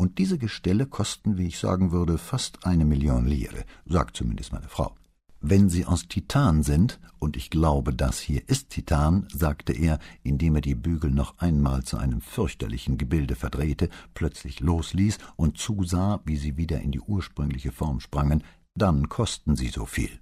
Und 0.00 0.18
diese 0.18 0.38
Gestelle 0.38 0.86
kosten, 0.86 1.38
wie 1.38 1.48
ich 1.48 1.58
sagen 1.58 1.90
würde, 1.90 2.18
fast 2.18 2.64
eine 2.64 2.84
Million 2.84 3.26
Lire, 3.26 3.64
sagt 3.84 4.16
zumindest 4.16 4.52
meine 4.52 4.68
Frau. 4.68 4.94
Wenn 5.40 5.68
sie 5.68 5.86
aus 5.86 6.06
Titan 6.06 6.62
sind, 6.62 7.00
und 7.18 7.36
ich 7.36 7.50
glaube, 7.50 7.92
das 7.92 8.20
hier 8.20 8.48
ist 8.48 8.70
Titan, 8.70 9.26
sagte 9.32 9.72
er, 9.72 9.98
indem 10.22 10.54
er 10.54 10.60
die 10.60 10.76
Bügel 10.76 11.10
noch 11.10 11.38
einmal 11.38 11.82
zu 11.82 11.96
einem 11.96 12.20
fürchterlichen 12.20 12.96
Gebilde 12.96 13.34
verdrehte, 13.34 13.88
plötzlich 14.14 14.60
losließ 14.60 15.18
und 15.34 15.58
zusah, 15.58 16.20
wie 16.24 16.36
sie 16.36 16.56
wieder 16.56 16.80
in 16.80 16.92
die 16.92 17.00
ursprüngliche 17.00 17.72
Form 17.72 17.98
sprangen, 17.98 18.44
dann 18.74 19.08
kosten 19.08 19.56
sie 19.56 19.68
so 19.68 19.84
viel. 19.84 20.20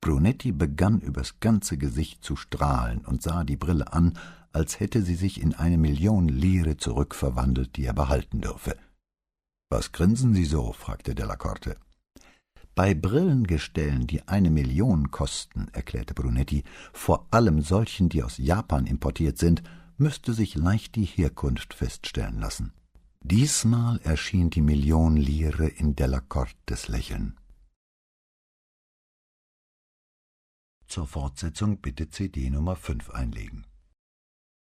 Brunetti 0.00 0.50
begann 0.50 0.98
übers 1.00 1.40
ganze 1.40 1.76
Gesicht 1.76 2.24
zu 2.24 2.36
strahlen 2.36 2.98
und 3.06 3.22
sah 3.22 3.44
die 3.44 3.56
Brille 3.56 3.92
an, 3.92 4.18
als 4.52 4.80
hätte 4.80 5.02
sie 5.02 5.14
sich 5.14 5.40
in 5.40 5.54
eine 5.54 5.78
Million 5.78 6.28
Lire 6.28 6.76
zurückverwandelt, 6.76 7.76
die 7.76 7.84
er 7.84 7.94
behalten 7.94 8.40
dürfe. 8.40 8.76
Was 9.70 9.92
grinsen 9.92 10.34
Sie 10.34 10.44
so? 10.44 10.72
fragte 10.72 11.14
Delacorte. 11.14 11.76
Bei 12.74 12.94
Brillengestellen, 12.94 14.06
die 14.06 14.26
eine 14.28 14.50
Million 14.50 15.10
kosten, 15.10 15.68
erklärte 15.72 16.14
Brunetti, 16.14 16.64
vor 16.92 17.26
allem 17.30 17.62
solchen, 17.62 18.08
die 18.08 18.22
aus 18.22 18.38
Japan 18.38 18.86
importiert 18.86 19.38
sind, 19.38 19.62
müsste 19.98 20.32
sich 20.32 20.54
leicht 20.54 20.96
die 20.96 21.04
Herkunft 21.04 21.74
feststellen 21.74 22.38
lassen. 22.38 22.72
Diesmal 23.20 24.00
erschien 24.00 24.50
die 24.50 24.62
Million 24.62 25.16
Lire 25.16 25.68
in 25.68 25.94
Delacortes 25.94 26.88
Lächeln. 26.88 27.38
Zur 30.86 31.06
Fortsetzung 31.06 31.78
bitte 31.78 32.10
CD 32.10 32.50
Nummer 32.50 32.76
5 32.76 33.10
einlegen. 33.10 33.66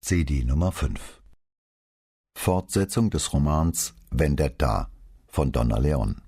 CD 0.08 0.44
Nummer 0.44 0.72
5 0.72 1.24
Fortsetzung 2.38 3.10
des 3.10 3.34
Romans 3.34 3.96
Vendetta 4.12 4.92
von 5.26 5.52
Donna 5.52 5.80
Leon 5.80 6.22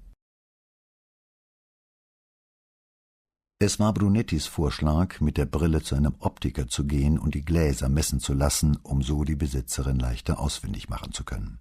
Es 3.59 3.79
war 3.79 3.93
Brunettis 3.93 4.47
Vorschlag, 4.47 5.21
mit 5.21 5.37
der 5.37 5.45
Brille 5.45 5.83
zu 5.83 5.93
einem 5.93 6.15
Optiker 6.17 6.67
zu 6.67 6.87
gehen 6.87 7.19
und 7.19 7.35
die 7.35 7.45
Gläser 7.45 7.87
messen 7.87 8.19
zu 8.19 8.33
lassen, 8.33 8.77
um 8.81 9.03
so 9.03 9.23
die 9.23 9.35
Besitzerin 9.35 9.99
leichter 9.99 10.39
ausfindig 10.39 10.89
machen 10.89 11.11
zu 11.11 11.23
können. 11.23 11.59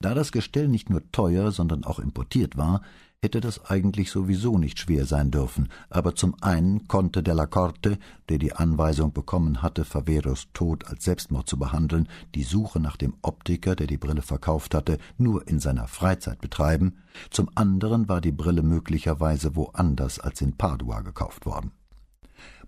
Da 0.00 0.14
das 0.14 0.30
Gestell 0.30 0.68
nicht 0.68 0.90
nur 0.90 1.10
teuer, 1.10 1.50
sondern 1.50 1.82
auch 1.82 1.98
importiert 1.98 2.56
war, 2.56 2.82
hätte 3.22 3.40
das 3.40 3.64
eigentlich 3.64 4.10
sowieso 4.10 4.58
nicht 4.58 4.78
schwer 4.78 5.06
sein 5.06 5.30
dürfen, 5.30 5.68
aber 5.90 6.14
zum 6.14 6.34
einen 6.42 6.86
konnte 6.86 7.22
Della 7.22 7.46
Corte, 7.46 7.98
der 8.28 8.38
die 8.38 8.52
Anweisung 8.52 9.12
bekommen 9.12 9.62
hatte, 9.62 9.84
Faveros 9.84 10.48
Tod 10.52 10.86
als 10.86 11.04
Selbstmord 11.04 11.48
zu 11.48 11.58
behandeln, 11.58 12.08
die 12.34 12.44
Suche 12.44 12.78
nach 12.78 12.96
dem 12.96 13.14
Optiker, 13.22 13.74
der 13.74 13.86
die 13.86 13.98
Brille 13.98 14.22
verkauft 14.22 14.74
hatte, 14.74 14.98
nur 15.18 15.48
in 15.48 15.60
seiner 15.60 15.88
Freizeit 15.88 16.40
betreiben, 16.40 16.98
zum 17.30 17.48
anderen 17.54 18.08
war 18.08 18.20
die 18.20 18.32
Brille 18.32 18.62
möglicherweise 18.62 19.56
woanders 19.56 20.20
als 20.20 20.40
in 20.40 20.56
Padua 20.56 21.00
gekauft 21.00 21.46
worden. 21.46 21.72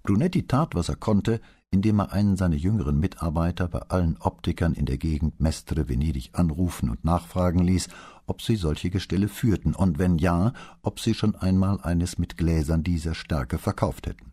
Brunetti 0.03 0.47
tat, 0.47 0.75
was 0.75 0.89
er 0.89 0.97
konnte, 0.97 1.41
indem 1.71 2.01
er 2.01 2.13
einen 2.13 2.37
seiner 2.37 2.57
jüngeren 2.57 2.99
Mitarbeiter 2.99 3.69
bei 3.69 3.81
allen 3.81 4.17
Optikern 4.19 4.73
in 4.73 4.87
der 4.87 4.97
Gegend 4.97 5.39
Mestre 5.39 5.89
Venedig 5.89 6.31
anrufen 6.33 6.89
und 6.89 7.05
nachfragen 7.05 7.59
ließ, 7.59 7.89
ob 8.29 8.43
sie 8.43 8.57
solche 8.57 8.91
Gestelle 8.91 9.29
führten 9.29 9.75
und 9.75 9.99
wenn 9.99 10.19
ja, 10.19 10.53
ob 10.83 11.01
sie 11.01 11.15
schon 11.15 11.35
einmal 11.35 11.81
eines 11.81 12.19
mit 12.19 12.37
Gläsern 12.37 12.85
dieser 12.85 13.15
Stärke 13.15 13.59
verkauft 13.59 14.07
hätten. 14.07 14.33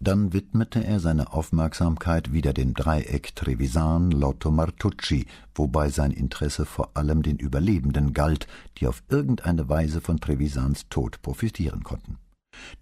Dann 0.00 0.32
widmete 0.32 0.84
er 0.84 1.00
seine 1.00 1.32
Aufmerksamkeit 1.32 2.32
wieder 2.32 2.52
dem 2.52 2.74
Dreieck 2.74 3.34
Trevisan 3.34 4.10
Lotto 4.10 4.50
Martucci, 4.50 5.26
wobei 5.54 5.88
sein 5.88 6.10
Interesse 6.10 6.66
vor 6.66 6.96
allem 6.96 7.22
den 7.22 7.38
Überlebenden 7.38 8.12
galt, 8.12 8.46
die 8.78 8.86
auf 8.86 9.02
irgendeine 9.08 9.68
Weise 9.68 10.00
von 10.00 10.20
Trevisans 10.20 10.88
Tod 10.88 11.22
profitieren 11.22 11.82
konnten. 11.82 12.18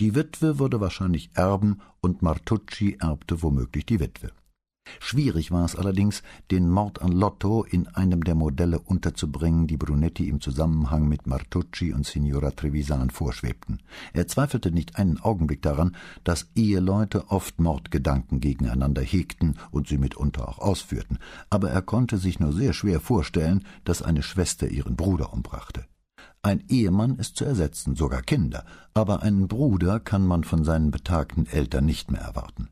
Die 0.00 0.14
Witwe 0.14 0.58
würde 0.58 0.80
wahrscheinlich 0.80 1.30
erben 1.34 1.80
und 2.00 2.22
Martucci 2.22 2.98
erbte 3.00 3.42
womöglich 3.42 3.86
die 3.86 4.00
Witwe. 4.00 4.30
Schwierig 5.00 5.50
war 5.50 5.64
es 5.64 5.76
allerdings, 5.76 6.22
den 6.50 6.68
Mord 6.70 7.02
an 7.02 7.12
Lotto 7.12 7.64
in 7.64 7.86
einem 7.88 8.24
der 8.24 8.34
Modelle 8.34 8.78
unterzubringen, 8.78 9.66
die 9.66 9.76
Brunetti 9.76 10.28
im 10.28 10.40
Zusammenhang 10.40 11.08
mit 11.08 11.26
Martucci 11.26 11.92
und 11.92 12.06
Signora 12.06 12.50
Trevisan 12.50 13.10
vorschwebten. 13.10 13.80
Er 14.12 14.26
zweifelte 14.26 14.70
nicht 14.70 14.96
einen 14.96 15.18
Augenblick 15.18 15.62
daran, 15.62 15.96
dass 16.24 16.48
Eheleute 16.54 17.30
oft 17.30 17.60
Mordgedanken 17.60 18.40
gegeneinander 18.40 19.02
hegten 19.02 19.58
und 19.70 19.88
sie 19.88 19.98
mitunter 19.98 20.48
auch 20.48 20.58
ausführten, 20.58 21.18
aber 21.50 21.70
er 21.70 21.82
konnte 21.82 22.18
sich 22.18 22.40
nur 22.40 22.52
sehr 22.52 22.72
schwer 22.72 23.00
vorstellen, 23.00 23.64
dass 23.84 24.02
eine 24.02 24.22
Schwester 24.22 24.68
ihren 24.68 24.96
Bruder 24.96 25.32
umbrachte. 25.32 25.84
Ein 26.42 26.62
Ehemann 26.68 27.16
ist 27.16 27.36
zu 27.36 27.44
ersetzen, 27.44 27.96
sogar 27.96 28.22
Kinder, 28.22 28.64
aber 28.94 29.22
einen 29.22 29.48
Bruder 29.48 29.98
kann 29.98 30.24
man 30.24 30.44
von 30.44 30.64
seinen 30.64 30.92
betagten 30.92 31.46
Eltern 31.46 31.86
nicht 31.86 32.10
mehr 32.10 32.20
erwarten. 32.20 32.68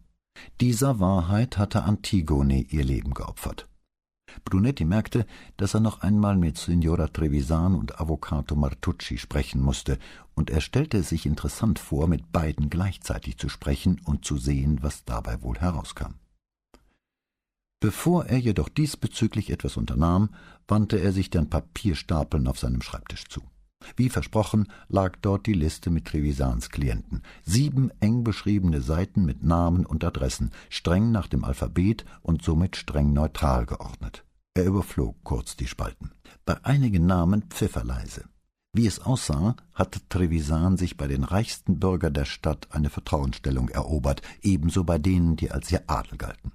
Dieser 0.60 1.00
Wahrheit 1.00 1.58
hatte 1.58 1.84
Antigone 1.84 2.60
ihr 2.62 2.84
Leben 2.84 3.14
geopfert. 3.14 3.68
Brunetti 4.44 4.84
merkte, 4.84 5.26
dass 5.56 5.74
er 5.74 5.80
noch 5.80 6.00
einmal 6.00 6.36
mit 6.36 6.58
Signora 6.58 7.08
Trevisan 7.08 7.74
und 7.74 8.00
Avvocato 8.00 8.56
Martucci 8.56 9.18
sprechen 9.18 9.60
musste, 9.60 9.98
und 10.34 10.50
er 10.50 10.60
stellte 10.60 10.98
es 10.98 11.08
sich 11.08 11.26
interessant 11.26 11.78
vor, 11.78 12.08
mit 12.08 12.32
beiden 12.32 12.70
gleichzeitig 12.70 13.38
zu 13.38 13.48
sprechen 13.48 14.00
und 14.04 14.24
zu 14.24 14.36
sehen, 14.36 14.78
was 14.82 15.04
dabei 15.04 15.42
wohl 15.42 15.58
herauskam. 15.58 16.14
Bevor 17.80 18.26
er 18.26 18.38
jedoch 18.38 18.68
diesbezüglich 18.68 19.50
etwas 19.50 19.76
unternahm, 19.76 20.30
wandte 20.66 20.98
er 20.98 21.12
sich 21.12 21.30
den 21.30 21.50
Papierstapeln 21.50 22.48
auf 22.48 22.58
seinem 22.58 22.80
Schreibtisch 22.80 23.26
zu. 23.28 23.42
Wie 23.96 24.08
versprochen 24.08 24.68
lag 24.88 25.16
dort 25.20 25.46
die 25.46 25.52
Liste 25.52 25.90
mit 25.90 26.06
Trevisans 26.06 26.70
Klienten. 26.70 27.22
Sieben 27.44 27.90
eng 28.00 28.24
beschriebene 28.24 28.80
Seiten 28.80 29.24
mit 29.24 29.42
Namen 29.42 29.86
und 29.86 30.04
Adressen, 30.04 30.50
streng 30.70 31.12
nach 31.12 31.28
dem 31.28 31.44
Alphabet 31.44 32.04
und 32.22 32.42
somit 32.42 32.76
streng 32.76 33.12
neutral 33.12 33.66
geordnet. 33.66 34.24
Er 34.54 34.64
überflog 34.66 35.16
kurz 35.24 35.56
die 35.56 35.66
Spalten. 35.66 36.12
Bei 36.44 36.64
einigen 36.64 37.06
Namen 37.06 37.42
pfifferleise. 37.50 38.24
Wie 38.72 38.86
es 38.86 39.00
aussah, 39.00 39.54
hatte 39.72 40.00
Trevisan 40.08 40.76
sich 40.76 40.96
bei 40.96 41.06
den 41.06 41.22
reichsten 41.22 41.78
Bürgern 41.78 42.12
der 42.12 42.24
Stadt 42.24 42.68
eine 42.70 42.90
Vertrauensstellung 42.90 43.68
erobert, 43.68 44.20
ebenso 44.42 44.82
bei 44.82 44.98
denen, 44.98 45.36
die 45.36 45.52
als 45.52 45.70
ihr 45.70 45.82
Adel 45.86 46.18
galten. 46.18 46.52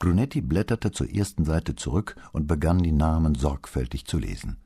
Brunetti 0.00 0.40
blätterte 0.40 0.90
zur 0.90 1.08
ersten 1.08 1.44
Seite 1.44 1.76
zurück 1.76 2.16
und 2.32 2.46
begann 2.46 2.78
die 2.78 2.90
Namen 2.90 3.34
sorgfältig 3.34 4.06
zu 4.06 4.18
lesen. 4.18 4.56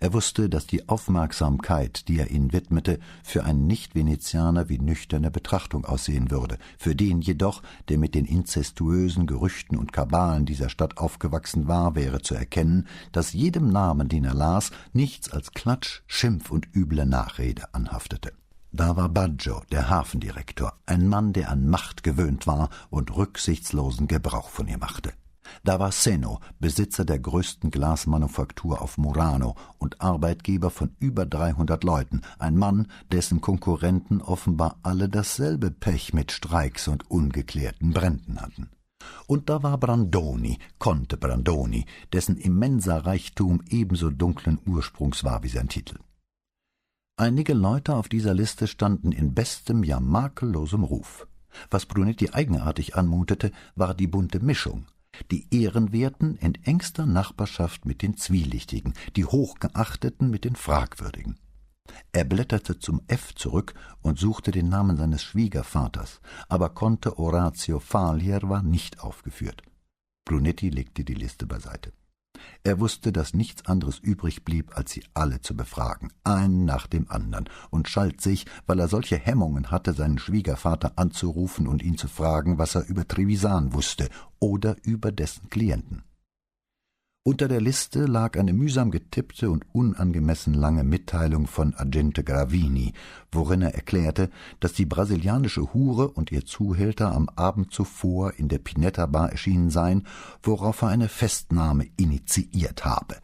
Er 0.00 0.12
wusste, 0.12 0.48
dass 0.48 0.66
die 0.66 0.88
Aufmerksamkeit, 0.88 2.08
die 2.08 2.18
er 2.18 2.30
ihnen 2.30 2.52
widmete, 2.52 2.98
für 3.22 3.44
einen 3.44 3.66
Nicht-Venezianer 3.66 4.68
wie 4.68 4.78
nüchterne 4.78 5.30
Betrachtung 5.30 5.84
aussehen 5.84 6.30
würde, 6.30 6.58
für 6.78 6.94
den 6.94 7.20
jedoch, 7.20 7.62
der 7.88 7.98
mit 7.98 8.14
den 8.14 8.24
inzestuösen 8.24 9.26
Gerüchten 9.26 9.76
und 9.76 9.92
Kabalen 9.92 10.46
dieser 10.46 10.68
Stadt 10.68 10.98
aufgewachsen 10.98 11.68
war, 11.68 11.94
wäre 11.94 12.20
zu 12.22 12.34
erkennen, 12.34 12.86
dass 13.12 13.32
jedem 13.32 13.68
Namen, 13.68 14.08
den 14.08 14.24
er 14.24 14.34
las, 14.34 14.70
nichts 14.92 15.30
als 15.30 15.52
Klatsch, 15.52 16.02
Schimpf 16.06 16.50
und 16.50 16.68
üble 16.74 17.06
Nachrede 17.06 17.74
anhaftete. 17.74 18.32
Da 18.72 18.96
war 18.96 19.08
Baggio, 19.08 19.62
der 19.72 19.88
Hafendirektor, 19.88 20.74
ein 20.84 21.08
Mann, 21.08 21.32
der 21.32 21.50
an 21.50 21.66
Macht 21.66 22.02
gewöhnt 22.02 22.46
war 22.46 22.68
und 22.90 23.16
rücksichtslosen 23.16 24.06
Gebrauch 24.06 24.50
von 24.50 24.68
ihr 24.68 24.78
machte. 24.78 25.12
Da 25.64 25.78
war 25.78 25.92
Seno, 25.92 26.40
Besitzer 26.60 27.04
der 27.04 27.18
größten 27.18 27.70
Glasmanufaktur 27.70 28.80
auf 28.80 28.98
Murano 28.98 29.54
und 29.78 30.00
Arbeitgeber 30.00 30.70
von 30.70 30.94
über 30.98 31.26
dreihundert 31.26 31.84
Leuten, 31.84 32.22
ein 32.38 32.56
Mann, 32.56 32.88
dessen 33.10 33.40
Konkurrenten 33.40 34.20
offenbar 34.20 34.78
alle 34.82 35.08
dasselbe 35.08 35.70
Pech 35.70 36.12
mit 36.12 36.32
Streiks 36.32 36.88
und 36.88 37.10
ungeklärten 37.10 37.92
Bränden 37.92 38.40
hatten. 38.40 38.70
Und 39.26 39.48
da 39.48 39.62
war 39.62 39.78
Brandoni, 39.78 40.58
Conte 40.78 41.16
Brandoni, 41.16 41.84
dessen 42.12 42.36
immenser 42.36 43.06
Reichtum 43.06 43.62
ebenso 43.68 44.10
dunklen 44.10 44.58
Ursprungs 44.66 45.24
war 45.24 45.42
wie 45.42 45.48
sein 45.48 45.68
Titel. 45.68 45.98
Einige 47.16 47.54
Leute 47.54 47.94
auf 47.94 48.08
dieser 48.08 48.34
Liste 48.34 48.66
standen 48.66 49.12
in 49.12 49.34
bestem, 49.34 49.84
ja 49.84 50.00
makellosem 50.00 50.84
Ruf. 50.84 51.26
Was 51.70 51.86
Brunetti 51.86 52.30
eigenartig 52.30 52.96
anmutete, 52.96 53.52
war 53.74 53.94
die 53.94 54.06
bunte 54.06 54.40
Mischung 54.40 54.86
die 55.30 55.46
Ehrenwerten 55.50 56.36
in 56.36 56.54
engster 56.64 57.06
Nachbarschaft 57.06 57.84
mit 57.84 58.02
den 58.02 58.16
Zwielichtigen, 58.16 58.94
die 59.16 59.24
Hochgeachteten 59.24 60.30
mit 60.30 60.44
den 60.44 60.56
Fragwürdigen. 60.56 61.38
Er 62.12 62.24
blätterte 62.24 62.78
zum 62.78 63.00
F 63.06 63.34
zurück 63.34 63.74
und 64.02 64.18
suchte 64.18 64.50
den 64.50 64.68
Namen 64.68 64.96
seines 64.96 65.22
Schwiegervaters, 65.22 66.20
aber 66.48 66.70
Conte 66.70 67.18
Orazio 67.18 67.78
Falier 67.78 68.40
war 68.42 68.62
nicht 68.62 69.00
aufgeführt. 69.00 69.62
Brunetti 70.24 70.70
legte 70.70 71.04
die 71.04 71.14
Liste 71.14 71.46
beiseite. 71.46 71.92
Er 72.64 72.80
wusste, 72.80 73.12
dass 73.12 73.34
nichts 73.34 73.66
anderes 73.66 73.98
übrig 73.98 74.44
blieb, 74.44 74.76
als 74.76 74.92
sie 74.92 75.04
alle 75.14 75.40
zu 75.40 75.56
befragen, 75.56 76.12
einen 76.24 76.64
nach 76.64 76.86
dem 76.86 77.10
anderen, 77.10 77.48
und 77.70 77.88
schalt 77.88 78.20
sich, 78.20 78.46
weil 78.66 78.80
er 78.80 78.88
solche 78.88 79.16
Hemmungen 79.16 79.70
hatte, 79.70 79.92
seinen 79.92 80.18
Schwiegervater 80.18 80.92
anzurufen 80.96 81.66
und 81.66 81.82
ihn 81.82 81.98
zu 81.98 82.08
fragen, 82.08 82.58
was 82.58 82.74
er 82.74 82.86
über 82.86 83.06
Trevisan 83.06 83.72
wusste 83.72 84.08
oder 84.38 84.76
über 84.82 85.12
dessen 85.12 85.48
Klienten. 85.50 86.02
Unter 87.26 87.48
der 87.48 87.60
Liste 87.60 88.06
lag 88.06 88.38
eine 88.38 88.52
mühsam 88.52 88.92
getippte 88.92 89.50
und 89.50 89.64
unangemessen 89.72 90.54
lange 90.54 90.84
Mitteilung 90.84 91.48
von 91.48 91.74
Agente 91.74 92.22
Gravini, 92.22 92.92
worin 93.32 93.62
er 93.62 93.74
erklärte, 93.74 94.30
dass 94.60 94.74
die 94.74 94.86
brasilianische 94.86 95.74
Hure 95.74 96.06
und 96.06 96.30
ihr 96.30 96.46
Zuhälter 96.46 97.12
am 97.12 97.28
Abend 97.30 97.72
zuvor 97.72 98.34
in 98.34 98.46
der 98.46 98.60
Pinetta 98.60 99.06
Bar 99.06 99.32
erschienen 99.32 99.70
seien, 99.70 100.06
worauf 100.40 100.82
er 100.82 100.88
eine 100.90 101.08
Festnahme 101.08 101.88
initiiert 101.96 102.84
habe. 102.84 103.16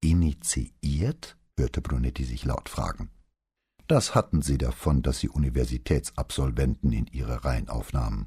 Initiiert? 0.00 1.36
hörte 1.56 1.82
Brunetti 1.82 2.24
sich 2.24 2.44
laut 2.44 2.68
fragen. 2.68 3.10
Das 3.86 4.16
hatten 4.16 4.42
sie 4.42 4.58
davon, 4.58 5.02
dass 5.02 5.20
sie 5.20 5.28
Universitätsabsolventen 5.28 6.90
in 6.90 7.06
ihre 7.12 7.44
Reihen 7.44 7.68
aufnahmen. 7.68 8.26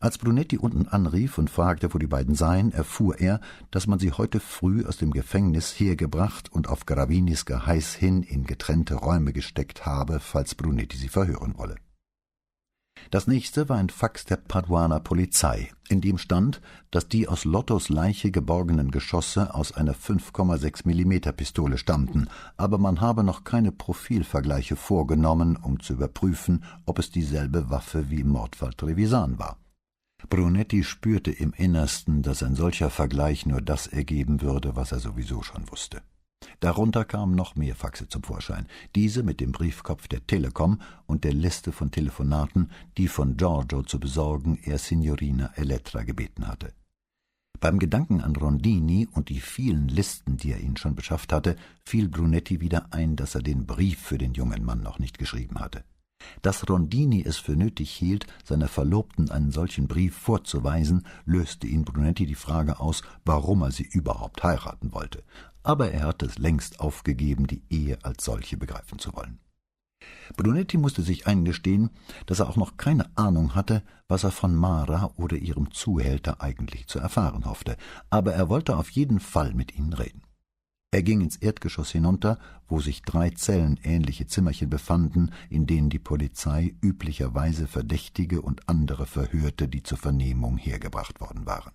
Als 0.00 0.18
Brunetti 0.18 0.58
unten 0.58 0.88
anrief 0.88 1.38
und 1.38 1.50
fragte, 1.50 1.92
wo 1.94 1.98
die 1.98 2.06
beiden 2.06 2.34
seien, 2.34 2.72
erfuhr 2.72 3.18
er, 3.18 3.40
dass 3.70 3.86
man 3.86 3.98
sie 3.98 4.12
heute 4.12 4.40
früh 4.40 4.84
aus 4.84 4.98
dem 4.98 5.10
Gefängnis 5.10 5.70
hergebracht 5.70 6.52
und 6.52 6.68
auf 6.68 6.86
Gravinis 6.86 7.44
Geheiß 7.46 7.94
hin 7.94 8.22
in 8.22 8.44
getrennte 8.44 8.94
Räume 8.94 9.32
gesteckt 9.32 9.86
habe, 9.86 10.20
falls 10.20 10.54
Brunetti 10.54 10.96
sie 10.96 11.08
verhören 11.08 11.56
wolle. 11.56 11.76
Das 13.10 13.26
nächste 13.28 13.68
war 13.68 13.76
ein 13.76 13.90
Fax 13.90 14.24
der 14.24 14.36
Paduaner 14.36 15.00
Polizei, 15.00 15.70
in 15.88 16.00
dem 16.00 16.18
stand, 16.18 16.60
dass 16.90 17.08
die 17.08 17.28
aus 17.28 17.44
Lottos 17.44 17.88
Leiche 17.88 18.30
geborgenen 18.30 18.90
Geschosse 18.90 19.54
aus 19.54 19.72
einer 19.72 19.94
5,6 19.94 20.86
mm 20.86 21.32
Pistole 21.36 21.78
stammten, 21.78 22.28
aber 22.56 22.78
man 22.78 23.00
habe 23.00 23.22
noch 23.22 23.44
keine 23.44 23.70
Profilvergleiche 23.70 24.74
vorgenommen, 24.76 25.56
um 25.56 25.78
zu 25.78 25.92
überprüfen, 25.92 26.64
ob 26.84 26.98
es 26.98 27.10
dieselbe 27.10 27.70
Waffe 27.70 28.10
wie 28.10 28.22
im 28.22 28.28
Mordfall 28.28 28.72
Trevisan 28.72 29.38
war. 29.38 29.56
Brunetti 30.28 30.82
spürte 30.82 31.30
im 31.30 31.52
Innersten, 31.52 32.22
dass 32.22 32.42
ein 32.42 32.56
solcher 32.56 32.90
Vergleich 32.90 33.46
nur 33.46 33.60
das 33.60 33.86
ergeben 33.86 34.40
würde, 34.40 34.74
was 34.74 34.92
er 34.92 34.98
sowieso 34.98 35.42
schon 35.42 35.70
wusste. 35.70 36.02
Darunter 36.60 37.04
kamen 37.04 37.34
noch 37.34 37.54
mehr 37.54 37.74
Faxe 37.74 38.08
zum 38.08 38.22
Vorschein, 38.22 38.66
diese 38.94 39.22
mit 39.22 39.40
dem 39.40 39.52
Briefkopf 39.52 40.08
der 40.08 40.26
Telekom 40.26 40.80
und 41.06 41.24
der 41.24 41.32
Liste 41.32 41.72
von 41.72 41.90
Telefonaten, 41.90 42.70
die 42.96 43.08
von 43.08 43.36
Giorgio 43.36 43.82
zu 43.82 44.00
besorgen 44.00 44.58
er 44.62 44.78
Signorina 44.78 45.52
Elettra 45.56 46.02
gebeten 46.02 46.46
hatte. 46.48 46.72
Beim 47.60 47.78
Gedanken 47.78 48.20
an 48.20 48.36
Rondini 48.36 49.08
und 49.12 49.28
die 49.28 49.40
vielen 49.40 49.88
Listen, 49.88 50.36
die 50.36 50.52
er 50.52 50.60
ihnen 50.60 50.76
schon 50.76 50.94
beschafft 50.94 51.32
hatte, 51.32 51.56
fiel 51.84 52.08
Brunetti 52.08 52.60
wieder 52.60 52.92
ein, 52.92 53.16
dass 53.16 53.34
er 53.34 53.42
den 53.42 53.66
Brief 53.66 53.98
für 53.98 54.18
den 54.18 54.34
jungen 54.34 54.64
Mann 54.64 54.82
noch 54.82 54.98
nicht 54.98 55.18
geschrieben 55.18 55.58
hatte. 55.58 55.84
Dass 56.42 56.68
Rondini 56.68 57.24
es 57.24 57.38
für 57.38 57.56
nötig 57.56 57.90
hielt, 57.90 58.26
seiner 58.44 58.68
Verlobten 58.68 59.30
einen 59.30 59.50
solchen 59.50 59.88
Brief 59.88 60.16
vorzuweisen, 60.16 61.06
löste 61.24 61.66
in 61.66 61.84
Brunetti 61.84 62.26
die 62.26 62.34
Frage 62.34 62.78
aus, 62.78 63.02
warum 63.24 63.62
er 63.62 63.72
sie 63.72 63.84
überhaupt 63.84 64.42
heiraten 64.42 64.92
wollte 64.92 65.24
aber 65.66 65.90
er 65.90 66.04
hatte 66.04 66.26
es 66.26 66.38
längst 66.38 66.78
aufgegeben, 66.78 67.48
die 67.48 67.62
Ehe 67.68 67.98
als 68.04 68.24
solche 68.24 68.56
begreifen 68.56 69.00
zu 69.00 69.12
wollen. 69.14 69.40
Brunetti 70.36 70.76
musste 70.76 71.02
sich 71.02 71.26
eingestehen, 71.26 71.90
dass 72.26 72.38
er 72.38 72.48
auch 72.48 72.56
noch 72.56 72.76
keine 72.76 73.10
Ahnung 73.16 73.56
hatte, 73.56 73.82
was 74.06 74.22
er 74.22 74.30
von 74.30 74.54
Mara 74.54 75.10
oder 75.16 75.36
ihrem 75.36 75.72
Zuhälter 75.72 76.40
eigentlich 76.40 76.86
zu 76.86 77.00
erfahren 77.00 77.46
hoffte, 77.46 77.76
aber 78.10 78.32
er 78.32 78.48
wollte 78.48 78.76
auf 78.76 78.90
jeden 78.90 79.18
Fall 79.18 79.54
mit 79.54 79.76
ihnen 79.76 79.92
reden. 79.92 80.22
Er 80.96 81.02
ging 81.02 81.20
ins 81.20 81.36
Erdgeschoss 81.36 81.90
hinunter, 81.90 82.38
wo 82.68 82.80
sich 82.80 83.02
drei 83.02 83.28
zellenähnliche 83.28 84.26
Zimmerchen 84.26 84.70
befanden, 84.70 85.30
in 85.50 85.66
denen 85.66 85.90
die 85.90 85.98
Polizei 85.98 86.74
üblicherweise 86.82 87.66
Verdächtige 87.66 88.40
und 88.40 88.66
andere 88.66 89.04
verhörte, 89.04 89.68
die 89.68 89.82
zur 89.82 89.98
Vernehmung 89.98 90.56
hergebracht 90.56 91.20
worden 91.20 91.44
waren. 91.44 91.72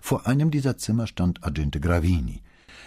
Vor 0.00 0.26
einem 0.26 0.50
dieser 0.50 0.78
Zimmer 0.78 1.06
stand 1.06 1.44
Agente 1.44 1.78
Gravini, 1.78 2.40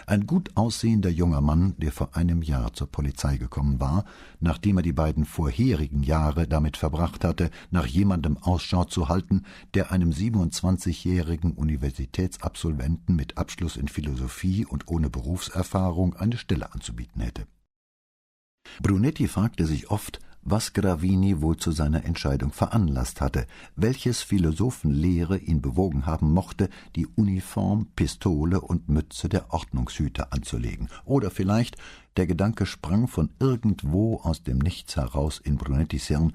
ein 0.08 0.26
gut 0.28 0.52
aussehender 0.56 1.10
junger 1.10 1.42
Mann, 1.42 1.76
der 1.78 1.92
vor 1.92 2.16
einem 2.16 2.42
Jahr 2.42 2.74
zur 2.74 2.88
Polizei 2.88 3.38
gekommen 3.38 3.80
war, 3.80 4.06
nachdem 4.40 4.78
er 4.78 4.84
die 4.84 4.94
beiden 4.94 5.26
vorherigen 5.26 6.04
Jahre 6.04 6.48
damit 6.48 6.78
verbracht 6.78 7.24
hatte, 7.24 7.50
nach 7.72 7.86
jemandem 7.86 8.38
Ausschau 8.38 8.86
zu 8.86 9.10
halten, 9.10 9.44
der 9.74 9.92
einem 9.92 10.14
siebenundzwanzigjährigen 10.14 11.54
Universitätsabsolventen 11.54 13.16
mit 13.16 13.38
Abschluss 13.38 13.78
in 13.78 13.88
Philosophie 13.88 14.66
und 14.66 14.88
ohne 14.88 15.10
Berufserfahrung 15.10 16.16
eine 16.16 16.38
Stelle 16.38 16.74
anzubieten 16.74 17.22
hätte. 17.22 17.48
Brunetti 18.82 19.28
fragte 19.28 19.66
sich 19.66 19.92
oft, 19.92 20.20
was 20.46 20.74
Gravini 20.74 21.42
wohl 21.42 21.58
zu 21.58 21.72
seiner 21.72 22.06
Entscheidung 22.06 22.54
veranlasst 22.54 23.20
hatte, 23.20 23.48
welches 23.76 24.22
Philosophenlehre 24.22 25.40
ihn 25.40 25.62
bewogen 25.62 26.06
haben 26.06 26.32
mochte, 26.32 26.70
die 26.96 27.08
Uniform, 27.08 27.88
Pistole 27.96 28.62
und 28.62 28.88
Mütze 28.88 29.28
der 29.28 29.52
Ordnungshüter 29.52 30.32
anzulegen, 30.32 30.88
oder 31.04 31.32
vielleicht 31.32 31.78
der 32.16 32.28
Gedanke 32.28 32.66
sprang 32.66 33.08
von 33.08 33.32
irgendwo 33.40 34.22
aus 34.22 34.44
dem 34.44 34.60
Nichts 34.60 34.96
heraus 34.96 35.42
in 35.44 35.58
Brunettis 35.58 36.08
Hirn, 36.08 36.32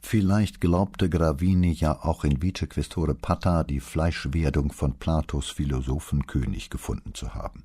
Vielleicht 0.00 0.60
glaubte 0.60 1.10
Gravini 1.10 1.72
ja 1.72 2.04
auch 2.04 2.22
in 2.22 2.40
Vicequestore 2.40 3.16
Pata 3.16 3.64
die 3.64 3.80
Fleischwerdung 3.80 4.70
von 4.70 4.94
Platos 4.94 5.50
Philosophenkönig 5.50 6.70
gefunden 6.70 7.14
zu 7.14 7.34
haben. 7.34 7.64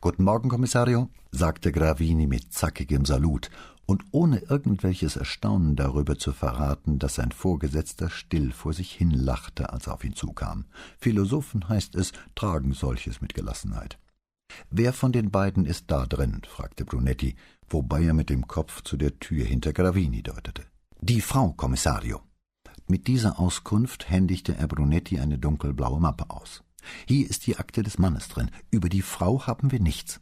Guten 0.00 0.24
Morgen, 0.24 0.48
Kommissario, 0.48 1.10
sagte 1.30 1.72
Gravini 1.72 2.26
mit 2.26 2.52
zackigem 2.52 3.04
Salut 3.04 3.50
und 3.86 4.04
ohne 4.10 4.38
irgendwelches 4.40 5.16
Erstaunen 5.16 5.76
darüber 5.76 6.18
zu 6.18 6.32
verraten, 6.32 6.98
dass 6.98 7.14
sein 7.14 7.32
Vorgesetzter 7.32 8.10
still 8.10 8.52
vor 8.52 8.72
sich 8.72 8.92
hin 8.92 9.10
lachte, 9.10 9.72
als 9.72 9.86
er 9.86 9.94
auf 9.94 10.04
ihn 10.04 10.14
zukam. 10.14 10.66
Philosophen 10.98 11.68
heißt 11.68 11.94
es, 11.94 12.12
tragen 12.34 12.72
solches 12.72 13.20
mit 13.20 13.34
Gelassenheit. 13.34 13.98
Wer 14.70 14.92
von 14.92 15.12
den 15.12 15.30
beiden 15.30 15.66
ist 15.66 15.90
da 15.90 16.06
drin? 16.06 16.42
fragte 16.46 16.84
Brunetti, 16.84 17.36
wobei 17.68 18.04
er 18.04 18.14
mit 18.14 18.30
dem 18.30 18.46
Kopf 18.46 18.82
zu 18.82 18.96
der 18.96 19.18
Tür 19.18 19.44
hinter 19.44 19.72
Gravini 19.72 20.22
deutete. 20.22 20.62
Die 21.00 21.20
Frau, 21.20 21.52
Kommissario. 21.52 22.22
Mit 22.88 23.06
dieser 23.06 23.38
Auskunft 23.40 24.08
händigte 24.08 24.56
er 24.56 24.68
Brunetti 24.68 25.18
eine 25.18 25.38
dunkelblaue 25.38 26.00
Mappe 26.00 26.30
aus. 26.30 26.62
Hier 27.06 27.28
ist 27.28 27.46
die 27.46 27.56
Akte 27.56 27.82
des 27.82 27.98
Mannes 27.98 28.28
drin. 28.28 28.50
Über 28.70 28.88
die 28.88 29.02
Frau 29.02 29.46
haben 29.46 29.72
wir 29.72 29.80
nichts. 29.80 30.20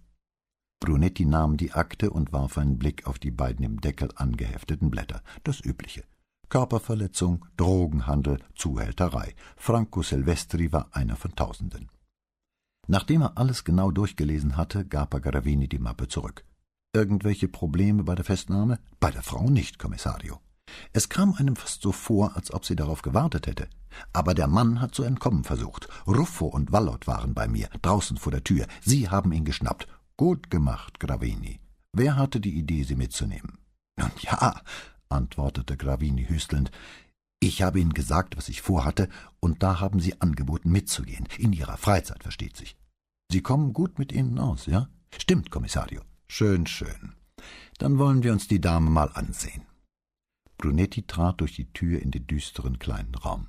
Brunetti 0.81 1.25
nahm 1.25 1.57
die 1.57 1.72
Akte 1.72 2.11
und 2.11 2.33
warf 2.33 2.59
einen 2.59 2.79
Blick 2.79 3.07
auf 3.07 3.18
die 3.18 3.31
beiden 3.31 3.64
im 3.64 3.81
Deckel 3.81 4.11
angehefteten 4.16 4.91
Blätter. 4.91 5.22
Das 5.43 5.64
Übliche. 5.64 6.05
Körperverletzung, 6.49 7.47
Drogenhandel, 7.57 8.39
Zuhälterei. 8.55 9.35
Franco 9.57 10.03
Silvestri 10.03 10.72
war 10.72 10.89
einer 10.93 11.16
von 11.16 11.35
Tausenden. 11.35 11.89
Nachdem 12.87 13.22
er 13.22 13.39
alles 13.39 13.64
genau 13.64 13.91
durchgelesen 13.91 14.57
hatte, 14.57 14.85
gab 14.85 15.14
er 15.14 15.20
Garavini 15.20 15.68
die 15.68 15.79
Mappe 15.79 16.09
zurück. 16.09 16.45
Irgendwelche 16.95 17.49
Probleme 17.49 18.05
bei 18.05 18.14
der 18.14 18.25
Festnahme? 18.25 18.79
Bei 19.01 19.11
der 19.11 19.22
Frau 19.22 19.49
nicht, 19.49 19.79
Kommissario. 19.79 20.41
Es 20.93 21.09
kam 21.09 21.35
einem 21.35 21.57
fast 21.57 21.83
so 21.83 21.93
vor, 21.93 22.37
als 22.37 22.53
ob 22.53 22.64
sie 22.64 22.77
darauf 22.77 23.03
gewartet 23.03 23.47
hätte. 23.47 23.68
Aber 24.12 24.35
der 24.35 24.49
Mann 24.49 24.81
hat 24.81 24.95
zu 24.95 25.03
entkommen 25.03 25.45
versucht. 25.45 25.89
Ruffo 26.07 26.47
und 26.47 26.72
Wallot 26.72 27.07
waren 27.07 27.35
bei 27.35 27.49
mir, 27.49 27.68
draußen 27.83 28.16
vor 28.16 28.33
der 28.33 28.45
Tür. 28.45 28.66
Sie 28.83 29.09
haben 29.09 29.33
ihn 29.33 29.45
geschnappt 29.45 29.89
Gut 30.16 30.50
gemacht, 30.50 31.00
Gravini. 31.00 31.60
Wer 31.92 32.16
hatte 32.16 32.40
die 32.40 32.56
Idee, 32.56 32.84
sie 32.84 32.96
mitzunehmen? 32.96 33.58
Nun 33.96 34.10
ja, 34.20 34.60
antwortete 35.08 35.76
Gravini 35.76 36.26
hüstelnd, 36.26 36.70
ich 37.44 37.60
habe 37.60 37.78
Ihnen 37.78 37.92
gesagt, 37.92 38.38
was 38.38 38.48
ich 38.48 38.62
vorhatte, 38.62 39.10
und 39.38 39.62
da 39.62 39.78
haben 39.78 40.00
Sie 40.00 40.18
angeboten, 40.22 40.70
mitzugehen. 40.70 41.28
In 41.36 41.52
Ihrer 41.52 41.76
Freizeit, 41.76 42.22
versteht 42.22 42.56
sich. 42.56 42.74
Sie 43.30 43.42
kommen 43.42 43.74
gut 43.74 43.98
mit 43.98 44.12
Ihnen 44.12 44.38
aus, 44.38 44.64
ja? 44.64 44.88
Stimmt, 45.18 45.50
Kommissario. 45.50 46.00
Schön, 46.26 46.66
schön. 46.66 47.12
Dann 47.76 47.98
wollen 47.98 48.22
wir 48.22 48.32
uns 48.32 48.48
die 48.48 48.62
Dame 48.62 48.88
mal 48.88 49.10
ansehen. 49.12 49.66
Brunetti 50.56 51.02
trat 51.02 51.42
durch 51.42 51.54
die 51.54 51.70
Tür 51.72 52.00
in 52.00 52.12
den 52.12 52.26
düsteren 52.26 52.78
kleinen 52.78 53.14
Raum. 53.14 53.48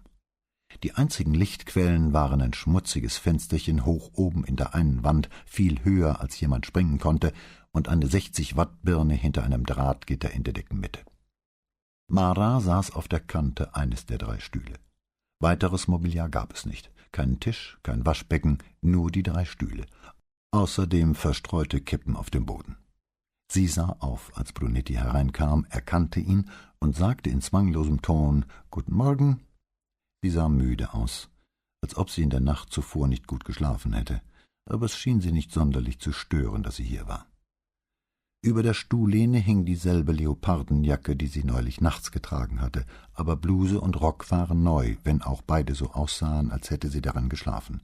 Die 0.84 0.94
einzigen 0.94 1.34
Lichtquellen 1.34 2.14
waren 2.14 2.42
ein 2.42 2.54
schmutziges 2.54 3.18
Fensterchen 3.18 3.86
hoch 3.86 4.12
oben 4.14 4.44
in 4.44 4.56
der 4.56 4.76
einen 4.76 5.04
Wand, 5.04 5.30
viel 5.46 5.84
höher 5.84 6.22
als 6.22 6.40
jemand 6.40 6.66
springen 6.66 7.00
konnte, 7.00 7.34
und 7.72 7.90
eine 7.90 8.08
60 8.08 8.56
Watt 8.56 8.84
Birne 8.84 9.16
hinter 9.16 9.44
einem 9.44 9.66
Drahtgitter 9.66 10.32
in 10.32 10.44
der 10.44 10.54
Deckenmitte. 10.54 11.02
Mara 12.08 12.60
saß 12.60 12.92
auf 12.92 13.08
der 13.08 13.20
Kante 13.20 13.76
eines 13.76 14.06
der 14.06 14.18
drei 14.18 14.40
Stühle. 14.40 14.76
Weiteres 15.40 15.88
Mobiliar 15.88 16.30
gab 16.30 16.54
es 16.54 16.66
nicht. 16.66 16.92
Keinen 17.12 17.40
Tisch, 17.40 17.78
kein 17.84 18.06
Waschbecken, 18.06 18.60
nur 18.82 19.12
die 19.12 19.24
drei 19.24 19.46
Stühle. 19.46 19.86
Außerdem 20.52 21.16
verstreute 21.16 21.82
Kippen 21.82 22.16
auf 22.16 22.30
dem 22.30 22.46
Boden. 22.46 22.78
Sie 23.52 23.68
sah 23.68 23.96
auf, 24.00 24.32
als 24.38 24.54
Brunetti 24.54 24.94
hereinkam, 24.94 25.66
erkannte 25.70 26.20
ihn 26.20 26.50
und 26.80 26.96
sagte 26.96 27.30
in 27.30 27.42
zwanglosem 27.42 28.02
Ton 28.02 28.46
Guten 28.72 28.94
Morgen, 28.94 29.42
Sie 30.26 30.32
sah 30.32 30.50
müde 30.50 30.96
aus, 30.96 31.30
als 31.84 31.96
ob 31.98 32.10
sie 32.10 32.24
in 32.24 32.32
der 32.32 32.40
Nacht 32.40 32.74
zuvor 32.74 33.08
nicht 33.08 33.28
gut 33.28 33.46
geschlafen 33.46 33.94
hätte, 33.94 34.24
aber 34.68 34.88
es 34.88 34.98
schien 34.98 35.22
sie 35.22 35.32
nicht 35.32 35.52
sonderlich 35.52 36.00
zu 36.00 36.12
stören, 36.14 36.64
dass 36.64 36.78
sie 36.78 36.84
hier 36.84 37.08
war. 37.08 37.28
Über 38.42 38.64
der 38.64 38.74
Stuhllehne 38.74 39.38
hing 39.38 39.66
dieselbe 39.66 40.14
Leopardenjacke, 40.14 41.16
die 41.16 41.28
sie 41.28 41.44
neulich 41.44 41.80
nachts 41.80 42.12
getragen 42.12 42.60
hatte, 42.60 42.88
aber 43.14 43.36
Bluse 43.36 43.80
und 43.80 44.02
Rock 44.02 44.32
waren 44.32 44.64
neu, 44.64 44.96
wenn 45.04 45.22
auch 45.22 45.44
beide 45.44 45.76
so 45.76 45.92
aussahen, 45.92 46.50
als 46.50 46.72
hätte 46.72 46.90
sie 46.90 47.02
daran 47.02 47.30
geschlafen. 47.30 47.84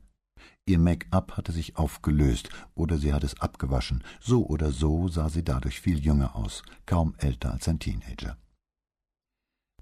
Ihr 0.66 0.80
Make-up 0.80 1.38
hatte 1.38 1.52
sich 1.52 1.78
aufgelöst, 1.78 2.50
oder 2.74 2.98
sie 2.98 3.14
hatte 3.14 3.28
es 3.28 3.40
abgewaschen, 3.40 4.04
so 4.20 4.48
oder 4.48 4.72
so 4.72 5.10
sah 5.10 5.30
sie 5.30 5.44
dadurch 5.44 5.80
viel 5.80 6.00
jünger 6.00 6.36
aus, 6.36 6.64
kaum 6.88 7.14
älter 7.20 7.52
als 7.52 7.68
ein 7.68 7.78
Teenager. 7.78 8.36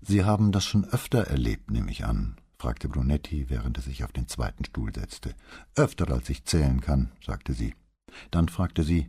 Sie 0.01 0.25
haben 0.25 0.51
das 0.51 0.65
schon 0.65 0.83
öfter 0.83 1.27
erlebt, 1.27 1.71
nehme 1.71 1.91
ich 1.91 2.03
an, 2.03 2.35
fragte 2.59 2.89
Brunetti, 2.89 3.49
während 3.49 3.77
er 3.77 3.83
sich 3.83 4.03
auf 4.03 4.11
den 4.11 4.27
zweiten 4.27 4.65
Stuhl 4.65 4.93
setzte. 4.93 5.33
Öfter 5.75 6.11
als 6.11 6.29
ich 6.29 6.43
zählen 6.43 6.81
kann, 6.81 7.11
sagte 7.25 7.53
sie. 7.53 7.73
Dann 8.31 8.49
fragte 8.49 8.83
sie 8.83 9.07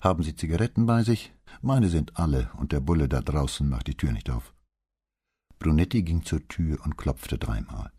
Haben 0.00 0.22
Sie 0.22 0.34
Zigaretten 0.34 0.84
bei 0.86 1.04
sich? 1.04 1.32
Meine 1.62 1.88
sind 1.88 2.18
alle, 2.18 2.50
und 2.56 2.72
der 2.72 2.80
Bulle 2.80 3.08
da 3.08 3.20
draußen 3.20 3.68
macht 3.68 3.86
die 3.86 3.96
Tür 3.96 4.12
nicht 4.12 4.30
auf. 4.30 4.52
Brunetti 5.58 6.02
ging 6.02 6.24
zur 6.24 6.46
Tür 6.48 6.84
und 6.84 6.98
klopfte 6.98 7.38
dreimal. 7.38 7.92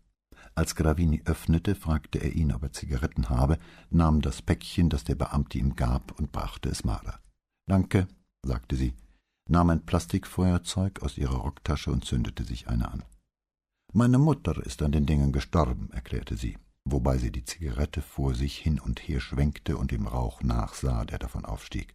Als 0.54 0.74
Gravini 0.74 1.22
öffnete, 1.24 1.74
fragte 1.74 2.18
er 2.18 2.32
ihn, 2.34 2.52
ob 2.52 2.62
er 2.62 2.72
Zigaretten 2.72 3.30
habe, 3.30 3.58
nahm 3.88 4.20
das 4.20 4.42
Päckchen, 4.42 4.90
das 4.90 5.04
der 5.04 5.14
Beamte 5.14 5.58
ihm 5.58 5.76
gab, 5.76 6.18
und 6.18 6.32
brachte 6.32 6.68
es 6.68 6.84
Mara. 6.84 7.20
Danke, 7.66 8.08
sagte 8.44 8.76
sie, 8.76 8.94
nahm 9.48 9.70
ein 9.70 9.86
Plastikfeuerzeug 9.86 11.02
aus 11.02 11.16
ihrer 11.16 11.36
Rocktasche 11.36 11.90
und 11.90 12.04
zündete 12.04 12.44
sich 12.44 12.68
eine 12.68 12.90
an. 12.90 13.04
Meine 13.92 14.18
Mutter 14.18 14.64
ist 14.64 14.82
an 14.82 14.92
den 14.92 15.04
Dingen 15.04 15.32
gestorben, 15.32 15.90
erklärte 15.92 16.36
sie, 16.36 16.56
wobei 16.84 17.18
sie 17.18 17.32
die 17.32 17.44
Zigarette 17.44 18.02
vor 18.02 18.34
sich 18.36 18.56
hin 18.56 18.78
und 18.78 19.00
her 19.00 19.20
schwenkte 19.20 19.76
und 19.76 19.90
dem 19.90 20.06
Rauch 20.06 20.42
nachsah, 20.42 21.04
der 21.04 21.18
davon 21.18 21.44
aufstieg. 21.44 21.94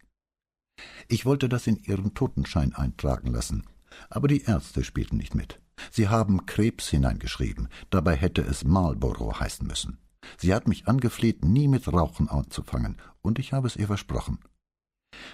Ich 1.07 1.25
wollte 1.25 1.47
das 1.47 1.67
in 1.67 1.77
ihren 1.77 2.13
Totenschein 2.13 2.73
eintragen 2.75 3.31
lassen, 3.31 3.63
aber 4.09 4.27
die 4.27 4.43
Ärzte 4.43 4.83
spielten 4.83 5.15
nicht 5.15 5.35
mit. 5.35 5.61
Sie 5.89 6.09
haben 6.09 6.45
Krebs 6.45 6.89
hineingeschrieben, 6.89 7.69
dabei 7.91 8.17
hätte 8.17 8.41
es 8.41 8.65
Marlborough 8.65 9.39
heißen 9.39 9.65
müssen. 9.65 9.99
Sie 10.37 10.53
hat 10.53 10.67
mich 10.67 10.87
angefleht, 10.87 11.45
nie 11.45 11.69
mit 11.69 11.87
Rauchen 11.87 12.27
anzufangen, 12.27 12.97
und 13.21 13.39
ich 13.39 13.53
habe 13.53 13.67
es 13.67 13.77
ihr 13.77 13.87
versprochen. 13.87 14.39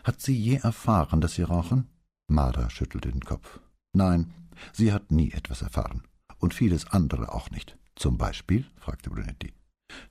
Hat 0.03 0.21
sie 0.21 0.37
je 0.37 0.57
erfahren, 0.57 1.21
dass 1.21 1.35
Sie 1.35 1.43
rauchen? 1.43 1.89
Mara 2.27 2.69
schüttelte 2.69 3.11
den 3.11 3.21
Kopf. 3.21 3.59
Nein, 3.93 4.33
sie 4.73 4.93
hat 4.93 5.11
nie 5.11 5.31
etwas 5.31 5.63
erfahren. 5.63 6.03
Und 6.41 6.53
vieles 6.53 6.87
andere 6.87 7.33
auch 7.33 7.49
nicht. 7.51 7.77
Zum 7.95 8.17
Beispiel? 8.17 8.65
fragte 8.75 9.09
Brunetti. 9.09 9.53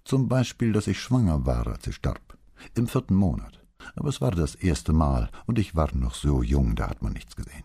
Zum 0.05 0.29
Beispiel, 0.29 0.73
dass 0.73 0.87
ich 0.87 1.01
schwanger 1.01 1.45
war, 1.45 1.67
als 1.67 1.85
sie 1.85 1.93
starb. 1.93 2.39
Im 2.75 2.87
vierten 2.87 3.15
Monat. 3.15 3.63
Aber 3.97 4.09
es 4.09 4.21
war 4.21 4.31
das 4.31 4.55
erste 4.55 4.93
Mal, 4.93 5.31
und 5.47 5.59
ich 5.59 5.75
war 5.75 5.95
noch 5.95 6.15
so 6.15 6.43
jung, 6.43 6.77
da 6.77 6.89
hat 6.89 7.03
man 7.03 7.13
nichts 7.13 7.35
gesehen. 7.35 7.65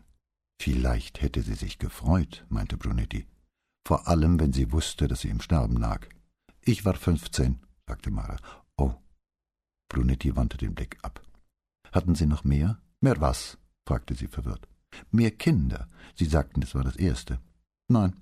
Vielleicht 0.62 1.22
hätte 1.22 1.42
sie 1.44 1.54
sich 1.54 1.78
gefreut, 1.78 2.46
meinte 2.50 2.78
Brunetti. 2.78 3.28
Vor 3.86 4.08
allem, 4.08 4.40
wenn 4.40 4.52
sie 4.52 4.72
wusste, 4.72 5.08
dass 5.08 5.22
sie 5.22 5.30
im 5.30 5.42
Sterben 5.42 5.78
lag. 5.78 6.08
Ich 6.62 6.86
war 6.86 6.96
fünfzehn, 6.96 7.60
sagte 7.88 8.10
Mara. 8.10 8.38
Oh. 8.78 8.96
Brunetti 9.90 10.36
wandte 10.36 10.58
den 10.58 10.74
Blick 10.74 10.98
ab. 11.04 11.22
Hatten 11.92 12.16
Sie 12.16 12.26
noch 12.26 12.44
mehr? 12.44 12.80
Mehr 13.00 13.22
was? 13.22 13.58
fragte 13.86 14.16
sie 14.16 14.28
verwirrt. 14.28 14.68
Mehr 15.12 15.32
Kinder. 15.32 15.88
Sie 16.16 16.26
sagten, 16.26 16.64
es 16.64 16.74
war 16.74 16.84
das 16.84 16.96
erste. 16.96 17.40
Nein. 17.88 18.16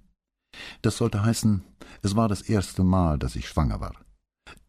Das 0.82 0.98
sollte 0.98 1.24
heißen, 1.24 1.64
es 2.02 2.16
war 2.16 2.28
das 2.28 2.42
erste 2.42 2.84
Mal, 2.84 3.18
dass 3.20 3.36
ich 3.36 3.48
schwanger 3.48 3.80
war. 3.80 3.94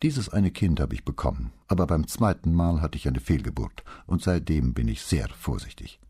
Dieses 0.02 0.28
eine 0.28 0.50
Kind 0.50 0.80
habe 0.80 0.94
ich 0.94 1.04
bekommen, 1.04 1.52
aber 1.66 1.86
beim 1.86 2.06
zweiten 2.06 2.52
Mal 2.52 2.80
hatte 2.80 2.96
ich 2.96 3.08
eine 3.08 3.20
Fehlgeburt, 3.20 3.84
und 4.06 4.22
seitdem 4.22 4.74
bin 4.74 4.88
ich 4.88 5.02
sehr 5.02 5.28
vorsichtig. 5.28 6.00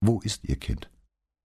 Wo 0.00 0.20
ist 0.20 0.44
Ihr 0.44 0.56
Kind? 0.56 0.90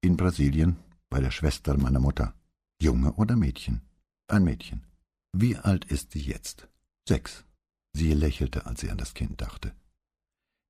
In 0.01 0.17
Brasilien, 0.17 0.77
bei 1.09 1.19
der 1.19 1.31
Schwester 1.31 1.77
meiner 1.77 1.99
Mutter. 1.99 2.33
Junge 2.81 3.13
oder 3.13 3.35
Mädchen? 3.35 3.81
Ein 4.27 4.43
Mädchen. 4.43 4.85
Wie 5.33 5.57
alt 5.57 5.85
ist 5.85 6.11
sie 6.11 6.21
jetzt? 6.21 6.67
Sechs. 7.07 7.45
Sie 7.93 8.13
lächelte, 8.13 8.65
als 8.65 8.81
sie 8.81 8.89
an 8.89 8.97
das 8.97 9.13
Kind 9.13 9.41
dachte. 9.41 9.73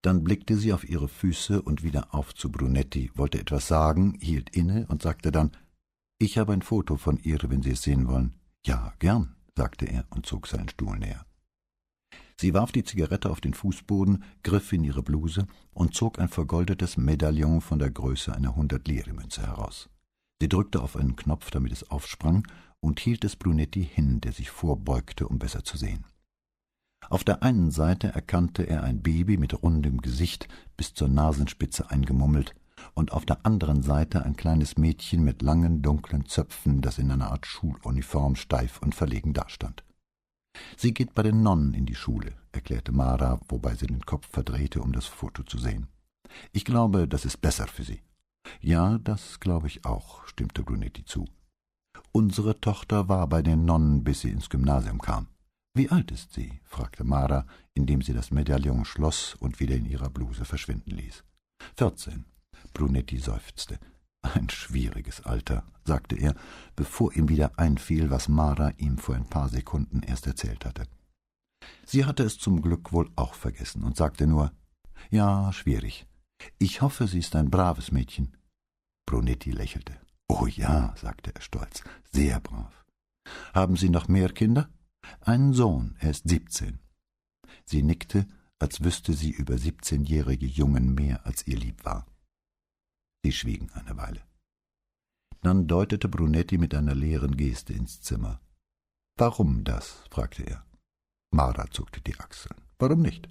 Dann 0.04 0.24
blickte 0.24 0.58
sie 0.58 0.74
auf 0.74 0.88
ihre 0.88 1.08
Füße 1.08 1.62
und 1.62 1.82
wieder 1.82 2.14
auf 2.14 2.36
zu 2.36 2.52
Brunetti, 2.52 3.10
wollte 3.16 3.40
etwas 3.40 3.68
sagen, 3.68 4.18
hielt 4.22 4.56
inne 4.56 4.86
und 4.88 5.02
sagte 5.02 5.32
dann 5.32 5.52
Ich 6.18 6.38
habe 6.38 6.54
ein 6.54 6.62
Foto 6.62 6.96
von 6.96 7.18
ihr, 7.18 7.40
wenn 7.44 7.62
Sie 7.62 7.72
es 7.72 7.82
sehen 7.82 8.08
wollen. 8.08 8.36
Ja, 8.66 8.94
gern, 9.00 9.36
sagte 9.56 9.86
er 9.86 10.06
und 10.12 10.26
zog 10.26 10.48
seinen 10.48 10.70
Stuhl 10.70 10.98
näher. 10.98 11.26
Sie 12.40 12.54
warf 12.54 12.72
die 12.72 12.84
Zigarette 12.84 13.30
auf 13.30 13.42
den 13.42 13.54
Fußboden, 13.54 14.24
griff 14.44 14.72
in 14.72 14.84
ihre 14.84 15.04
Bluse 15.04 15.48
und 15.74 15.94
zog 15.94 16.20
ein 16.20 16.30
vergoldetes 16.30 16.96
Medaillon 16.96 17.60
von 17.60 17.80
der 17.80 17.92
Größe 17.92 18.34
einer 18.34 18.56
hundert-Lire-Münze 18.56 19.42
heraus. 19.42 19.90
Sie 20.42 20.50
drückte 20.50 20.82
auf 20.82 20.96
einen 20.96 21.16
Knopf, 21.16 21.52
damit 21.52 21.72
es 21.72 21.90
aufsprang, 21.90 22.48
und 22.80 23.00
hielt 23.00 23.24
es 23.26 23.36
Brunetti 23.36 23.84
hin, 23.84 24.22
der 24.22 24.32
sich 24.32 24.50
vorbeugte, 24.50 25.28
um 25.28 25.40
besser 25.40 25.64
zu 25.64 25.78
sehen. 25.78 26.06
Auf 27.10 27.24
der 27.24 27.44
einen 27.44 27.72
Seite 27.72 28.08
erkannte 28.10 28.64
er 28.64 28.84
ein 28.84 29.02
Baby 29.02 29.38
mit 29.38 29.62
rundem 29.64 30.02
Gesicht, 30.02 30.48
bis 30.78 30.94
zur 30.94 31.08
Nasenspitze 31.08 31.90
eingemummelt, 31.90 32.54
und 32.96 33.12
auf 33.12 33.26
der 33.26 33.46
anderen 33.46 33.84
Seite 33.84 34.26
ein 34.26 34.36
kleines 34.36 34.78
Mädchen 34.78 35.24
mit 35.24 35.42
langen, 35.42 35.82
dunklen 35.82 36.26
Zöpfen, 36.26 36.82
das 36.82 36.98
in 36.98 37.12
einer 37.12 37.32
Art 37.32 37.46
Schuluniform 37.46 38.36
steif 38.36 38.82
und 38.82 38.96
verlegen 38.96 39.34
dastand. 39.34 39.84
Sie 40.78 40.94
geht 40.94 41.14
bei 41.14 41.22
den 41.22 41.44
Nonnen 41.44 41.74
in 41.74 41.86
die 41.86 41.96
Schule, 41.96 42.34
erklärte 42.54 42.94
Mara, 42.94 43.40
wobei 43.50 43.76
sie 43.76 43.88
den 43.88 44.06
Kopf 44.06 44.28
verdrehte, 44.32 44.82
um 44.82 44.94
das 44.94 45.06
Foto 45.06 45.44
zu 45.44 45.58
sehen. 45.58 45.88
Ich 46.54 46.66
glaube, 46.66 47.08
das 47.08 47.26
ist 47.26 47.42
besser 47.42 47.68
für 47.68 47.84
sie. 47.84 48.02
Ja, 48.62 48.98
das 49.00 49.40
glaube 49.40 49.68
ich 49.68 49.86
auch, 49.86 50.26
stimmte 50.28 50.64
Brunetti 50.64 51.04
zu. 51.04 51.26
Unsere 52.12 52.60
Tochter 52.62 53.10
war 53.10 53.28
bei 53.28 53.42
den 53.42 53.66
Nonnen, 53.66 54.04
bis 54.04 54.22
sie 54.22 54.30
ins 54.30 54.50
Gymnasium 54.50 55.02
kam. 55.02 55.28
Wie 55.74 55.90
alt 55.90 56.12
ist 56.12 56.32
sie? 56.32 56.62
fragte 56.64 57.04
Mara, 57.04 57.46
indem 57.74 58.02
sie 58.02 58.14
das 58.14 58.32
Medaillon 58.32 58.86
schloss 58.86 59.36
und 59.36 59.60
wieder 59.60 59.76
in 59.76 59.86
ihrer 59.86 60.10
Bluse 60.10 60.46
verschwinden 60.46 60.92
ließ. 60.92 61.26
Vierzehn. 61.76 62.24
Brunetti 62.74 63.18
seufzte. 63.18 63.80
Ein 64.22 64.50
schwieriges 64.50 65.22
Alter, 65.22 65.64
sagte 65.84 66.16
er, 66.16 66.36
bevor 66.76 67.14
ihm 67.14 67.30
wieder 67.30 67.60
einfiel, 67.60 68.10
was 68.10 68.28
Mara 68.28 68.72
ihm 68.78 68.98
vor 68.98 69.16
ein 69.16 69.30
paar 69.30 69.50
Sekunden 69.50 70.02
erst 70.02 70.26
erzählt 70.26 70.66
hatte. 70.66 70.88
Sie 71.86 72.06
hatte 72.06 72.24
es 72.24 72.38
zum 72.40 72.62
Glück 72.62 72.92
wohl 72.92 73.10
auch 73.16 73.36
vergessen 73.36 73.84
und 73.84 73.96
sagte 73.96 74.28
nur 74.28 74.52
Ja, 75.12 75.54
schwierig. 75.54 76.08
Ich 76.58 76.82
hoffe, 76.82 77.08
sie 77.08 77.20
ist 77.20 77.36
ein 77.36 77.52
braves 77.52 77.92
Mädchen. 77.92 78.36
Brunetti 79.06 79.52
lächelte. 79.52 79.96
Oh 80.28 80.48
ja, 80.48 80.96
sagte 80.98 81.34
er 81.34 81.42
stolz, 81.42 81.84
sehr 82.12 82.40
brav. 82.40 82.84
Haben 83.54 83.76
Sie 83.76 83.90
noch 83.90 84.08
mehr 84.08 84.30
Kinder? 84.30 84.70
Einen 85.22 85.54
Sohn, 85.54 85.96
er 86.00 86.12
ist 86.12 86.28
siebzehn. 86.28 86.80
Sie 87.64 87.84
nickte, 87.84 88.28
als 88.60 88.84
wüsste 88.84 89.14
sie 89.14 89.32
über 89.32 89.58
siebzehnjährige 89.58 90.46
Jungen 90.46 90.94
mehr, 90.96 91.26
als 91.26 91.46
ihr 91.48 91.58
lieb 91.58 91.86
war. 91.86 92.06
Sie 93.26 93.32
schwiegen 93.32 93.72
eine 93.72 93.98
Weile. 93.98 94.22
Dann 95.42 95.66
deutete 95.66 96.08
Brunetti 96.08 96.60
mit 96.60 96.76
einer 96.76 96.94
leeren 96.94 97.36
Geste 97.36 97.74
ins 97.74 98.00
Zimmer. 98.00 98.40
Warum 99.18 99.64
das? 99.64 100.04
fragte 100.12 100.44
er. 100.44 100.64
Mara 101.32 101.66
zuckte 101.72 102.02
die 102.02 102.20
Achseln. 102.20 102.62
Warum 102.78 103.02
nicht? 103.02 103.28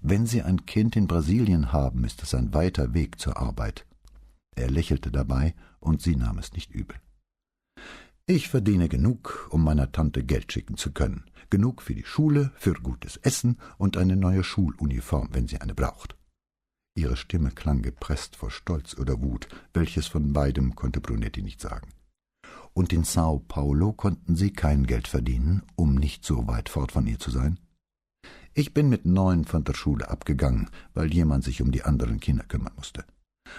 Wenn 0.00 0.26
Sie 0.26 0.42
ein 0.42 0.66
Kind 0.66 0.96
in 0.96 1.06
Brasilien 1.06 1.72
haben, 1.72 2.02
ist 2.02 2.24
es 2.24 2.34
ein 2.34 2.52
weiter 2.54 2.92
Weg 2.92 3.20
zur 3.20 3.36
Arbeit. 3.36 3.86
Er 4.56 4.68
lächelte 4.68 5.12
dabei, 5.12 5.54
und 5.78 6.02
sie 6.02 6.16
nahm 6.16 6.38
es 6.38 6.52
nicht 6.52 6.72
übel. 6.72 6.96
Ich 8.26 8.48
verdiene 8.48 8.88
genug, 8.88 9.46
um 9.52 9.62
meiner 9.62 9.92
Tante 9.92 10.24
Geld 10.24 10.52
schicken 10.52 10.76
zu 10.76 10.90
können. 10.90 11.30
Genug 11.50 11.82
für 11.82 11.94
die 11.94 12.04
Schule, 12.04 12.50
für 12.56 12.72
gutes 12.72 13.16
Essen 13.18 13.58
und 13.78 13.96
eine 13.96 14.16
neue 14.16 14.42
Schuluniform, 14.42 15.28
wenn 15.30 15.46
sie 15.46 15.60
eine 15.60 15.76
braucht. 15.76 16.16
Ihre 16.94 17.16
Stimme 17.16 17.50
klang 17.50 17.82
gepresst 17.82 18.36
vor 18.36 18.50
Stolz 18.50 18.96
oder 18.98 19.22
Wut, 19.22 19.48
welches 19.72 20.06
von 20.06 20.32
beidem 20.32 20.74
konnte 20.74 21.00
Brunetti 21.00 21.42
nicht 21.42 21.60
sagen. 21.60 21.88
Und 22.74 22.92
in 22.92 23.04
Sao 23.04 23.38
Paulo 23.38 23.92
konnten 23.92 24.36
Sie 24.36 24.52
kein 24.52 24.86
Geld 24.86 25.08
verdienen, 25.08 25.62
um 25.76 25.94
nicht 25.94 26.24
so 26.24 26.46
weit 26.46 26.68
fort 26.68 26.92
von 26.92 27.06
ihr 27.06 27.18
zu 27.18 27.30
sein? 27.30 27.58
Ich 28.54 28.74
bin 28.74 28.88
mit 28.88 29.06
neun 29.06 29.44
von 29.44 29.64
der 29.64 29.74
Schule 29.74 30.10
abgegangen, 30.10 30.70
weil 30.92 31.12
jemand 31.12 31.44
sich 31.44 31.62
um 31.62 31.70
die 31.70 31.84
anderen 31.84 32.20
Kinder 32.20 32.44
kümmern 32.44 32.74
musste. 32.76 33.04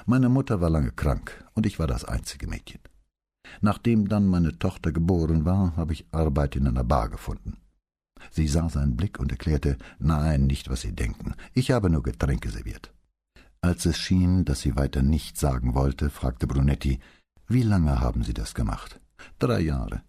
Meine 0.06 0.30
Mutter 0.30 0.62
war 0.62 0.70
lange 0.70 0.92
krank, 0.92 1.44
und 1.54 1.66
ich 1.66 1.80
war 1.80 1.88
das 1.88 2.06
einzige 2.06 2.48
Mädchen. 2.48 2.82
Nachdem 3.62 4.08
dann 4.08 4.28
meine 4.28 4.58
Tochter 4.60 4.92
geboren 4.92 5.46
war, 5.46 5.76
habe 5.76 5.94
ich 5.94 6.06
Arbeit 6.12 6.56
in 6.56 6.68
einer 6.68 6.84
Bar 6.84 7.10
gefunden. 7.10 7.58
Sie 8.30 8.48
sah 8.48 8.70
seinen 8.70 8.96
Blick 8.96 9.20
und 9.20 9.32
erklärte, 9.32 9.78
nein, 10.00 10.46
nicht, 10.48 10.70
was 10.70 10.82
Sie 10.82 10.94
denken, 10.94 11.34
ich 11.54 11.72
habe 11.72 11.90
nur 11.90 12.04
Getränke 12.04 12.50
serviert. 12.50 12.94
Als 13.62 13.86
es 13.86 13.98
schien, 13.98 14.44
dass 14.44 14.62
sie 14.62 14.76
weiter 14.76 15.04
nichts 15.04 15.40
sagen 15.40 15.76
wollte, 15.76 16.10
fragte 16.10 16.48
Brunetti, 16.48 17.00
wie 17.48 17.62
lange 17.62 18.00
haben 18.00 18.24
Sie 18.24 18.34
das 18.34 18.56
gemacht? 18.56 19.00
Drei 19.38 19.60
Jahre. 19.60 20.02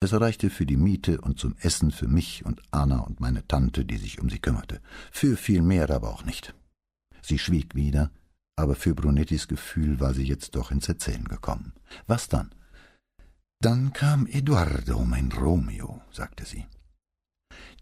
Es 0.00 0.12
reichte 0.12 0.48
für 0.48 0.64
die 0.64 0.76
Miete 0.76 1.20
und 1.20 1.38
zum 1.38 1.54
Essen 1.58 1.90
für 1.90 2.08
mich 2.08 2.44
und 2.44 2.62
Anna 2.70 3.00
und 3.00 3.20
meine 3.20 3.46
Tante, 3.46 3.84
die 3.84 3.96
sich 3.96 4.20
um 4.20 4.30
sie 4.30 4.38
kümmerte. 4.38 4.80
Für 5.10 5.36
viel 5.36 5.60
mehr 5.60 5.90
aber 5.90 6.10
auch 6.10 6.24
nicht. 6.24 6.54
Sie 7.20 7.38
schwieg 7.38 7.74
wieder, 7.74 8.10
aber 8.56 8.74
für 8.74 8.94
Brunettis 8.94 9.48
Gefühl 9.48 10.00
war 10.00 10.14
sie 10.14 10.24
jetzt 10.24 10.54
doch 10.56 10.70
ins 10.70 10.88
Erzählen 10.88 11.24
gekommen. 11.24 11.72
Was 12.06 12.28
dann? 12.28 12.54
Dann 13.60 13.92
kam 13.92 14.26
Eduardo, 14.26 15.04
mein 15.04 15.32
Romeo, 15.32 16.00
sagte 16.10 16.44
sie. 16.44 16.66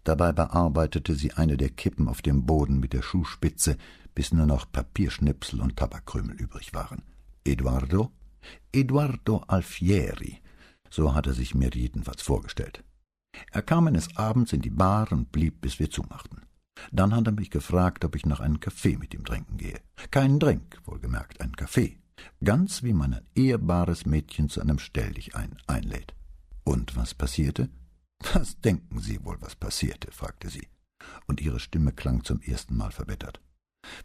Dabei 0.03 0.31
bearbeitete 0.31 1.15
sie 1.15 1.33
eine 1.33 1.57
der 1.57 1.69
Kippen 1.69 2.07
auf 2.07 2.21
dem 2.21 2.45
Boden 2.45 2.79
mit 2.79 2.93
der 2.93 3.01
Schuhspitze, 3.01 3.77
bis 4.15 4.33
nur 4.33 4.45
noch 4.45 4.71
Papierschnipsel 4.71 5.61
und 5.61 5.77
Tabakkrümel 5.77 6.35
übrig 6.35 6.73
waren. 6.73 7.03
Eduardo? 7.43 8.11
Eduardo 8.71 9.43
Alfieri, 9.47 10.41
so 10.89 11.15
hat 11.15 11.27
er 11.27 11.33
sich 11.33 11.55
mir 11.55 11.69
jedenfalls 11.73 12.21
vorgestellt. 12.21 12.83
Er 13.51 13.61
kam 13.61 13.87
eines 13.87 14.15
Abends 14.17 14.53
in 14.53 14.61
die 14.61 14.69
Bar 14.69 15.11
und 15.11 15.31
blieb, 15.31 15.61
bis 15.61 15.79
wir 15.79 15.89
zumachten. 15.89 16.41
Dann 16.91 17.15
hat 17.15 17.27
er 17.27 17.33
mich 17.33 17.49
gefragt, 17.49 18.03
ob 18.05 18.15
ich 18.15 18.25
noch 18.25 18.39
einen 18.39 18.59
Kaffee 18.59 18.97
mit 18.97 19.13
ihm 19.13 19.25
trinken 19.25 19.57
gehe. 19.57 19.79
Keinen 20.11 20.39
Drink, 20.39 20.79
wohlgemerkt, 20.85 21.41
einen 21.41 21.55
Kaffee. 21.55 21.97
Ganz 22.43 22.83
wie 22.83 22.93
man 22.93 23.15
ein 23.15 23.25
ehrbares 23.35 24.05
Mädchen 24.05 24.49
zu 24.49 24.61
einem 24.61 24.79
Stelldichein 24.79 25.57
einlädt. 25.67 26.13
Und 26.63 26.95
was 26.95 27.13
passierte? 27.13 27.69
Was 28.33 28.59
denken 28.61 28.99
Sie 28.99 29.23
wohl, 29.25 29.37
was 29.41 29.55
passierte? 29.55 30.11
fragte 30.11 30.49
sie, 30.49 30.67
und 31.27 31.41
ihre 31.41 31.59
Stimme 31.59 31.91
klang 31.91 32.23
zum 32.23 32.41
ersten 32.41 32.77
Mal 32.77 32.91
verbittert. 32.91 33.41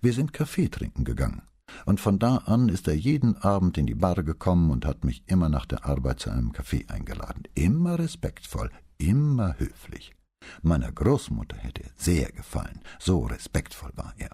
Wir 0.00 0.12
sind 0.12 0.32
Kaffee 0.32 0.68
trinken 0.68 1.04
gegangen, 1.04 1.42
Und 1.86 2.00
von 2.00 2.18
da 2.18 2.36
an 2.38 2.68
ist 2.68 2.88
er 2.88 2.94
jeden 2.96 3.36
Abend 3.36 3.78
in 3.78 3.86
die 3.86 3.94
Bar 3.94 4.22
gekommen 4.22 4.70
und 4.70 4.86
hat 4.86 5.04
mich 5.04 5.22
immer 5.26 5.48
nach 5.48 5.66
der 5.66 5.84
Arbeit 5.84 6.20
zu 6.20 6.30
einem 6.30 6.52
Kaffee 6.52 6.86
eingeladen. 6.88 7.44
Immer 7.54 7.98
respektvoll, 7.98 8.70
immer 8.98 9.58
höflich. 9.58 10.14
Meiner 10.62 10.92
Großmutter 10.92 11.56
hätte 11.56 11.84
er 11.84 11.90
sehr 11.96 12.32
gefallen, 12.32 12.80
so 12.98 13.20
respektvoll 13.20 13.92
war 13.94 14.14
er. 14.16 14.30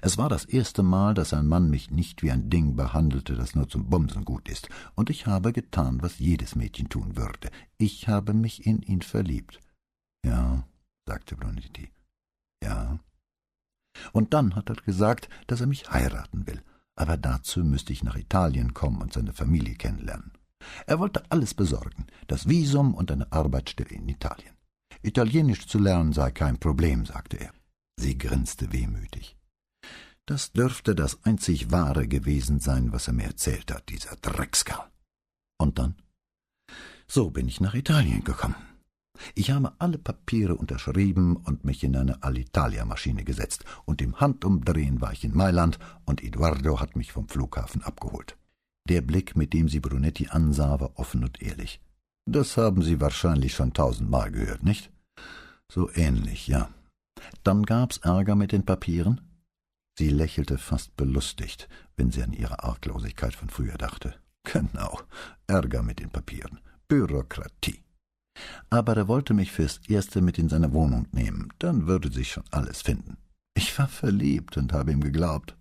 Es 0.00 0.16
war 0.16 0.28
das 0.28 0.44
erste 0.44 0.82
Mal, 0.82 1.12
dass 1.14 1.34
ein 1.34 1.48
Mann 1.48 1.68
mich 1.68 1.90
nicht 1.90 2.22
wie 2.22 2.30
ein 2.30 2.50
Ding 2.50 2.76
behandelte, 2.76 3.34
das 3.34 3.54
nur 3.56 3.68
zum 3.68 3.90
Bumsen 3.90 4.24
gut 4.24 4.48
ist, 4.48 4.68
und 4.94 5.10
ich 5.10 5.26
habe 5.26 5.52
getan, 5.52 6.00
was 6.02 6.20
jedes 6.20 6.54
Mädchen 6.54 6.88
tun 6.88 7.16
würde. 7.16 7.50
Ich 7.78 8.06
habe 8.08 8.32
mich 8.32 8.64
in 8.64 8.80
ihn 8.82 9.02
verliebt. 9.02 9.60
Ja, 10.24 10.64
sagte 11.06 11.36
Brunetti. 11.36 11.90
Ja. 12.62 13.00
Und 14.12 14.34
dann 14.34 14.54
hat 14.56 14.70
er 14.70 14.76
gesagt, 14.76 15.28
dass 15.46 15.60
er 15.60 15.66
mich 15.66 15.90
heiraten 15.90 16.46
will, 16.46 16.62
aber 16.94 17.16
dazu 17.16 17.64
müsste 17.64 17.92
ich 17.92 18.02
nach 18.02 18.16
Italien 18.16 18.74
kommen 18.74 19.02
und 19.02 19.12
seine 19.12 19.32
Familie 19.32 19.74
kennenlernen. 19.74 20.32
Er 20.86 20.98
wollte 20.98 21.24
alles 21.30 21.54
besorgen, 21.54 22.06
das 22.28 22.48
Visum 22.48 22.94
und 22.94 23.10
eine 23.10 23.30
Arbeitsstelle 23.32 23.90
in 23.90 24.08
Italien. 24.08 24.54
Italienisch 25.02 25.66
zu 25.66 25.78
lernen 25.78 26.12
sei 26.12 26.30
kein 26.30 26.58
Problem, 26.58 27.06
sagte 27.06 27.38
er. 27.38 27.52
Sie 27.98 28.16
grinste 28.16 28.72
wehmütig. 28.72 29.36
Das 30.26 30.52
dürfte 30.52 30.94
das 30.94 31.24
einzig 31.24 31.72
Wahre 31.72 32.06
gewesen 32.06 32.60
sein, 32.60 32.92
was 32.92 33.08
er 33.08 33.12
mir 33.12 33.24
erzählt 33.24 33.72
hat, 33.72 33.88
dieser 33.88 34.16
Dreckskerl. 34.16 34.88
Und 35.58 35.78
dann? 35.78 35.96
So 37.08 37.30
bin 37.30 37.48
ich 37.48 37.60
nach 37.60 37.74
Italien 37.74 38.22
gekommen. 38.22 38.54
Ich 39.34 39.50
habe 39.50 39.72
alle 39.78 39.98
Papiere 39.98 40.56
unterschrieben 40.56 41.36
und 41.36 41.64
mich 41.64 41.84
in 41.84 41.96
eine 41.96 42.22
Alitalia-Maschine 42.22 43.24
gesetzt, 43.24 43.64
und 43.84 44.02
im 44.02 44.20
Handumdrehen 44.20 45.00
war 45.00 45.12
ich 45.12 45.24
in 45.24 45.36
Mailand, 45.36 45.78
und 46.04 46.22
Eduardo 46.22 46.80
hat 46.80 46.96
mich 46.96 47.12
vom 47.12 47.28
Flughafen 47.28 47.82
abgeholt. 47.82 48.36
Der 48.88 49.00
Blick, 49.00 49.36
mit 49.36 49.52
dem 49.52 49.68
sie 49.68 49.80
Brunetti 49.80 50.28
ansah, 50.28 50.80
war 50.80 50.98
offen 50.98 51.24
und 51.24 51.40
ehrlich. 51.40 51.80
Das 52.24 52.56
haben 52.56 52.82
Sie 52.82 53.00
wahrscheinlich 53.00 53.54
schon 53.54 53.72
tausendmal 53.72 54.30
gehört, 54.30 54.62
nicht? 54.62 54.90
So 55.70 55.90
ähnlich, 55.94 56.46
ja. 56.46 56.68
Dann 57.42 57.64
gab's 57.64 57.98
Ärger 57.98 58.34
mit 58.34 58.52
den 58.52 58.64
Papieren? 58.64 59.20
Sie 59.98 60.08
lächelte 60.08 60.58
fast 60.58 60.96
belustigt, 60.96 61.68
wenn 61.96 62.10
sie 62.10 62.22
an 62.22 62.32
ihre 62.32 62.62
Arglosigkeit 62.62 63.34
von 63.34 63.50
früher 63.50 63.76
dachte. 63.76 64.14
Genau, 64.44 64.98
Ärger 65.46 65.82
mit 65.82 66.00
den 66.00 66.10
Papieren. 66.10 66.60
Bürokratie. 66.88 67.81
Aber 68.70 68.96
er 68.96 69.08
wollte 69.08 69.34
mich 69.34 69.52
fürs 69.52 69.80
Erste 69.88 70.20
mit 70.20 70.38
in 70.38 70.48
seine 70.48 70.72
Wohnung 70.72 71.06
nehmen, 71.12 71.52
dann 71.58 71.86
würde 71.86 72.10
sich 72.10 72.32
schon 72.32 72.44
alles 72.50 72.82
finden. 72.82 73.16
Ich 73.54 73.78
war 73.78 73.88
verliebt 73.88 74.56
und 74.56 74.72
habe 74.72 74.92
ihm 74.92 75.00
geglaubt. 75.00 75.56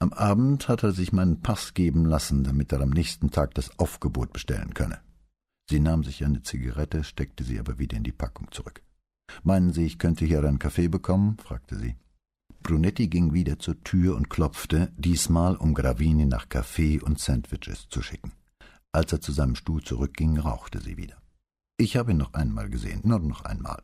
Am 0.00 0.12
Abend 0.12 0.68
hat 0.68 0.82
er 0.82 0.92
sich 0.92 1.12
meinen 1.12 1.40
Pass 1.42 1.74
geben 1.74 2.04
lassen, 2.04 2.44
damit 2.44 2.72
er 2.72 2.80
am 2.80 2.90
nächsten 2.90 3.30
Tag 3.30 3.54
das 3.54 3.78
Aufgebot 3.78 4.32
bestellen 4.32 4.74
könne. 4.74 5.00
Sie 5.70 5.80
nahm 5.80 6.04
sich 6.04 6.24
eine 6.24 6.42
Zigarette, 6.42 7.04
steckte 7.04 7.44
sie 7.44 7.58
aber 7.58 7.78
wieder 7.78 7.96
in 7.96 8.04
die 8.04 8.12
Packung 8.12 8.50
zurück. 8.50 8.82
Meinen 9.42 9.72
Sie, 9.72 9.84
ich 9.84 9.98
könnte 9.98 10.24
hier 10.24 10.42
einen 10.42 10.58
Kaffee 10.58 10.88
bekommen? 10.88 11.36
fragte 11.38 11.76
sie. 11.76 11.96
Brunetti 12.62 13.08
ging 13.08 13.32
wieder 13.32 13.58
zur 13.58 13.82
Tür 13.84 14.16
und 14.16 14.30
klopfte, 14.30 14.92
diesmal 14.96 15.56
um 15.56 15.74
Gravini 15.74 16.26
nach 16.26 16.48
Kaffee 16.48 17.00
und 17.00 17.18
Sandwiches 17.18 17.88
zu 17.88 18.02
schicken. 18.02 18.32
Als 18.92 19.12
er 19.12 19.20
zu 19.20 19.32
seinem 19.32 19.54
Stuhl 19.54 19.82
zurückging, 19.82 20.38
rauchte 20.38 20.80
sie 20.80 20.96
wieder. 20.96 21.17
Ich 21.80 21.96
habe 21.96 22.10
ihn 22.10 22.16
noch 22.16 22.34
einmal 22.34 22.68
gesehen, 22.68 23.02
nur 23.04 23.20
noch 23.20 23.44
einmal. 23.44 23.80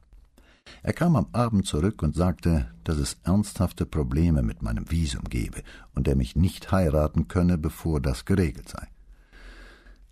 Er 0.82 0.92
kam 0.92 1.14
am 1.14 1.28
Abend 1.30 1.64
zurück 1.64 2.02
und 2.02 2.16
sagte, 2.16 2.74
dass 2.82 2.96
es 2.96 3.18
ernsthafte 3.22 3.86
Probleme 3.86 4.42
mit 4.42 4.62
meinem 4.62 4.90
Visum 4.90 5.22
gebe 5.24 5.62
und 5.94 6.08
er 6.08 6.16
mich 6.16 6.34
nicht 6.34 6.72
heiraten 6.72 7.28
könne, 7.28 7.56
bevor 7.56 8.00
das 8.00 8.24
geregelt 8.24 8.68
sei. 8.68 8.88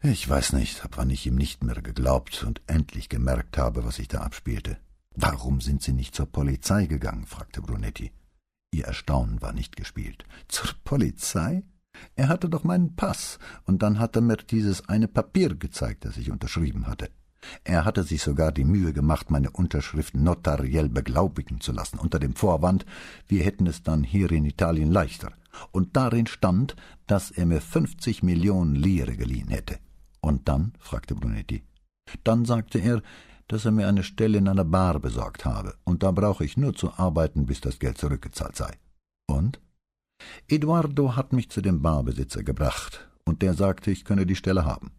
Ich 0.00 0.28
weiß 0.28 0.52
nicht, 0.52 0.84
ab 0.84 0.92
wann 0.96 1.10
ich 1.10 1.26
ihm 1.26 1.34
nicht 1.34 1.64
mehr 1.64 1.82
geglaubt 1.82 2.44
und 2.44 2.62
endlich 2.68 3.08
gemerkt 3.08 3.58
habe, 3.58 3.84
was 3.84 3.96
sich 3.96 4.06
da 4.06 4.20
abspielte. 4.20 4.78
Warum 5.16 5.60
sind 5.60 5.82
Sie 5.82 5.92
nicht 5.92 6.14
zur 6.14 6.26
Polizei 6.26 6.86
gegangen? 6.86 7.26
fragte 7.26 7.62
Brunetti. 7.62 8.12
Ihr 8.72 8.84
Erstaunen 8.84 9.42
war 9.42 9.52
nicht 9.52 9.76
gespielt. 9.76 10.24
Zur 10.46 10.70
Polizei? 10.84 11.64
Er 12.14 12.28
hatte 12.28 12.48
doch 12.48 12.62
meinen 12.62 12.94
Pass, 12.94 13.40
und 13.64 13.82
dann 13.82 13.98
hat 13.98 14.14
er 14.14 14.22
mir 14.22 14.36
dieses 14.36 14.88
eine 14.88 15.08
Papier 15.08 15.56
gezeigt, 15.56 16.04
das 16.04 16.16
ich 16.16 16.30
unterschrieben 16.30 16.86
hatte. 16.86 17.10
Er 17.64 17.84
hatte 17.84 18.04
sich 18.04 18.22
sogar 18.22 18.52
die 18.52 18.64
Mühe 18.64 18.92
gemacht, 18.92 19.30
meine 19.30 19.50
Unterschrift 19.50 20.14
notariell 20.14 20.88
beglaubigen 20.88 21.60
zu 21.60 21.72
lassen, 21.72 21.98
unter 21.98 22.18
dem 22.18 22.34
Vorwand, 22.34 22.86
wir 23.28 23.44
hätten 23.44 23.66
es 23.66 23.82
dann 23.82 24.04
hier 24.04 24.30
in 24.30 24.44
Italien 24.44 24.90
leichter. 24.90 25.32
Und 25.70 25.96
darin 25.96 26.26
stand, 26.26 26.76
dass 27.06 27.30
er 27.30 27.46
mir 27.46 27.60
fünfzig 27.60 28.22
Millionen 28.22 28.74
Lire 28.74 29.16
geliehen 29.16 29.48
hätte. 29.48 29.78
Und 30.20 30.48
dann? 30.48 30.72
fragte 30.78 31.14
Brunetti. 31.14 31.62
Dann 32.24 32.44
sagte 32.44 32.78
er, 32.78 33.02
dass 33.48 33.64
er 33.64 33.72
mir 33.72 33.86
eine 33.86 34.02
Stelle 34.02 34.38
in 34.38 34.48
einer 34.48 34.64
Bar 34.64 34.98
besorgt 34.98 35.44
habe, 35.44 35.74
und 35.84 36.02
da 36.02 36.10
brauche 36.10 36.44
ich 36.44 36.56
nur 36.56 36.74
zu 36.74 36.92
arbeiten, 36.94 37.44
bis 37.44 37.60
das 37.60 37.78
Geld 37.78 37.98
zurückgezahlt 37.98 38.56
sei. 38.56 38.72
Und? 39.26 39.60
Eduardo 40.48 41.16
hat 41.16 41.32
mich 41.32 41.50
zu 41.50 41.60
dem 41.60 41.82
Barbesitzer 41.82 42.44
gebracht, 42.44 43.10
und 43.24 43.42
der 43.42 43.54
sagte, 43.54 43.90
ich 43.90 44.04
könne 44.04 44.26
die 44.26 44.36
Stelle 44.36 44.64
haben. 44.64 44.92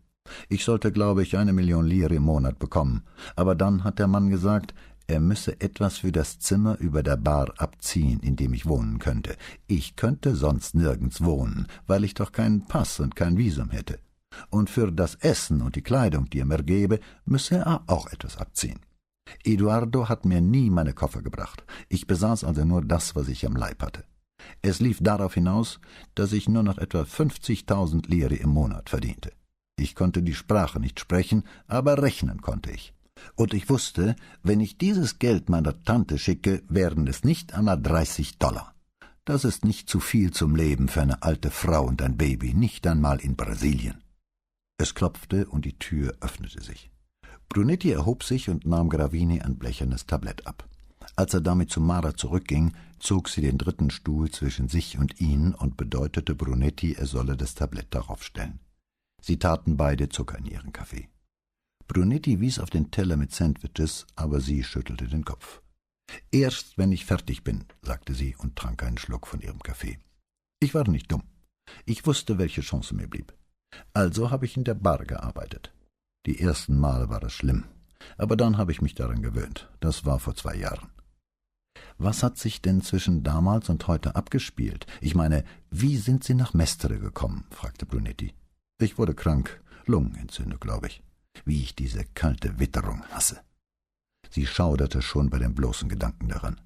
Ich 0.49 0.63
sollte, 0.63 0.91
glaube 0.91 1.23
ich, 1.23 1.37
eine 1.37 1.53
Million 1.53 1.85
Lire 1.85 2.15
im 2.15 2.23
Monat 2.23 2.59
bekommen, 2.59 3.03
aber 3.35 3.55
dann 3.55 3.83
hat 3.83 3.99
der 3.99 4.07
Mann 4.07 4.29
gesagt, 4.29 4.73
er 5.07 5.19
müsse 5.19 5.59
etwas 5.59 5.97
für 5.97 6.11
das 6.11 6.39
Zimmer 6.39 6.79
über 6.79 7.03
der 7.03 7.17
Bar 7.17 7.53
abziehen, 7.57 8.21
in 8.21 8.37
dem 8.37 8.53
ich 8.53 8.65
wohnen 8.65 8.99
könnte. 8.99 9.35
Ich 9.67 9.95
könnte 9.97 10.35
sonst 10.35 10.75
nirgends 10.75 11.23
wohnen, 11.23 11.67
weil 11.87 12.03
ich 12.05 12.13
doch 12.13 12.31
keinen 12.31 12.65
Pass 12.67 12.99
und 12.99 13.15
kein 13.15 13.37
Visum 13.37 13.69
hätte. 13.69 13.99
Und 14.49 14.69
für 14.69 14.91
das 14.91 15.15
Essen 15.15 15.61
und 15.61 15.75
die 15.75 15.81
Kleidung, 15.81 16.29
die 16.29 16.39
er 16.39 16.45
mir 16.45 16.63
gebe, 16.63 16.99
müsse 17.25 17.57
er 17.57 17.83
auch 17.87 18.07
etwas 18.07 18.37
abziehen. 18.37 18.79
Eduardo 19.43 20.09
hat 20.09 20.25
mir 20.25 20.41
nie 20.41 20.69
meine 20.69 20.93
Koffer 20.93 21.21
gebracht. 21.21 21.63
Ich 21.89 22.07
besaß 22.07 22.43
also 22.43 22.63
nur 22.65 22.81
das, 22.81 23.15
was 23.15 23.27
ich 23.27 23.45
am 23.45 23.55
Leib 23.55 23.83
hatte. 23.83 24.05
Es 24.61 24.79
lief 24.79 24.99
darauf 25.01 25.33
hinaus, 25.33 25.79
dass 26.15 26.33
ich 26.33 26.49
nur 26.49 26.63
noch 26.63 26.77
etwa 26.77 27.05
fünfzigtausend 27.05 28.07
Lire 28.07 28.35
im 28.35 28.49
Monat 28.49 28.89
verdiente. 28.89 29.31
Ich 29.77 29.95
konnte 29.95 30.21
die 30.21 30.35
Sprache 30.35 30.79
nicht 30.79 30.99
sprechen, 30.99 31.43
aber 31.67 32.01
rechnen 32.01 32.41
konnte 32.41 32.71
ich. 32.71 32.93
Und 33.35 33.53
ich 33.53 33.69
wusste, 33.69 34.15
wenn 34.41 34.59
ich 34.59 34.77
dieses 34.77 35.19
Geld 35.19 35.49
meiner 35.49 35.83
Tante 35.83 36.17
schicke, 36.17 36.63
wären 36.67 37.07
es 37.07 37.23
nicht 37.23 37.53
einmal 37.53 37.81
dreißig 37.81 38.37
Dollar. 38.37 38.73
Das 39.25 39.45
ist 39.45 39.63
nicht 39.63 39.89
zu 39.89 39.99
viel 39.99 40.31
zum 40.31 40.55
Leben 40.55 40.89
für 40.89 41.01
eine 41.01 41.23
alte 41.23 41.49
Frau 41.49 41.85
und 41.85 42.01
ein 42.01 42.17
Baby, 42.17 42.53
nicht 42.53 42.85
einmal 42.85 43.19
in 43.19 43.35
Brasilien. 43.35 44.03
Es 44.77 44.95
klopfte 44.95 45.47
und 45.47 45.65
die 45.65 45.79
Tür 45.79 46.15
öffnete 46.19 46.61
sich. 46.61 46.91
Brunetti 47.47 47.91
erhob 47.91 48.23
sich 48.23 48.49
und 48.49 48.65
nahm 48.65 48.89
Gravini 48.89 49.41
ein 49.41 49.57
blechernes 49.57 50.05
Tablett 50.05 50.45
ab. 50.45 50.67
Als 51.15 51.33
er 51.33 51.41
damit 51.41 51.69
zu 51.69 51.79
Mara 51.79 52.15
zurückging, 52.15 52.73
zog 52.99 53.29
sie 53.29 53.41
den 53.41 53.57
dritten 53.57 53.91
Stuhl 53.91 54.31
zwischen 54.31 54.67
sich 54.67 54.97
und 54.97 55.21
ihn 55.21 55.53
und 55.53 55.77
bedeutete 55.77 56.35
Brunetti, 56.35 56.93
er 56.93 57.05
solle 57.05 57.37
das 57.37 57.53
Tablett 57.53 57.93
darauf 57.93 58.23
stellen. 58.23 58.59
Sie 59.25 59.39
taten 59.39 59.77
beide 59.77 60.09
Zucker 60.09 60.37
in 60.37 60.45
ihren 60.45 60.73
Kaffee. 60.73 61.07
Brunetti 61.87 62.41
wies 62.41 62.59
auf 62.59 62.69
den 62.69 62.91
Teller 62.91 63.15
mit 63.15 63.33
Sandwiches, 63.33 64.05
aber 64.17 64.41
sie 64.41 64.65
schüttelte 64.65 65.07
den 65.07 65.23
Kopf. 65.23 65.61
Erst 66.29 66.77
wenn 66.77 66.91
ich 66.91 67.05
fertig 67.05 67.45
bin, 67.45 67.63
sagte 67.81 68.13
sie 68.13 68.35
und 68.35 68.57
trank 68.57 68.83
einen 68.83 68.97
Schluck 68.97 69.25
von 69.25 69.39
ihrem 69.39 69.59
Kaffee. 69.59 69.97
Ich 70.59 70.73
war 70.73 70.85
nicht 70.89 71.09
dumm. 71.09 71.23
Ich 71.85 72.05
wusste, 72.05 72.37
welche 72.37 72.59
Chance 72.59 72.95
mir 72.95 73.07
blieb. 73.07 73.33
Also 73.93 74.29
habe 74.29 74.45
ich 74.45 74.57
in 74.57 74.65
der 74.65 74.73
Bar 74.73 75.05
gearbeitet. 75.05 75.73
Die 76.25 76.41
ersten 76.41 76.77
Male 76.77 77.07
war 77.07 77.23
es 77.23 77.31
schlimm, 77.31 77.63
aber 78.17 78.35
dann 78.35 78.57
habe 78.57 78.73
ich 78.73 78.81
mich 78.81 78.93
daran 78.93 79.21
gewöhnt. 79.21 79.71
Das 79.79 80.03
war 80.03 80.19
vor 80.19 80.35
zwei 80.35 80.55
Jahren. 80.55 80.89
Was 81.97 82.23
hat 82.23 82.37
sich 82.37 82.61
denn 82.61 82.81
zwischen 82.81 83.23
damals 83.23 83.69
und 83.69 83.87
heute 83.87 84.17
abgespielt? 84.17 84.85
Ich 84.99 85.15
meine, 85.15 85.45
wie 85.69 85.95
sind 85.95 86.25
Sie 86.25 86.33
nach 86.33 86.53
Mestre 86.53 86.99
gekommen? 86.99 87.45
fragte 87.51 87.85
Brunetti. 87.85 88.33
Ich 88.79 88.97
wurde 88.97 89.13
krank, 89.13 89.61
Lungenentzündung, 89.85 90.59
glaube 90.59 90.87
ich. 90.87 91.03
Wie 91.45 91.61
ich 91.61 91.75
diese 91.75 92.03
kalte 92.13 92.59
Witterung 92.59 93.03
hasse. 93.11 93.41
Sie 94.29 94.45
schauderte 94.45 95.01
schon 95.01 95.29
bei 95.29 95.39
dem 95.39 95.55
bloßen 95.55 95.89
Gedanken 95.89 96.29
daran. 96.29 96.59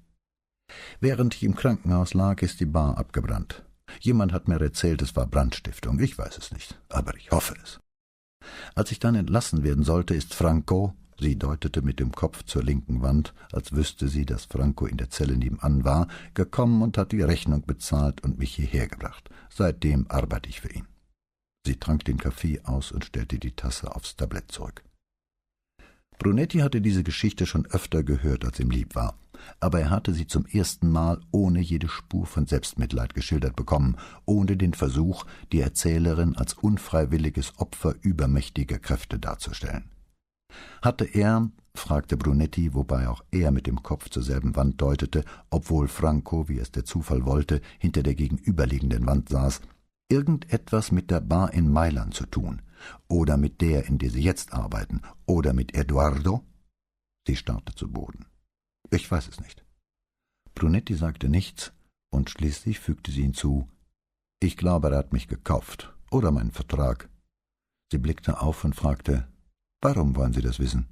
Während 1.00 1.34
ich 1.34 1.42
im 1.42 1.54
Krankenhaus 1.54 2.14
lag, 2.14 2.42
ist 2.42 2.60
die 2.60 2.66
Bar 2.66 2.98
abgebrannt. 2.98 3.64
Jemand 4.00 4.32
hat 4.32 4.48
mir 4.48 4.60
erzählt, 4.60 5.02
es 5.02 5.16
war 5.16 5.26
Brandstiftung. 5.26 5.98
Ich 6.00 6.18
weiß 6.18 6.38
es 6.38 6.52
nicht, 6.52 6.78
aber 6.88 7.16
ich 7.16 7.30
hoffe 7.30 7.54
es. 7.62 7.80
Als 8.74 8.92
ich 8.92 8.98
dann 8.98 9.14
entlassen 9.14 9.62
werden 9.62 9.84
sollte, 9.84 10.14
ist 10.14 10.34
Franco, 10.34 10.94
sie 11.18 11.36
deutete 11.36 11.82
mit 11.82 11.98
dem 11.98 12.12
Kopf 12.12 12.44
zur 12.44 12.62
linken 12.62 13.02
Wand, 13.02 13.34
als 13.52 13.72
wüsste 13.72 14.08
sie, 14.08 14.24
dass 14.24 14.44
Franco 14.44 14.86
in 14.86 14.96
der 14.96 15.10
Zelle 15.10 15.36
nebenan 15.36 15.84
war, 15.84 16.08
gekommen 16.34 16.82
und 16.82 16.98
hat 16.98 17.12
die 17.12 17.22
Rechnung 17.22 17.64
bezahlt 17.66 18.22
und 18.22 18.38
mich 18.38 18.54
hierher 18.54 18.88
gebracht. 18.88 19.28
Seitdem 19.50 20.06
arbeite 20.08 20.48
ich 20.48 20.60
für 20.60 20.70
ihn. 20.72 20.86
Sie 21.66 21.76
trank 21.76 22.04
den 22.04 22.18
Kaffee 22.18 22.60
aus 22.64 22.92
und 22.92 23.04
stellte 23.04 23.38
die 23.38 23.52
Tasse 23.52 23.94
aufs 23.94 24.16
Tablett 24.16 24.50
zurück. 24.50 24.82
Brunetti 26.18 26.58
hatte 26.58 26.80
diese 26.80 27.04
Geschichte 27.04 27.46
schon 27.46 27.66
öfter 27.66 28.02
gehört, 28.02 28.44
als 28.44 28.58
ihm 28.58 28.70
lieb 28.70 28.94
war. 28.94 29.16
aber 29.60 29.80
er 29.80 29.90
hatte 29.90 30.12
sie 30.14 30.26
zum 30.26 30.46
ersten 30.46 30.90
Mal 30.90 31.20
ohne 31.30 31.60
jede 31.60 31.88
Spur 31.88 32.26
von 32.26 32.46
Selbstmitleid 32.46 33.14
geschildert 33.14 33.56
bekommen, 33.56 33.96
ohne 34.24 34.56
den 34.56 34.74
Versuch, 34.74 35.24
die 35.52 35.60
Erzählerin 35.60 36.36
als 36.36 36.54
unfreiwilliges 36.54 37.58
Opfer 37.58 37.94
übermächtiger 38.02 38.78
Kräfte 38.78 39.18
darzustellen. 39.18 39.90
Hatte 40.82 41.04
er, 41.04 41.50
fragte 41.74 42.16
Brunetti, 42.16 42.74
wobei 42.74 43.08
auch 43.08 43.22
er 43.30 43.50
mit 43.50 43.66
dem 43.66 43.82
Kopf 43.82 44.08
zur 44.08 44.22
selben 44.22 44.56
Wand 44.56 44.80
deutete, 44.80 45.24
obwohl 45.50 45.88
Franco, 45.88 46.48
wie 46.48 46.58
es 46.58 46.72
der 46.72 46.84
Zufall 46.84 47.24
wollte, 47.24 47.60
hinter 47.78 48.02
der 48.02 48.14
gegenüberliegenden 48.14 49.06
Wand 49.06 49.28
saß, 49.28 49.60
irgendetwas 50.08 50.92
mit 50.92 51.10
der 51.10 51.20
Bar 51.20 51.52
in 51.52 51.70
Mailand 51.70 52.14
zu 52.14 52.26
tun, 52.26 52.62
oder 53.08 53.36
mit 53.36 53.60
der, 53.60 53.86
in 53.86 53.98
der 53.98 54.10
Sie 54.10 54.22
jetzt 54.22 54.52
arbeiten, 54.52 55.02
oder 55.26 55.52
mit 55.52 55.74
Eduardo? 55.74 56.44
Sie 57.26 57.36
starrte 57.36 57.74
zu 57.74 57.90
Boden. 57.90 58.26
Ich 58.90 59.10
weiß 59.10 59.28
es 59.28 59.40
nicht. 59.40 59.64
Brunetti 60.54 60.94
sagte 60.94 61.28
nichts, 61.28 61.72
und 62.10 62.30
schließlich 62.30 62.80
fügte 62.80 63.10
sie 63.10 63.22
hinzu 63.22 63.68
Ich 64.40 64.56
glaube, 64.56 64.88
er 64.88 64.98
hat 64.98 65.12
mich 65.12 65.28
gekauft, 65.28 65.94
oder 66.10 66.30
meinen 66.30 66.52
Vertrag. 66.52 67.10
Sie 67.92 67.98
blickte 67.98 68.40
auf 68.40 68.64
und 68.64 68.74
fragte 68.74 69.28
Warum 69.80 70.16
wollen 70.16 70.32
Sie 70.32 70.42
das 70.42 70.58
wissen? 70.58 70.88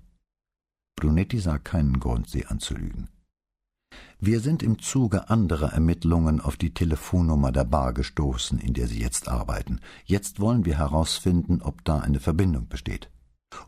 Brunetti 0.94 1.38
sah 1.40 1.58
keinen 1.58 1.98
Grund, 2.00 2.28
sie 2.28 2.46
anzulügen. 2.46 3.08
Wir 4.18 4.40
sind 4.40 4.62
im 4.62 4.78
Zuge 4.78 5.28
anderer 5.28 5.74
Ermittlungen 5.74 6.40
auf 6.40 6.56
die 6.56 6.72
Telefonnummer 6.72 7.52
der 7.52 7.64
Bar 7.64 7.92
gestoßen, 7.92 8.58
in 8.58 8.72
der 8.72 8.88
Sie 8.88 8.98
jetzt 8.98 9.28
arbeiten. 9.28 9.80
Jetzt 10.06 10.40
wollen 10.40 10.64
wir 10.64 10.78
herausfinden, 10.78 11.60
ob 11.60 11.84
da 11.84 11.98
eine 11.98 12.18
Verbindung 12.18 12.66
besteht. 12.66 13.10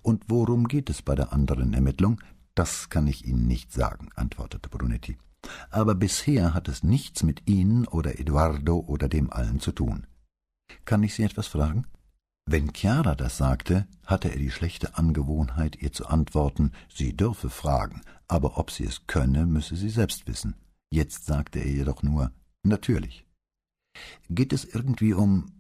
Und 0.01 0.25
worum 0.29 0.67
geht 0.67 0.89
es 0.89 1.03
bei 1.03 1.15
der 1.15 1.35
anderen 1.35 1.75
Ermittlung? 1.75 2.23
Das 2.55 2.89
kann 2.89 3.07
ich 3.07 3.27
Ihnen 3.27 3.47
nicht 3.47 3.73
sagen, 3.75 4.09
antwortete 4.17 4.71
Brunetti. 4.71 5.19
Aber 5.71 5.95
bisher 5.95 6.55
hat 6.55 6.69
es 6.69 6.83
nichts 6.83 7.23
mit 7.23 7.47
Ihnen 7.47 7.87
oder 7.87 8.19
Eduardo 8.19 8.79
oder 8.79 9.09
dem 9.09 9.31
allen 9.31 9.61
zu 9.61 9.73
tun. 9.73 10.07
Kann 10.87 11.03
ich 11.03 11.15
Sie 11.15 11.25
etwas 11.25 11.47
fragen? 11.47 11.87
Wenn 12.51 12.73
Chiara 12.73 13.15
das 13.15 13.37
sagte, 13.37 13.87
hatte 14.07 14.31
er 14.31 14.39
die 14.39 14.51
schlechte 14.51 14.97
Angewohnheit, 14.97 15.77
ihr 15.83 15.93
zu 15.93 16.07
antworten, 16.07 16.73
sie 16.89 17.15
dürfe 17.15 17.51
fragen, 17.51 18.01
aber 18.27 18.57
ob 18.57 18.71
sie 18.71 18.85
es 18.85 19.07
könne, 19.07 19.45
müsse 19.45 19.77
sie 19.77 19.91
selbst 19.91 20.27
wissen. 20.27 20.57
Jetzt 20.91 21.27
sagte 21.27 21.59
er 21.59 21.71
jedoch 21.71 22.03
nur 22.03 22.33
Natürlich. 22.63 23.27
Geht 24.31 24.55
es 24.55 24.65
irgendwie 24.65 25.13
um 25.13 25.53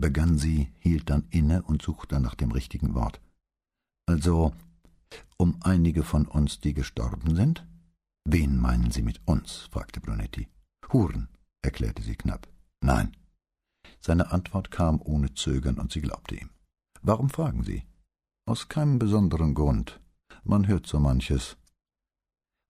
begann 0.00 0.38
sie, 0.38 0.72
hielt 0.78 1.10
dann 1.10 1.26
inne 1.28 1.62
und 1.62 1.82
suchte 1.82 2.18
nach 2.20 2.34
dem 2.34 2.52
richtigen 2.52 2.94
Wort. 2.94 3.20
Also 4.06 4.54
um 5.36 5.58
einige 5.60 6.04
von 6.04 6.26
uns, 6.26 6.58
die 6.58 6.72
gestorben 6.72 7.36
sind? 7.36 7.66
Wen 8.24 8.58
meinen 8.58 8.90
Sie 8.90 9.02
mit 9.02 9.20
uns? 9.26 9.68
fragte 9.70 10.00
Brunetti. 10.00 10.48
Huren, 10.90 11.28
erklärte 11.60 12.02
sie 12.02 12.16
knapp. 12.16 12.48
Nein, 12.80 13.14
seine 14.04 14.32
Antwort 14.32 14.70
kam 14.70 15.00
ohne 15.02 15.32
Zögern, 15.34 15.78
und 15.78 15.90
sie 15.90 16.02
glaubte 16.02 16.34
ihm. 16.36 16.50
Warum 17.00 17.30
fragen 17.30 17.64
Sie? 17.64 17.84
Aus 18.46 18.68
keinem 18.68 18.98
besonderen 18.98 19.54
Grund. 19.54 20.00
Man 20.42 20.66
hört 20.66 20.86
so 20.86 21.00
manches. 21.00 21.56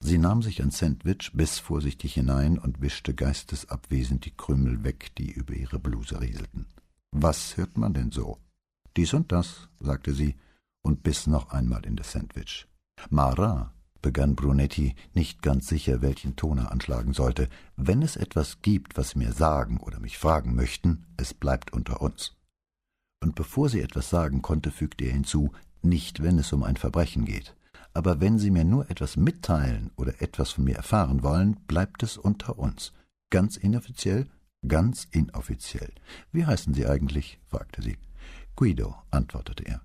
Sie 0.01 0.19
nahm 0.19 0.43
sich 0.43 0.63
ein 0.63 0.71
Sandwich, 0.71 1.33
biss 1.35 1.59
vorsichtig 1.59 2.15
hinein 2.15 2.59
und 2.59 2.81
wischte 2.81 3.15
geistesabwesend 3.15 4.27
die 4.27 4.37
Krümel 4.37 4.85
weg, 4.85 5.15
die 5.17 5.33
über 5.33 5.55
ihre 5.55 5.81
Bluse 5.81 6.21
rieselten. 6.21 6.67
Was 7.11 7.57
hört 7.57 7.79
man 7.79 7.95
denn 7.95 8.13
so? 8.13 8.39
Dies 8.97 9.13
und 9.13 9.33
das, 9.33 9.69
sagte 9.81 10.15
sie 10.15 10.37
und 10.83 11.03
biss 11.03 11.27
noch 11.27 11.51
einmal 11.51 11.85
in 11.85 11.97
das 11.97 12.13
Sandwich. 12.13 12.69
Mara, 13.11 13.75
begann 14.05 14.37
Brunetti, 14.37 14.95
nicht 15.15 15.41
ganz 15.41 15.67
sicher, 15.67 16.03
welchen 16.03 16.37
Ton 16.37 16.59
er 16.59 16.71
anschlagen 16.71 17.15
sollte, 17.15 17.49
wenn 17.77 18.03
es 18.03 18.17
etwas 18.17 18.61
gibt, 18.61 18.99
was 18.99 19.11
Sie 19.11 19.19
mir 19.19 19.33
sagen 19.33 19.79
oder 19.79 19.99
mich 19.99 20.19
fragen 20.19 20.55
möchten, 20.55 21.07
es 21.17 21.33
bleibt 21.33 21.73
unter 21.73 22.03
uns. 22.03 22.37
Und 23.23 23.35
bevor 23.35 23.71
sie 23.71 23.81
etwas 23.81 24.11
sagen 24.11 24.43
konnte, 24.43 24.71
fügte 24.71 25.07
er 25.07 25.13
hinzu, 25.13 25.53
nicht 25.81 26.23
wenn 26.23 26.39
es 26.39 26.53
um 26.53 26.63
ein 26.65 26.77
Verbrechen 26.77 27.25
geht. 27.25 27.57
Aber 27.95 28.21
wenn 28.21 28.39
Sie 28.39 28.51
mir 28.51 28.65
nur 28.65 28.91
etwas 28.91 29.17
mitteilen 29.17 29.91
oder 29.97 30.21
etwas 30.21 30.51
von 30.51 30.65
mir 30.65 30.77
erfahren 30.77 31.23
wollen, 31.23 31.57
bleibt 31.67 32.03
es 32.03 32.19
unter 32.19 32.59
uns. 32.59 32.93
Ganz 33.31 33.57
inoffiziell? 33.57 34.27
Ganz 34.69 35.09
inoffiziell. 35.13 35.93
Wie 36.31 36.45
heißen 36.45 36.75
Sie 36.75 36.87
eigentlich? 36.87 37.41
fragte 37.47 37.81
sie. 37.81 37.97
Guido, 38.55 38.97
antwortete 39.11 39.65
er. 39.65 39.81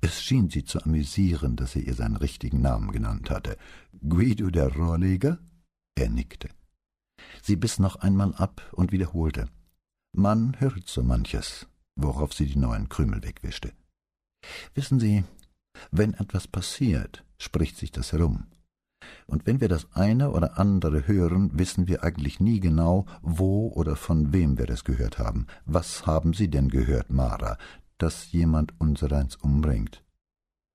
Es 0.00 0.22
schien 0.22 0.48
sie 0.48 0.64
zu 0.64 0.82
amüsieren, 0.82 1.56
dass 1.56 1.74
er 1.74 1.82
ihr 1.82 1.94
seinen 1.94 2.16
richtigen 2.16 2.60
Namen 2.60 2.92
genannt 2.92 3.30
hatte. 3.30 3.56
Guido 4.08 4.50
der 4.50 4.68
Rohrleger? 4.74 5.38
Er 5.96 6.08
nickte. 6.08 6.48
Sie 7.42 7.56
biss 7.56 7.78
noch 7.78 7.96
einmal 7.96 8.34
ab 8.34 8.62
und 8.72 8.92
wiederholte. 8.92 9.48
Man 10.12 10.58
hört 10.60 10.88
so 10.88 11.02
manches, 11.02 11.66
worauf 11.96 12.32
sie 12.32 12.46
die 12.46 12.58
neuen 12.58 12.88
Krümel 12.88 13.22
wegwischte. 13.22 13.72
Wissen 14.74 15.00
Sie, 15.00 15.24
wenn 15.90 16.14
etwas 16.14 16.46
passiert, 16.46 17.24
spricht 17.38 17.76
sich 17.76 17.90
das 17.90 18.12
herum. 18.12 18.46
Und 19.26 19.46
wenn 19.46 19.60
wir 19.60 19.68
das 19.68 19.92
eine 19.94 20.30
oder 20.30 20.58
andere 20.58 21.06
hören, 21.06 21.50
wissen 21.58 21.88
wir 21.88 22.02
eigentlich 22.02 22.40
nie 22.40 22.60
genau, 22.60 23.06
wo 23.22 23.68
oder 23.68 23.96
von 23.96 24.32
wem 24.32 24.58
wir 24.58 24.66
das 24.66 24.84
gehört 24.84 25.18
haben. 25.18 25.46
Was 25.66 26.06
haben 26.06 26.34
Sie 26.34 26.48
denn 26.48 26.68
gehört, 26.68 27.10
Mara? 27.10 27.58
Dass 27.98 28.32
jemand 28.32 28.72
unsereins 28.80 29.36
umbringt. 29.36 30.04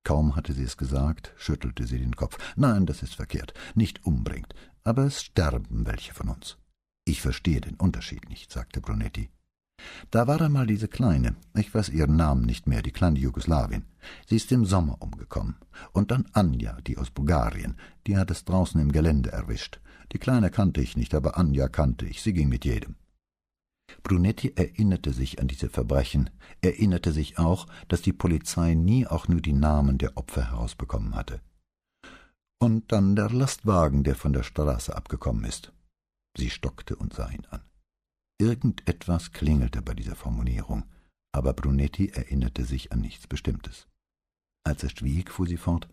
Kaum 0.04 0.36
hatte 0.36 0.54
sie 0.54 0.64
es 0.64 0.78
gesagt, 0.78 1.34
schüttelte 1.38 1.88
sie 1.88 2.00
den 2.00 2.16
Kopf. 2.16 2.38
Nein, 2.56 2.86
das 2.86 3.04
ist 3.04 3.16
verkehrt. 3.16 3.54
Nicht 3.74 4.06
umbringt. 4.06 4.54
Aber 4.84 5.06
es 5.06 5.24
sterben 5.24 5.86
welche 5.86 6.14
von 6.14 6.30
uns. 6.30 6.58
Ich 7.06 7.22
verstehe 7.22 7.62
den 7.62 7.76
Unterschied 7.76 8.30
nicht, 8.30 8.52
sagte 8.52 8.82
Brunetti. 8.82 9.30
Da 10.12 10.28
war 10.28 10.42
einmal 10.42 10.68
diese 10.68 10.88
Kleine, 10.88 11.36
ich 11.56 11.74
weiß 11.74 11.90
ihren 11.90 12.16
Namen 12.16 12.46
nicht 12.46 12.68
mehr, 12.68 12.82
die 12.82 12.92
kleine 12.92 13.20
Jugoslawin. 13.20 13.84
Sie 14.28 14.36
ist 14.36 14.52
im 14.52 14.66
Sommer 14.66 15.02
umgekommen. 15.02 15.56
Und 15.92 16.12
dann 16.12 16.26
Anja, 16.34 16.80
die 16.82 16.98
aus 16.98 17.10
Bulgarien, 17.10 17.78
die 18.08 18.18
hat 18.18 18.32
es 18.32 18.46
draußen 18.46 18.80
im 18.80 18.92
Gelände 18.92 19.32
erwischt. 19.32 19.80
Die 20.12 20.20
Kleine 20.20 20.52
kannte 20.52 20.82
ich 20.82 20.96
nicht, 20.96 21.16
aber 21.16 21.38
Anja 21.38 21.68
kannte 21.68 22.06
ich, 22.06 22.22
sie 22.22 22.34
ging 22.34 22.50
mit 22.50 22.66
jedem. 22.66 22.96
Brunetti 24.04 24.54
erinnerte 24.56 25.14
sich 25.14 25.40
an 25.40 25.48
diese 25.48 25.70
Verbrechen, 25.70 26.30
erinnerte 26.62 27.12
sich 27.12 27.40
auch, 27.40 27.68
dass 27.88 28.02
die 28.02 28.14
Polizei 28.14 28.74
nie 28.74 29.08
auch 29.08 29.28
nur 29.28 29.42
die 29.42 29.54
Namen 29.54 29.98
der 29.98 30.18
Opfer 30.18 30.52
herausbekommen 30.52 31.16
hatte. 31.16 31.42
Und 32.62 32.92
dann 32.92 33.16
der 33.16 33.30
Lastwagen, 33.30 34.04
der 34.04 34.16
von 34.16 34.34
der 34.34 34.44
Straße 34.44 34.96
abgekommen 34.96 35.44
ist. 35.44 35.74
Sie 36.38 36.50
stockte 36.50 36.96
und 36.96 37.14
sah 37.14 37.30
ihn 37.30 37.46
an. 37.50 37.62
Irgendetwas 38.40 39.32
klingelte 39.32 39.82
bei 39.82 39.94
dieser 39.94 40.16
Formulierung, 40.16 40.84
aber 41.34 41.54
Brunetti 41.54 42.10
erinnerte 42.10 42.66
sich 42.66 42.92
an 42.92 43.02
nichts 43.02 43.28
Bestimmtes. 43.28 43.88
Als 44.66 44.84
er 44.84 44.90
schwieg, 44.90 45.32
fuhr 45.32 45.48
sie 45.48 45.58
fort. 45.58 45.88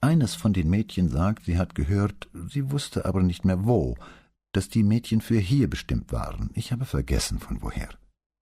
Eines 0.00 0.34
von 0.34 0.52
den 0.52 0.68
Mädchen 0.68 1.08
sagt, 1.08 1.44
sie 1.44 1.58
hat 1.58 1.74
gehört, 1.74 2.28
sie 2.48 2.70
wusste 2.70 3.04
aber 3.04 3.22
nicht 3.22 3.44
mehr 3.44 3.64
wo, 3.64 3.96
dass 4.52 4.68
die 4.68 4.82
Mädchen 4.82 5.20
für 5.20 5.38
hier 5.38 5.68
bestimmt 5.68 6.12
waren. 6.12 6.50
Ich 6.54 6.72
habe 6.72 6.84
vergessen, 6.84 7.38
von 7.38 7.62
woher. 7.62 7.88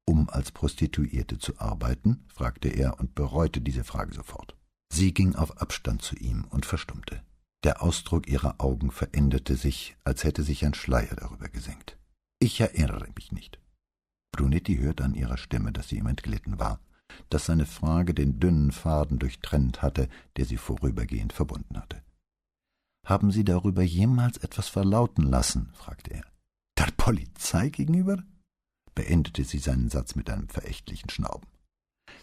Um 0.06 0.28
als 0.28 0.50
Prostituierte 0.50 1.38
zu 1.38 1.58
arbeiten? 1.58 2.24
fragte 2.28 2.68
er 2.68 2.98
und 2.98 3.14
bereute 3.14 3.60
diese 3.60 3.84
Frage 3.84 4.14
sofort. 4.14 4.56
Sie 4.92 5.14
ging 5.14 5.36
auf 5.36 5.58
Abstand 5.58 6.02
zu 6.02 6.16
ihm 6.16 6.44
und 6.50 6.66
verstummte. 6.66 7.22
Der 7.62 7.82
Ausdruck 7.82 8.26
ihrer 8.26 8.56
Augen 8.58 8.90
veränderte 8.90 9.54
sich, 9.54 9.96
als 10.02 10.24
hätte 10.24 10.42
sich 10.42 10.64
ein 10.64 10.74
Schleier 10.74 11.14
darüber 11.14 11.48
gesenkt. 11.48 11.96
Ich 12.40 12.60
erinnere 12.60 13.06
mich 13.14 13.32
nicht. 13.32 13.60
Brunetti 14.32 14.78
hörte 14.78 15.04
an 15.04 15.14
ihrer 15.14 15.36
Stimme, 15.36 15.70
dass 15.70 15.88
sie 15.88 15.98
ihm 15.98 16.06
entglitten 16.06 16.58
war, 16.58 16.80
dass 17.28 17.46
seine 17.46 17.66
Frage 17.66 18.14
den 18.14 18.40
dünnen 18.40 18.72
Faden 18.72 19.18
durchtrennt 19.18 19.82
hatte, 19.82 20.08
der 20.36 20.46
sie 20.46 20.56
vorübergehend 20.56 21.32
verbunden 21.32 21.76
hatte. 21.76 22.02
Haben 23.10 23.32
Sie 23.32 23.42
darüber 23.42 23.82
jemals 23.82 24.36
etwas 24.36 24.68
verlauten 24.68 25.24
lassen? 25.24 25.70
fragte 25.72 26.14
er. 26.14 26.24
Der 26.78 26.92
Polizei 26.96 27.68
gegenüber? 27.68 28.22
beendete 28.94 29.42
sie 29.42 29.58
seinen 29.58 29.88
Satz 29.88 30.14
mit 30.14 30.30
einem 30.30 30.48
verächtlichen 30.48 31.10
Schnauben. 31.10 31.48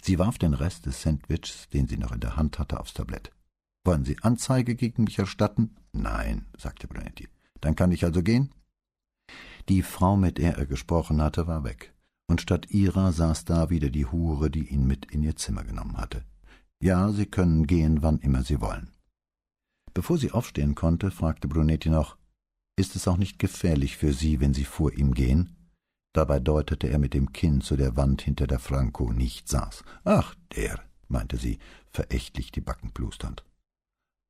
Sie 0.01 0.17
warf 0.17 0.37
den 0.37 0.53
Rest 0.53 0.85
des 0.85 1.01
Sandwichs, 1.01 1.67
den 1.73 1.89
sie 1.89 1.97
noch 1.97 2.13
in 2.13 2.21
der 2.21 2.37
Hand 2.37 2.57
hatte, 2.57 2.79
aufs 2.79 2.93
Tablett. 2.93 3.33
Wollen 3.83 4.05
Sie 4.05 4.17
Anzeige 4.21 4.75
gegen 4.75 5.03
mich 5.03 5.19
erstatten? 5.19 5.75
Nein, 5.91 6.45
sagte 6.57 6.87
Brunetti. 6.87 7.27
Dann 7.59 7.75
kann 7.75 7.91
ich 7.91 8.05
also 8.05 8.23
gehen? 8.23 8.53
Die 9.67 9.81
Frau, 9.81 10.15
mit 10.15 10.37
der 10.37 10.57
er 10.57 10.67
gesprochen 10.67 11.21
hatte, 11.21 11.47
war 11.47 11.65
weg, 11.65 11.93
und 12.27 12.39
statt 12.39 12.69
ihrer 12.69 13.11
saß 13.11 13.43
da 13.43 13.69
wieder 13.69 13.89
die 13.89 14.05
Hure, 14.05 14.49
die 14.49 14.69
ihn 14.69 14.87
mit 14.87 15.11
in 15.11 15.21
ihr 15.21 15.35
Zimmer 15.35 15.65
genommen 15.65 15.97
hatte. 15.97 16.23
Ja, 16.81 17.11
Sie 17.11 17.25
können 17.25 17.67
gehen, 17.67 18.03
wann 18.03 18.19
immer 18.19 18.43
Sie 18.43 18.61
wollen. 18.61 18.89
Bevor 19.97 20.19
sie 20.19 20.31
aufstehen 20.31 20.75
konnte, 20.75 21.09
fragte 21.09 21.47
Brunetti 21.47 21.89
noch 21.89 22.17
Ist 22.75 22.95
es 22.95 23.07
auch 23.07 23.17
nicht 23.17 23.39
gefährlich 23.39 23.97
für 23.97 24.13
Sie, 24.13 24.39
wenn 24.39 24.53
Sie 24.53 24.63
vor 24.63 24.93
ihm 24.93 25.15
gehen? 25.15 25.55
Dabei 26.13 26.39
deutete 26.39 26.87
er 26.87 26.99
mit 26.99 27.15
dem 27.15 27.33
Kinn 27.33 27.61
zu 27.61 27.75
der 27.75 27.97
Wand, 27.97 28.21
hinter 28.21 28.45
der 28.45 28.59
Franco 28.59 29.11
nicht 29.11 29.47
saß. 29.47 29.83
Ach, 30.03 30.35
der, 30.55 30.83
meinte 31.07 31.37
sie, 31.37 31.57
verächtlich 31.89 32.51
die 32.51 32.61
Backen 32.61 32.91
plusternd. 32.91 33.43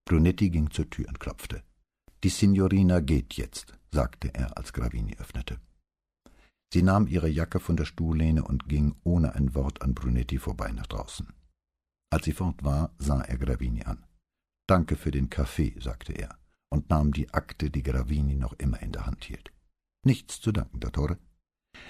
Brunetti 0.06 0.52
ging 0.52 0.72
zur 0.72 0.90
Tür 0.90 1.10
und 1.10 1.20
klopfte. 1.20 1.64
Die 2.24 2.30
Signorina 2.30 3.02
geht 3.02 3.34
jetzt, 3.34 3.74
sagte 3.92 4.34
er, 4.34 4.56
als 4.56 4.72
Gravini 4.72 5.18
öffnete. 5.18 5.60
Sie 6.72 6.82
nahm 6.82 7.08
ihre 7.08 7.28
Jacke 7.28 7.60
von 7.60 7.76
der 7.76 7.84
Stuhllehne 7.84 8.46
und 8.46 8.70
ging 8.70 8.96
ohne 9.04 9.36
ein 9.36 9.54
Wort 9.54 9.82
an 9.82 9.94
Brunetti 9.94 10.40
vorbei 10.40 10.72
nach 10.72 10.88
draußen. 10.88 11.28
Als 12.10 12.24
sie 12.24 12.32
fort 12.32 12.64
war, 12.64 12.96
sah 13.00 13.20
er 13.20 13.38
Gravini 13.38 13.84
an. 13.84 14.07
Danke 14.68 14.98
für 14.98 15.12
den 15.12 15.30
Kaffee, 15.30 15.76
sagte 15.80 16.14
er 16.14 16.38
und 16.70 16.90
nahm 16.90 17.14
die 17.14 17.34
Akte, 17.34 17.70
die 17.70 17.84
Gravini 17.84 18.36
noch 18.36 18.54
immer 18.54 18.82
in 18.82 18.92
der 18.92 19.06
Hand 19.06 19.24
hielt. 19.24 19.52
Nichts 20.04 20.42
zu 20.42 20.52
danken, 20.52 20.82
Dottore. 20.82 21.18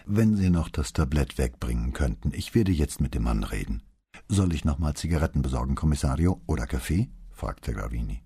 Wenn 0.05 0.36
Sie 0.36 0.49
noch 0.49 0.69
das 0.69 0.93
Tablett 0.93 1.38
wegbringen 1.38 1.93
könnten, 1.93 2.32
ich 2.34 2.53
werde 2.53 2.71
jetzt 2.71 3.01
mit 3.01 3.15
dem 3.15 3.23
Mann 3.23 3.43
reden. 3.43 3.84
Soll 4.28 4.53
ich 4.53 4.65
noch 4.65 4.80
mal 4.80 4.93
Zigaretten 4.93 5.41
besorgen, 5.41 5.75
Kommissario, 5.75 6.41
oder 6.45 6.67
Kaffee? 6.67 7.09
fragte 7.32 7.73
Gravini. 7.73 8.23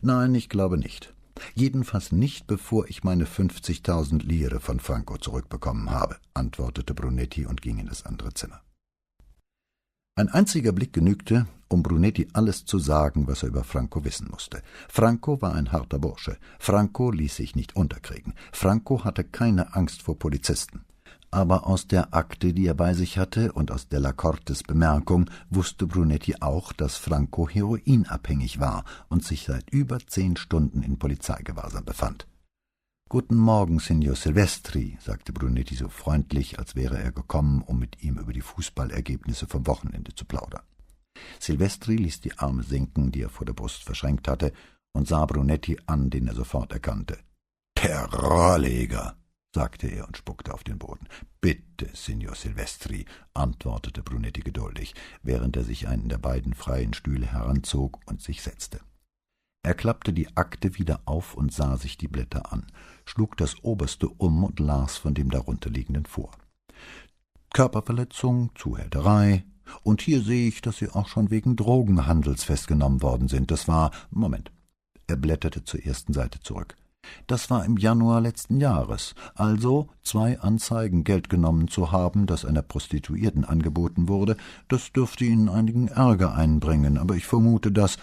Nein, 0.00 0.34
ich 0.34 0.48
glaube 0.48 0.78
nicht. 0.78 1.14
Jedenfalls 1.54 2.12
nicht, 2.12 2.46
bevor 2.46 2.88
ich 2.88 3.04
meine 3.04 3.26
fünfzigtausend 3.26 4.22
Lire 4.22 4.60
von 4.60 4.80
Franco 4.80 5.16
zurückbekommen 5.16 5.90
habe, 5.90 6.16
antwortete 6.34 6.94
Brunetti 6.94 7.46
und 7.46 7.62
ging 7.62 7.78
in 7.78 7.86
das 7.86 8.04
andere 8.04 8.32
Zimmer. 8.34 8.62
Ein 10.14 10.28
einziger 10.28 10.72
Blick 10.72 10.92
genügte, 10.92 11.46
um 11.68 11.82
Brunetti 11.82 12.28
alles 12.34 12.66
zu 12.66 12.78
sagen, 12.78 13.26
was 13.28 13.42
er 13.42 13.48
über 13.48 13.64
Franco 13.64 14.04
wissen 14.04 14.28
musste. 14.30 14.60
Franco 14.86 15.40
war 15.40 15.54
ein 15.54 15.72
harter 15.72 15.98
Bursche. 15.98 16.36
Franco 16.58 17.10
ließ 17.10 17.34
sich 17.34 17.56
nicht 17.56 17.76
unterkriegen. 17.76 18.34
Franco 18.52 19.04
hatte 19.04 19.24
keine 19.24 19.74
Angst 19.74 20.02
vor 20.02 20.18
Polizisten. 20.18 20.84
Aber 21.30 21.66
aus 21.66 21.86
der 21.86 22.12
Akte, 22.12 22.52
die 22.52 22.66
er 22.66 22.74
bei 22.74 22.92
sich 22.92 23.16
hatte, 23.16 23.52
und 23.52 23.70
aus 23.70 23.88
Della 23.88 24.12
Cortes 24.12 24.62
Bemerkung 24.62 25.30
wusste 25.48 25.86
Brunetti 25.86 26.34
auch, 26.40 26.74
dass 26.74 26.96
Franco 26.96 27.48
heroinabhängig 27.48 28.60
war 28.60 28.84
und 29.08 29.24
sich 29.24 29.44
seit 29.44 29.70
über 29.70 29.98
zehn 30.06 30.36
Stunden 30.36 30.82
in 30.82 30.98
Polizeigewahrsam 30.98 31.86
befand. 31.86 32.26
Guten 33.12 33.36
Morgen, 33.36 33.78
Signor 33.78 34.16
Silvestri, 34.16 34.96
sagte 34.98 35.34
Brunetti 35.34 35.74
so 35.74 35.90
freundlich, 35.90 36.58
als 36.58 36.76
wäre 36.76 36.98
er 36.98 37.12
gekommen, 37.12 37.60
um 37.60 37.78
mit 37.78 38.02
ihm 38.02 38.16
über 38.16 38.32
die 38.32 38.40
Fußballergebnisse 38.40 39.46
vom 39.46 39.66
Wochenende 39.66 40.14
zu 40.14 40.24
plaudern. 40.24 40.62
Silvestri 41.38 41.96
ließ 41.96 42.22
die 42.22 42.38
Arme 42.38 42.62
sinken, 42.62 43.12
die 43.12 43.20
er 43.20 43.28
vor 43.28 43.44
der 43.44 43.52
Brust 43.52 43.84
verschränkt 43.84 44.28
hatte, 44.28 44.54
und 44.94 45.08
sah 45.08 45.26
Brunetti 45.26 45.76
an, 45.84 46.08
den 46.08 46.26
er 46.26 46.34
sofort 46.34 46.72
erkannte. 46.72 47.18
Terrorleger, 47.74 49.18
sagte 49.54 49.88
er 49.88 50.06
und 50.06 50.16
spuckte 50.16 50.54
auf 50.54 50.64
den 50.64 50.78
Boden. 50.78 51.06
Bitte, 51.42 51.90
Signor 51.92 52.34
Silvestri, 52.34 53.04
antwortete 53.34 54.02
Brunetti 54.02 54.40
geduldig, 54.40 54.94
während 55.22 55.54
er 55.58 55.64
sich 55.64 55.86
einen 55.86 56.08
der 56.08 56.16
beiden 56.16 56.54
freien 56.54 56.94
Stühle 56.94 57.26
heranzog 57.26 58.00
und 58.06 58.22
sich 58.22 58.40
setzte. 58.40 58.80
Er 59.64 59.74
klappte 59.74 60.12
die 60.12 60.36
Akte 60.36 60.76
wieder 60.76 61.00
auf 61.04 61.34
und 61.34 61.52
sah 61.52 61.76
sich 61.76 61.96
die 61.96 62.08
Blätter 62.08 62.52
an, 62.52 62.66
schlug 63.04 63.36
das 63.36 63.62
oberste 63.62 64.08
um 64.08 64.42
und 64.42 64.58
las 64.58 64.96
von 64.96 65.14
dem 65.14 65.30
darunterliegenden 65.30 66.06
vor. 66.06 66.32
Körperverletzung, 67.52 68.50
Zuhälterei, 68.54 69.44
und 69.82 70.02
hier 70.02 70.22
sehe 70.22 70.48
ich, 70.48 70.60
dass 70.60 70.78
Sie 70.78 70.88
auch 70.88 71.08
schon 71.08 71.30
wegen 71.30 71.56
Drogenhandels 71.56 72.44
festgenommen 72.44 73.02
worden 73.02 73.28
sind. 73.28 73.50
Das 73.50 73.68
war. 73.68 73.90
Moment. 74.10 74.50
Er 75.06 75.16
blätterte 75.16 75.64
zur 75.64 75.84
ersten 75.84 76.12
Seite 76.12 76.40
zurück. 76.40 76.76
Das 77.26 77.50
war 77.50 77.64
im 77.64 77.76
Januar 77.76 78.20
letzten 78.20 78.60
Jahres, 78.60 79.14
also 79.34 79.88
zwei 80.02 80.38
Anzeigen 80.40 81.02
Geld 81.02 81.28
genommen 81.28 81.68
zu 81.68 81.90
haben, 81.90 82.26
das 82.26 82.44
einer 82.44 82.62
Prostituierten 82.62 83.44
angeboten 83.44 84.08
wurde, 84.08 84.36
das 84.68 84.92
dürfte 84.92 85.24
Ihnen 85.24 85.48
einigen 85.48 85.88
Ärger 85.88 86.34
einbringen, 86.34 86.98
aber 86.98 87.16
ich 87.16 87.26
vermute, 87.26 87.72
dass 87.72 87.98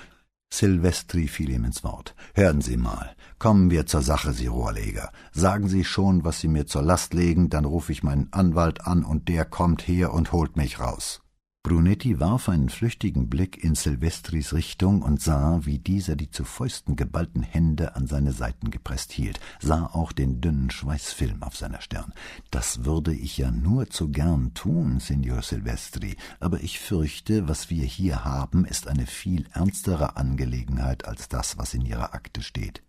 Silvestri 0.51 1.27
fiel 1.27 1.51
ihm 1.51 1.63
ins 1.63 1.83
Wort. 1.83 2.15
Hören 2.33 2.61
Sie 2.61 2.77
mal, 2.77 3.15
kommen 3.37 3.71
wir 3.71 3.85
zur 3.85 4.01
Sache, 4.01 4.33
Sie 4.33 4.47
Rohrleger. 4.47 5.11
Sagen 5.31 5.67
Sie 5.67 5.83
schon, 5.83 6.23
was 6.23 6.39
Sie 6.39 6.47
mir 6.47 6.65
zur 6.65 6.81
Last 6.81 7.13
legen, 7.13 7.49
dann 7.49 7.65
rufe 7.65 7.91
ich 7.91 8.03
meinen 8.03 8.31
Anwalt 8.31 8.85
an 8.85 9.03
und 9.03 9.29
der 9.29 9.45
kommt 9.45 9.87
her 9.87 10.13
und 10.13 10.31
holt 10.31 10.57
mich 10.57 10.79
raus. 10.79 11.21
Brunetti 11.61 12.21
warf 12.21 12.47
einen 12.47 12.69
flüchtigen 12.69 13.29
Blick 13.29 13.61
in 13.61 13.75
Silvestris 13.75 14.53
Richtung 14.53 15.01
und 15.01 15.21
sah, 15.21 15.59
wie 15.63 15.77
dieser 15.77 16.15
die 16.15 16.31
zu 16.31 16.45
Fäusten 16.45 16.95
geballten 16.95 17.43
Hände 17.43 17.97
an 17.97 18.07
seine 18.07 18.31
Seiten 18.31 18.71
gepresst 18.71 19.11
hielt, 19.11 19.41
sah 19.59 19.87
auch 19.87 20.13
den 20.13 20.39
dünnen 20.39 20.69
Schweißfilm 20.69 21.43
auf 21.43 21.57
seiner 21.57 21.81
Stirn. 21.81 22.13
Das 22.49 22.85
würde 22.85 23.13
ich 23.13 23.37
ja 23.37 23.51
nur 23.51 23.89
zu 23.89 24.07
gern 24.07 24.53
tun, 24.53 25.01
Signor 25.01 25.41
Silvestri, 25.41 26.15
aber 26.39 26.61
ich 26.63 26.79
fürchte, 26.79 27.49
was 27.49 27.69
wir 27.69 27.83
hier 27.83 28.23
haben, 28.23 28.63
ist 28.63 28.87
eine 28.87 29.05
viel 29.05 29.45
ernstere 29.51 30.15
Angelegenheit 30.15 31.05
als 31.05 31.27
das, 31.27 31.57
was 31.57 31.73
in 31.73 31.85
Ihrer 31.85 32.13
Akte 32.13 32.41
steht. 32.41 32.83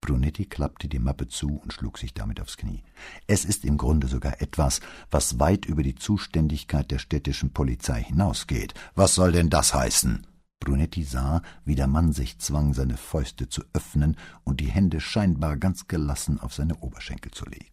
Brunetti 0.00 0.46
klappte 0.46 0.88
die 0.88 0.98
Mappe 0.98 1.28
zu 1.28 1.60
und 1.62 1.72
schlug 1.72 1.98
sich 1.98 2.14
damit 2.14 2.40
aufs 2.40 2.56
Knie. 2.56 2.82
Es 3.26 3.44
ist 3.44 3.64
im 3.64 3.76
Grunde 3.76 4.06
sogar 4.06 4.40
etwas, 4.40 4.80
was 5.10 5.38
weit 5.38 5.66
über 5.66 5.82
die 5.82 5.94
Zuständigkeit 5.94 6.90
der 6.90 6.98
städtischen 6.98 7.52
Polizei 7.52 8.02
hinausgeht. 8.02 8.74
Was 8.94 9.14
soll 9.14 9.32
denn 9.32 9.50
das 9.50 9.74
heißen? 9.74 10.26
Brunetti 10.60 11.04
sah, 11.04 11.42
wie 11.64 11.74
der 11.74 11.86
Mann 11.86 12.12
sich 12.12 12.38
zwang, 12.38 12.74
seine 12.74 12.96
Fäuste 12.96 13.48
zu 13.48 13.62
öffnen 13.72 14.16
und 14.44 14.60
die 14.60 14.70
Hände 14.70 15.00
scheinbar 15.00 15.56
ganz 15.56 15.88
gelassen 15.88 16.38
auf 16.38 16.54
seine 16.54 16.76
Oberschenkel 16.76 17.32
zu 17.32 17.46
legen. 17.46 17.66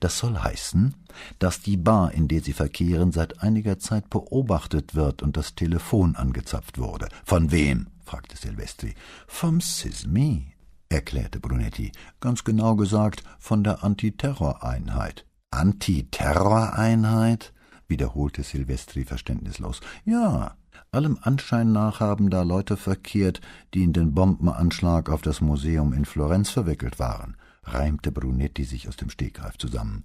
Das 0.00 0.18
soll 0.18 0.38
heißen, 0.38 0.94
dass 1.38 1.60
die 1.60 1.76
Bar, 1.76 2.12
in 2.12 2.28
der 2.28 2.40
sie 2.40 2.52
verkehren, 2.52 3.12
seit 3.12 3.42
einiger 3.42 3.78
Zeit 3.78 4.10
beobachtet 4.10 4.94
wird 4.94 5.22
und 5.22 5.36
das 5.36 5.54
Telefon 5.54 6.16
angezapft 6.16 6.78
wurde. 6.78 7.08
Von 7.24 7.50
wem? 7.50 7.88
fragte 8.04 8.36
Silvestri. 8.36 8.94
Vom 9.26 9.60
Sismi, 9.60 10.55
erklärte 10.88 11.40
Brunetti, 11.40 11.92
ganz 12.20 12.44
genau 12.44 12.76
gesagt 12.76 13.24
von 13.38 13.64
der 13.64 13.84
Antiterroreinheit. 13.84 15.26
Antiterroreinheit? 15.50 17.52
wiederholte 17.88 18.42
Silvestri 18.42 19.04
verständnislos. 19.04 19.80
Ja, 20.04 20.56
allem 20.90 21.18
Anschein 21.20 21.72
nach 21.72 22.00
haben 22.00 22.30
da 22.30 22.42
Leute 22.42 22.76
verkehrt, 22.76 23.40
die 23.74 23.84
in 23.84 23.92
den 23.92 24.14
Bombenanschlag 24.14 25.08
auf 25.08 25.22
das 25.22 25.40
Museum 25.40 25.92
in 25.92 26.04
Florenz 26.04 26.50
verwickelt 26.50 26.98
waren, 26.98 27.36
reimte 27.64 28.12
Brunetti 28.12 28.64
sich 28.64 28.88
aus 28.88 28.96
dem 28.96 29.10
Stegreif 29.10 29.58
zusammen. 29.58 30.04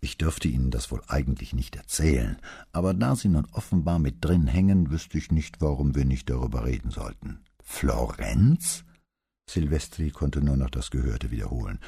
Ich 0.00 0.16
dürfte 0.16 0.48
Ihnen 0.48 0.70
das 0.70 0.90
wohl 0.90 1.02
eigentlich 1.08 1.52
nicht 1.52 1.76
erzählen, 1.76 2.38
aber 2.72 2.94
da 2.94 3.16
Sie 3.16 3.28
nun 3.28 3.46
offenbar 3.52 3.98
mit 3.98 4.24
drin 4.24 4.46
hängen, 4.46 4.90
wüsste 4.90 5.18
ich 5.18 5.32
nicht, 5.32 5.60
warum 5.60 5.94
wir 5.94 6.04
nicht 6.04 6.30
darüber 6.30 6.64
reden 6.64 6.90
sollten. 6.90 7.40
Florenz? 7.62 8.84
Silvestri 9.50 10.10
konnte 10.10 10.40
nur 10.40 10.56
noch 10.56 10.70
das 10.70 10.90
Gehörte 10.90 11.30
wiederholen. 11.30 11.78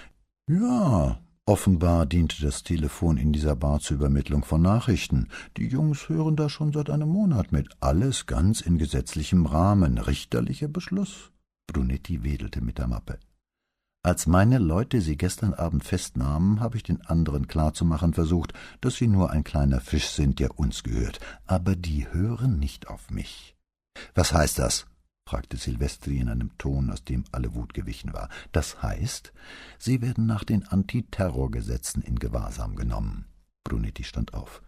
Ja, 0.48 1.20
offenbar 1.44 2.06
diente 2.06 2.42
das 2.42 2.62
Telefon 2.62 3.16
in 3.16 3.32
dieser 3.32 3.56
Bar 3.56 3.80
zur 3.80 3.96
Übermittlung 3.96 4.44
von 4.44 4.62
Nachrichten. 4.62 5.28
Die 5.56 5.66
Jungs 5.66 6.08
hören 6.08 6.36
da 6.36 6.48
schon 6.48 6.72
seit 6.72 6.90
einem 6.90 7.08
Monat 7.08 7.52
mit. 7.52 7.68
Alles 7.80 8.26
ganz 8.26 8.60
in 8.60 8.78
gesetzlichem 8.78 9.46
Rahmen. 9.46 9.98
Richterlicher 9.98 10.68
Beschluss. 10.68 11.30
Brunetti 11.66 12.24
wedelte 12.24 12.60
mit 12.60 12.78
der 12.78 12.88
Mappe. 12.88 13.18
Als 14.02 14.26
meine 14.26 14.58
Leute 14.58 15.02
sie 15.02 15.18
gestern 15.18 15.52
Abend 15.52 15.84
festnahmen, 15.84 16.60
habe 16.60 16.78
ich 16.78 16.82
den 16.82 17.02
anderen 17.02 17.48
klarzumachen 17.48 18.14
versucht, 18.14 18.54
dass 18.80 18.94
sie 18.94 19.06
nur 19.06 19.30
ein 19.30 19.44
kleiner 19.44 19.80
Fisch 19.80 20.08
sind, 20.08 20.38
der 20.38 20.58
uns 20.58 20.82
gehört. 20.82 21.20
Aber 21.46 21.76
die 21.76 22.10
hören 22.10 22.58
nicht 22.58 22.88
auf 22.88 23.10
mich. 23.10 23.56
Was 24.14 24.32
heißt 24.32 24.58
das? 24.58 24.86
Fragte 25.30 25.56
Silvestri 25.56 26.18
in 26.18 26.28
einem 26.28 26.58
Ton, 26.58 26.90
aus 26.90 27.04
dem 27.04 27.22
alle 27.30 27.54
Wut 27.54 27.72
gewichen 27.72 28.12
war. 28.12 28.28
Das 28.50 28.82
heißt, 28.82 29.32
Sie 29.78 30.02
werden 30.02 30.26
nach 30.26 30.42
den 30.42 30.66
Antiterrorgesetzen 30.66 32.02
in 32.02 32.18
Gewahrsam 32.18 32.74
genommen. 32.74 33.26
Brunetti 33.62 34.02
stand 34.02 34.34
auf. 34.34 34.60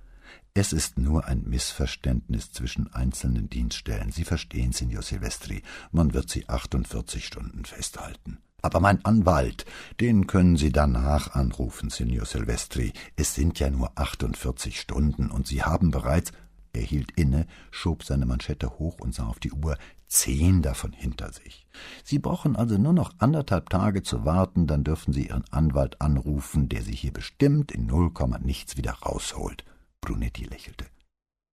Es 0.55 0.73
ist 0.73 0.99
nur 0.99 1.27
ein 1.27 1.43
Missverständnis 1.43 2.53
zwischen 2.53 2.93
einzelnen 2.93 3.51
Dienststellen. 3.51 4.13
Sie 4.13 4.23
verstehen, 4.23 4.71
Signor 4.71 5.03
Silvestri, 5.03 5.63
man 5.91 6.15
wird 6.15 6.31
Sie 6.31 6.49
achtundvierzig 6.49 7.27
Stunden 7.27 7.65
festhalten. 7.65 8.39
Aber 8.61 8.79
mein 8.79 9.05
Anwalt, 9.05 9.65
den 9.99 10.29
können 10.29 10.57
Sie 10.57 10.71
danach 10.71 11.35
anrufen, 11.35 11.91
Signor 11.91 12.25
Silvestri. 12.25 12.93
Es 13.17 13.35
sind 13.35 13.59
ja 13.59 13.69
nur 13.69 13.91
achtundvierzig 13.97 14.79
Stunden 14.79 15.29
und 15.29 15.49
Sie 15.49 15.65
haben 15.65 15.91
bereits 15.91 16.31
er 16.75 16.83
hielt 16.83 17.13
inne, 17.13 17.47
schob 17.71 18.03
seine 18.03 18.25
Manschette 18.25 18.79
hoch 18.79 18.99
und 19.01 19.15
sah 19.15 19.27
auf 19.27 19.39
die 19.39 19.53
Uhr. 19.53 19.77
Zehn 20.13 20.61
davon 20.61 20.93
hinter 20.93 21.33
sich. 21.33 21.67
Sie 22.05 22.19
brauchen 22.19 22.55
also 22.55 22.77
nur 22.77 22.93
noch 22.93 23.15
anderthalb 23.17 23.71
Tage 23.71 24.03
zu 24.03 24.27
warten, 24.27 24.67
dann 24.67 24.85
dürfen 24.85 25.15
Sie 25.15 25.29
Ihren 25.29 25.51
Anwalt 25.51 26.03
anrufen, 26.03 26.69
der 26.69 26.83
Sie 26.83 26.95
hier 26.95 27.15
bestimmt 27.15 27.73
in 27.73 27.87
null 27.87 28.13
Komma 28.13 28.39
nichts 28.39 28.77
wieder 28.77 28.93
rausholt. 28.93 29.65
Brunetti 30.03 30.45
lächelte. 30.45 30.85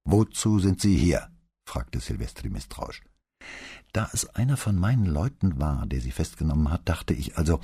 Wozu 0.03 0.59
sind 0.59 0.81
Sie 0.81 0.97
hier? 0.97 1.29
fragte 1.65 2.01
Silvestri 2.01 2.49
misstrauisch. 2.49 3.01
Da 3.93 4.09
es 4.11 4.27
einer 4.35 4.57
von 4.57 4.75
meinen 4.75 5.05
Leuten 5.05 5.61
war, 5.61 5.85
der 5.85 6.01
sie 6.01 6.11
festgenommen 6.11 6.69
hat, 6.69 6.89
dachte 6.89 7.13
ich 7.13 7.37
also, 7.37 7.61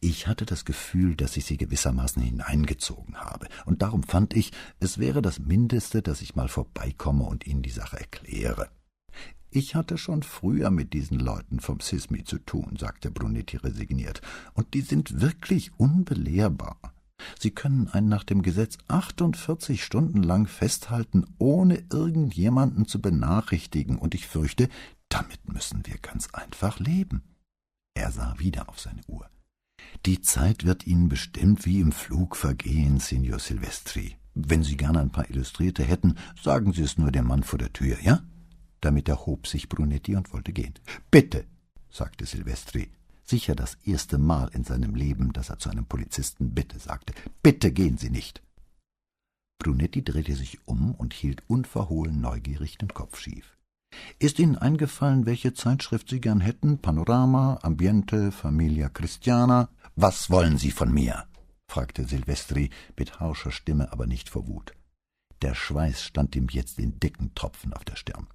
ich 0.00 0.28
hatte 0.28 0.46
das 0.46 0.64
Gefühl, 0.64 1.14
dass 1.14 1.36
ich 1.36 1.44
sie 1.44 1.58
gewissermaßen 1.58 2.22
hineingezogen 2.22 3.18
habe, 3.18 3.48
und 3.66 3.82
darum 3.82 4.02
fand 4.02 4.34
ich, 4.34 4.52
es 4.80 4.96
wäre 4.96 5.20
das 5.20 5.40
Mindeste, 5.40 6.00
dass 6.00 6.22
ich 6.22 6.36
mal 6.36 6.48
vorbeikomme 6.48 7.24
und 7.24 7.46
Ihnen 7.46 7.60
die 7.60 7.68
Sache 7.68 8.00
erkläre. 8.00 8.70
Ich 9.50 9.74
hatte 9.74 9.96
schon 9.96 10.22
früher 10.22 10.70
mit 10.70 10.92
diesen 10.92 11.18
Leuten 11.18 11.60
vom 11.60 11.80
Sismi 11.80 12.24
zu 12.24 12.38
tun, 12.38 12.76
sagte 12.78 13.10
Brunetti 13.10 13.56
resigniert, 13.56 14.20
und 14.54 14.74
die 14.74 14.82
sind 14.82 15.20
wirklich 15.20 15.72
unbelehrbar. 15.78 16.78
Sie 17.38 17.50
können 17.50 17.88
einen 17.88 18.08
nach 18.08 18.24
dem 18.24 18.42
Gesetz 18.42 18.78
48 18.88 19.82
Stunden 19.82 20.22
lang 20.22 20.46
festhalten, 20.46 21.24
ohne 21.38 21.82
irgendjemanden 21.90 22.86
zu 22.86 23.00
benachrichtigen, 23.00 23.96
und 23.98 24.14
ich 24.14 24.26
fürchte, 24.26 24.68
damit 25.08 25.52
müssen 25.52 25.86
wir 25.86 25.98
ganz 25.98 26.28
einfach 26.32 26.78
leben. 26.78 27.22
Er 27.94 28.12
sah 28.12 28.38
wieder 28.38 28.68
auf 28.68 28.78
seine 28.78 29.02
Uhr. 29.08 29.28
Die 30.06 30.20
Zeit 30.20 30.64
wird 30.64 30.86
Ihnen 30.86 31.08
bestimmt 31.08 31.64
wie 31.64 31.80
im 31.80 31.92
Flug 31.92 32.36
vergehen, 32.36 33.00
Signor 33.00 33.38
Silvestri. 33.38 34.16
Wenn 34.34 34.62
Sie 34.62 34.76
gerne 34.76 35.00
ein 35.00 35.10
paar 35.10 35.28
Illustrierte 35.30 35.82
hätten, 35.82 36.16
sagen 36.40 36.72
Sie 36.72 36.82
es 36.82 36.98
nur 36.98 37.10
dem 37.10 37.26
Mann 37.26 37.42
vor 37.42 37.58
der 37.58 37.72
Tür, 37.72 37.96
ja? 38.02 38.22
Damit 38.80 39.08
erhob 39.08 39.46
sich 39.46 39.68
Brunetti 39.68 40.16
und 40.16 40.32
wollte 40.32 40.52
gehen. 40.52 40.74
Bitte, 41.10 41.44
sagte 41.90 42.26
Silvestri, 42.26 42.90
sicher 43.24 43.54
das 43.54 43.76
erste 43.84 44.18
Mal 44.18 44.48
in 44.52 44.64
seinem 44.64 44.94
Leben, 44.94 45.32
dass 45.32 45.50
er 45.50 45.58
zu 45.58 45.70
einem 45.70 45.86
Polizisten 45.86 46.54
Bitte 46.54 46.78
sagte. 46.78 47.12
Bitte 47.42 47.72
gehen 47.72 47.98
Sie 47.98 48.10
nicht. 48.10 48.42
Brunetti 49.58 50.04
drehte 50.04 50.34
sich 50.34 50.66
um 50.66 50.94
und 50.94 51.12
hielt 51.12 51.42
unverhohlen 51.48 52.20
neugierig 52.20 52.78
den 52.78 52.94
Kopf 52.94 53.18
schief. 53.18 53.56
Ist 54.18 54.38
Ihnen 54.38 54.56
eingefallen, 54.56 55.26
welche 55.26 55.54
Zeitschrift 55.54 56.10
Sie 56.10 56.20
gern 56.20 56.40
hätten? 56.40 56.78
Panorama, 56.78 57.58
Ambiente, 57.62 58.30
Familia 58.32 58.88
Christiana? 58.88 59.68
Was 59.96 60.30
wollen 60.30 60.58
Sie 60.58 60.70
von 60.70 60.92
mir? 60.92 61.26
fragte 61.66 62.04
Silvestri 62.04 62.70
mit 62.96 63.20
harscher 63.20 63.50
Stimme, 63.50 63.92
aber 63.92 64.06
nicht 64.06 64.28
vor 64.28 64.46
Wut. 64.46 64.74
Der 65.42 65.54
Schweiß 65.54 66.02
stand 66.02 66.34
ihm 66.36 66.48
jetzt 66.50 66.78
in 66.78 66.98
dicken 66.98 67.34
Tropfen 67.34 67.72
auf 67.72 67.84
der 67.84 67.96
Stirn. 67.96 68.26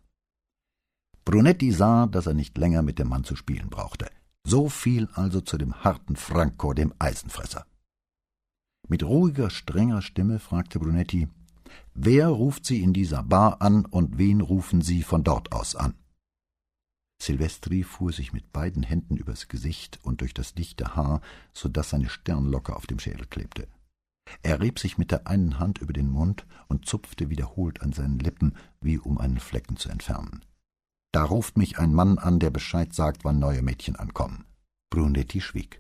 Brunetti 1.26 1.72
sah, 1.72 2.08
dass 2.08 2.28
er 2.28 2.34
nicht 2.34 2.58
länger 2.58 2.82
mit 2.82 3.00
dem 3.00 3.10
Mann 3.10 3.24
zu 3.24 3.36
spielen 3.36 3.70
brauchte. 3.70 4.10
So 4.46 4.68
viel 4.68 5.08
also 5.14 5.40
zu 5.40 5.58
dem 5.58 5.84
harten 5.84 6.16
Franco, 6.16 6.74
dem 6.74 6.94
Eisenfresser. 7.00 7.66
Mit 8.90 9.04
ruhiger, 9.04 9.50
strenger 9.50 10.02
Stimme 10.02 10.40
fragte 10.40 10.80
Brunetti, 10.80 11.30
wer 11.94 12.28
ruft 12.28 12.66
Sie 12.66 12.84
in 12.84 12.92
dieser 12.92 13.24
Bar 13.24 13.62
an 13.62 13.86
und 13.86 14.18
wen 14.18 14.42
rufen 14.42 14.82
Sie 14.82 15.04
von 15.04 15.24
dort 15.24 15.54
aus 15.54 15.76
an? 15.76 15.94
Silvestri 17.22 17.84
fuhr 17.84 18.12
sich 18.12 18.34
mit 18.34 18.52
beiden 18.52 18.84
Händen 18.84 19.16
übers 19.16 19.48
Gesicht 19.48 20.00
und 20.04 20.20
durch 20.20 20.34
das 20.34 20.54
dichte 20.54 20.98
Haar, 20.98 21.22
so 21.54 21.70
dass 21.70 21.92
seine 21.92 22.10
Stirnlocke 22.10 22.76
auf 22.76 22.86
dem 22.86 23.00
Schädel 23.00 23.26
klebte. 23.26 23.70
Er 24.42 24.60
rieb 24.60 24.80
sich 24.80 24.98
mit 24.98 25.12
der 25.12 25.28
einen 25.28 25.58
Hand 25.58 25.78
über 25.78 25.94
den 25.94 26.10
Mund 26.10 26.46
und 26.68 26.86
zupfte 26.86 27.30
wiederholt 27.30 27.82
an 27.82 27.94
seinen 27.94 28.20
Lippen, 28.20 28.58
wie 28.82 28.98
um 28.98 29.20
einen 29.20 29.40
Flecken 29.40 29.78
zu 29.78 29.88
entfernen. 29.88 30.44
Da 31.14 31.24
ruft 31.26 31.58
mich 31.60 31.78
ein 31.78 31.94
Mann 31.94 32.18
an, 32.18 32.40
der 32.40 32.50
Bescheid 32.50 32.92
sagt, 32.92 33.24
wann 33.24 33.38
neue 33.38 33.62
Mädchen 33.62 33.96
ankommen. 33.96 34.46
Brunetti 34.90 35.42
schwieg. 35.42 35.80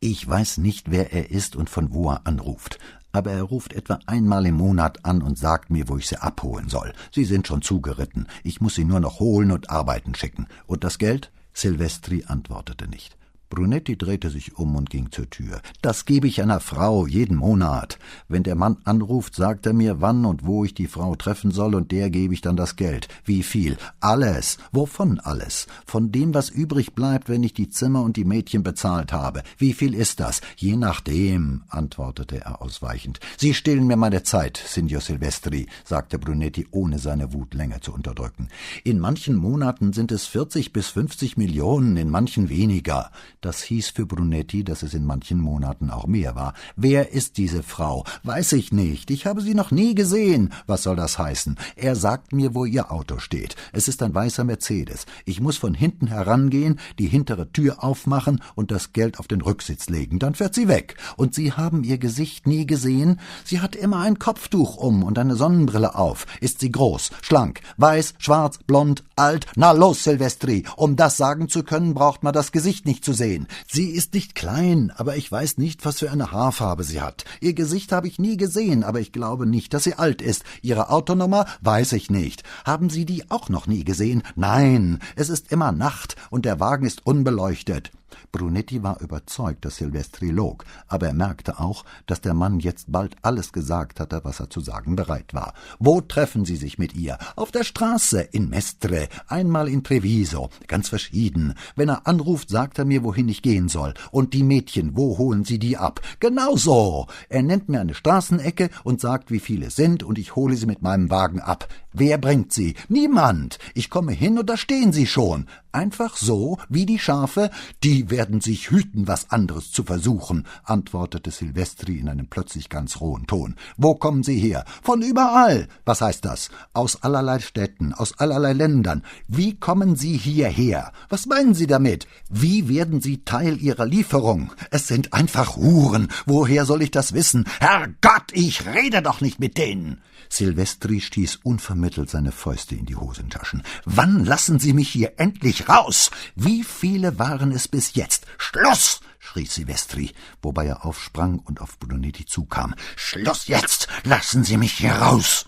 Ich 0.00 0.28
weiß 0.28 0.58
nicht, 0.58 0.90
wer 0.90 1.12
er 1.12 1.30
ist 1.30 1.54
und 1.54 1.70
von 1.70 1.92
wo 1.92 2.10
er 2.10 2.26
anruft, 2.26 2.80
aber 3.12 3.30
er 3.30 3.44
ruft 3.44 3.72
etwa 3.72 4.00
einmal 4.06 4.46
im 4.46 4.56
Monat 4.56 5.04
an 5.04 5.22
und 5.22 5.38
sagt 5.38 5.70
mir, 5.70 5.88
wo 5.88 5.96
ich 5.96 6.08
sie 6.08 6.20
abholen 6.20 6.68
soll. 6.68 6.92
Sie 7.12 7.24
sind 7.24 7.46
schon 7.46 7.62
zugeritten. 7.62 8.26
Ich 8.42 8.60
muss 8.60 8.74
sie 8.74 8.84
nur 8.84 8.98
noch 8.98 9.20
holen 9.20 9.52
und 9.52 9.70
arbeiten 9.70 10.16
schicken. 10.16 10.48
Und 10.66 10.82
das 10.82 10.98
Geld? 10.98 11.32
Silvestri 11.52 12.24
antwortete 12.26 12.88
nicht. 12.88 13.17
Brunetti 13.48 13.96
drehte 13.96 14.30
sich 14.30 14.56
um 14.56 14.76
und 14.76 14.90
ging 14.90 15.10
zur 15.10 15.30
Tür. 15.30 15.60
Das 15.82 16.04
gebe 16.04 16.26
ich 16.26 16.42
einer 16.42 16.60
Frau 16.60 17.06
jeden 17.06 17.36
Monat. 17.36 17.98
Wenn 18.28 18.42
der 18.42 18.54
Mann 18.54 18.78
anruft, 18.84 19.34
sagt 19.34 19.66
er 19.66 19.72
mir, 19.72 20.00
wann 20.00 20.24
und 20.24 20.46
wo 20.46 20.64
ich 20.64 20.74
die 20.74 20.86
Frau 20.86 21.16
treffen 21.16 21.50
soll, 21.50 21.74
und 21.74 21.90
der 21.90 22.10
gebe 22.10 22.34
ich 22.34 22.40
dann 22.40 22.56
das 22.56 22.76
Geld. 22.76 23.08
Wie 23.24 23.42
viel? 23.42 23.76
Alles. 24.00 24.58
Wovon 24.72 25.18
alles? 25.20 25.66
Von 25.86 26.12
dem, 26.12 26.34
was 26.34 26.50
übrig 26.50 26.94
bleibt, 26.94 27.28
wenn 27.28 27.42
ich 27.42 27.54
die 27.54 27.68
Zimmer 27.68 28.02
und 28.02 28.16
die 28.16 28.24
Mädchen 28.24 28.62
bezahlt 28.62 29.12
habe. 29.12 29.42
Wie 29.56 29.72
viel 29.72 29.94
ist 29.94 30.20
das? 30.20 30.40
Je 30.56 30.76
nachdem, 30.76 31.62
antwortete 31.68 32.40
er 32.42 32.62
ausweichend. 32.62 33.20
Sie 33.36 33.54
stehlen 33.54 33.86
mir 33.86 33.96
meine 33.96 34.22
Zeit, 34.22 34.62
Signor 34.64 35.00
Silvestri, 35.00 35.66
sagte 35.84 36.18
Brunetti, 36.18 36.66
ohne 36.70 36.98
seine 36.98 37.32
Wut 37.32 37.54
länger 37.54 37.80
zu 37.80 37.92
unterdrücken. 37.92 38.48
In 38.84 38.98
manchen 38.98 39.36
Monaten 39.36 39.92
sind 39.92 40.12
es 40.12 40.26
vierzig 40.26 40.72
bis 40.72 40.88
fünfzig 40.88 41.36
Millionen, 41.36 41.96
in 41.96 42.10
manchen 42.10 42.48
weniger. 42.48 43.10
Das 43.40 43.62
hieß 43.62 43.90
für 43.90 44.04
Brunetti, 44.04 44.64
dass 44.64 44.82
es 44.82 44.94
in 44.94 45.04
manchen 45.04 45.38
Monaten 45.38 45.90
auch 45.90 46.08
mehr 46.08 46.34
war. 46.34 46.54
Wer 46.74 47.12
ist 47.12 47.36
diese 47.36 47.62
Frau? 47.62 48.04
Weiß 48.24 48.52
ich 48.54 48.72
nicht. 48.72 49.12
Ich 49.12 49.26
habe 49.26 49.42
sie 49.42 49.54
noch 49.54 49.70
nie 49.70 49.94
gesehen. 49.94 50.52
Was 50.66 50.82
soll 50.82 50.96
das 50.96 51.20
heißen? 51.20 51.56
Er 51.76 51.94
sagt 51.94 52.32
mir, 52.32 52.56
wo 52.56 52.64
ihr 52.64 52.90
Auto 52.90 53.20
steht. 53.20 53.54
Es 53.72 53.86
ist 53.86 54.02
ein 54.02 54.12
weißer 54.12 54.42
Mercedes. 54.42 55.06
Ich 55.24 55.40
muss 55.40 55.56
von 55.56 55.72
hinten 55.72 56.08
herangehen, 56.08 56.80
die 56.98 57.06
hintere 57.06 57.52
Tür 57.52 57.84
aufmachen 57.84 58.42
und 58.56 58.72
das 58.72 58.92
Geld 58.92 59.20
auf 59.20 59.28
den 59.28 59.40
Rücksitz 59.40 59.88
legen. 59.88 60.18
Dann 60.18 60.34
fährt 60.34 60.56
sie 60.56 60.66
weg. 60.66 60.96
Und 61.16 61.32
Sie 61.32 61.52
haben 61.52 61.84
ihr 61.84 61.98
Gesicht 61.98 62.48
nie 62.48 62.66
gesehen? 62.66 63.20
Sie 63.44 63.60
hat 63.60 63.76
immer 63.76 64.00
ein 64.00 64.18
Kopftuch 64.18 64.76
um 64.76 65.04
und 65.04 65.16
eine 65.16 65.36
Sonnenbrille 65.36 65.94
auf. 65.94 66.26
Ist 66.40 66.58
sie 66.58 66.72
groß, 66.72 67.12
schlank, 67.22 67.60
weiß, 67.76 68.14
schwarz, 68.18 68.58
blond, 68.66 69.04
alt? 69.14 69.46
Na 69.54 69.70
los, 69.70 70.02
Silvestri. 70.02 70.64
Um 70.74 70.96
das 70.96 71.16
sagen 71.16 71.48
zu 71.48 71.62
können, 71.62 71.94
braucht 71.94 72.24
man 72.24 72.32
das 72.32 72.50
Gesicht 72.50 72.84
nicht 72.84 73.04
zu 73.04 73.12
sehen 73.12 73.27
sehen. 73.28 73.46
Sie 73.70 73.90
ist 73.90 74.14
nicht 74.14 74.34
klein, 74.34 74.90
aber 74.96 75.16
ich 75.16 75.30
weiß 75.30 75.58
nicht, 75.58 75.84
was 75.84 75.98
für 75.98 76.10
eine 76.10 76.32
Haarfarbe 76.32 76.82
sie 76.82 77.02
hat. 77.02 77.24
Ihr 77.40 77.52
Gesicht 77.52 77.92
habe 77.92 78.08
ich 78.08 78.18
nie 78.18 78.38
gesehen, 78.38 78.84
aber 78.84 79.00
ich 79.00 79.12
glaube 79.12 79.44
nicht, 79.44 79.74
dass 79.74 79.84
sie 79.84 79.94
alt 79.94 80.22
ist. 80.22 80.44
Ihre 80.62 80.88
Autonummer 80.88 81.44
weiß 81.60 81.92
ich 81.92 82.10
nicht. 82.10 82.42
Haben 82.64 82.88
Sie 82.88 83.04
die 83.04 83.30
auch 83.30 83.50
noch 83.50 83.66
nie 83.66 83.84
gesehen? 83.84 84.22
Nein, 84.34 84.98
es 85.16 85.28
ist 85.28 85.52
immer 85.52 85.72
Nacht 85.72 86.16
und 86.30 86.46
der 86.46 86.58
Wagen 86.58 86.86
ist 86.86 87.04
unbeleuchtet. 87.04 87.90
Brunetti 88.32 88.82
war 88.82 89.00
überzeugt, 89.00 89.64
dass 89.64 89.76
Silvestri 89.76 90.30
log, 90.30 90.64
aber 90.86 91.08
er 91.08 91.14
merkte 91.14 91.60
auch, 91.60 91.84
dass 92.06 92.20
der 92.20 92.34
Mann 92.34 92.60
jetzt 92.60 92.90
bald 92.92 93.16
alles 93.22 93.52
gesagt 93.52 94.00
hatte, 94.00 94.20
was 94.24 94.40
er 94.40 94.50
zu 94.50 94.60
sagen 94.60 94.96
bereit 94.96 95.34
war. 95.34 95.54
Wo 95.78 96.00
treffen 96.00 96.44
Sie 96.44 96.56
sich 96.56 96.78
mit 96.78 96.94
ihr? 96.94 97.18
Auf 97.36 97.50
der 97.50 97.64
Straße, 97.64 98.20
in 98.20 98.48
Mestre, 98.48 99.08
einmal 99.26 99.68
in 99.68 99.84
Treviso, 99.84 100.50
ganz 100.66 100.88
verschieden. 100.88 101.54
Wenn 101.76 101.88
er 101.88 102.06
anruft, 102.06 102.50
sagt 102.50 102.78
er 102.78 102.84
mir, 102.84 103.04
wohin 103.04 103.28
ich 103.28 103.42
gehen 103.42 103.68
soll. 103.68 103.94
Und 104.10 104.34
die 104.34 104.42
Mädchen, 104.42 104.96
wo 104.96 105.18
holen 105.18 105.44
Sie 105.44 105.58
die 105.58 105.76
ab? 105.76 106.00
Genau 106.20 106.56
so. 106.56 107.06
Er 107.28 107.42
nennt 107.42 107.68
mir 107.68 107.80
eine 107.80 107.94
Straßenecke 107.94 108.70
und 108.84 109.00
sagt, 109.00 109.30
wie 109.30 109.40
viele 109.40 109.70
sind, 109.70 110.02
und 110.02 110.18
ich 110.18 110.36
hole 110.36 110.56
sie 110.56 110.66
mit 110.66 110.82
meinem 110.82 111.10
Wagen 111.10 111.40
ab. 111.40 111.68
Wer 111.98 112.16
bringt 112.16 112.52
sie? 112.52 112.74
Niemand. 112.88 113.58
Ich 113.74 113.90
komme 113.90 114.12
hin 114.12 114.38
und 114.38 114.48
da 114.48 114.56
stehen 114.56 114.92
sie 114.92 115.08
schon. 115.08 115.46
Einfach 115.72 116.16
so, 116.16 116.56
wie 116.68 116.86
die 116.86 117.00
Schafe? 117.00 117.50
Die 117.82 118.08
werden 118.08 118.40
sich 118.40 118.70
hüten, 118.70 119.08
was 119.08 119.32
anderes 119.32 119.72
zu 119.72 119.82
versuchen, 119.82 120.46
antwortete 120.62 121.32
Silvestri 121.32 121.98
in 121.98 122.08
einem 122.08 122.28
plötzlich 122.28 122.68
ganz 122.68 123.00
rohen 123.00 123.26
Ton. 123.26 123.56
Wo 123.76 123.96
kommen 123.96 124.22
Sie 124.22 124.38
her? 124.38 124.64
Von 124.80 125.02
überall. 125.02 125.66
Was 125.84 126.00
heißt 126.00 126.24
das? 126.24 126.50
Aus 126.72 127.02
allerlei 127.02 127.40
Städten, 127.40 127.92
aus 127.92 128.16
allerlei 128.18 128.52
Ländern. 128.52 129.02
Wie 129.26 129.56
kommen 129.56 129.96
Sie 129.96 130.16
hierher? 130.16 130.92
Was 131.08 131.26
meinen 131.26 131.54
Sie 131.54 131.66
damit? 131.66 132.06
Wie 132.30 132.68
werden 132.68 133.00
Sie 133.00 133.24
Teil 133.24 133.60
Ihrer 133.60 133.86
Lieferung? 133.86 134.52
Es 134.70 134.86
sind 134.86 135.12
einfach 135.12 135.56
Huren. 135.56 136.08
Woher 136.26 136.64
soll 136.64 136.82
ich 136.82 136.92
das 136.92 137.12
wissen? 137.12 137.44
Herrgott, 137.58 138.30
ich 138.32 138.66
rede 138.66 139.02
doch 139.02 139.20
nicht 139.20 139.40
mit 139.40 139.58
denen. 139.58 140.00
Silvestri 140.28 141.00
stieß 141.00 141.40
unvermittelt 141.42 142.10
seine 142.10 142.32
Fäuste 142.32 142.74
in 142.74 142.86
die 142.86 142.96
Hosentaschen. 142.96 143.62
Wann 143.84 144.24
lassen 144.24 144.58
Sie 144.58 144.72
mich 144.72 144.88
hier 144.88 145.14
endlich 145.18 145.68
raus? 145.68 146.10
Wie 146.34 146.64
viele 146.64 147.18
waren 147.18 147.52
es 147.52 147.68
bis 147.68 147.94
jetzt? 147.94 148.26
Schluss! 148.38 149.00
schrie 149.18 149.46
Silvestri, 149.46 150.12
wobei 150.42 150.66
er 150.66 150.86
aufsprang 150.86 151.38
und 151.38 151.60
auf 151.60 151.78
Brunetti 151.78 152.24
zukam. 152.24 152.74
Schluss 152.96 153.46
jetzt! 153.46 153.88
Lassen 154.04 154.44
Sie 154.44 154.56
mich 154.56 154.72
hier 154.72 154.92
raus! 154.92 155.46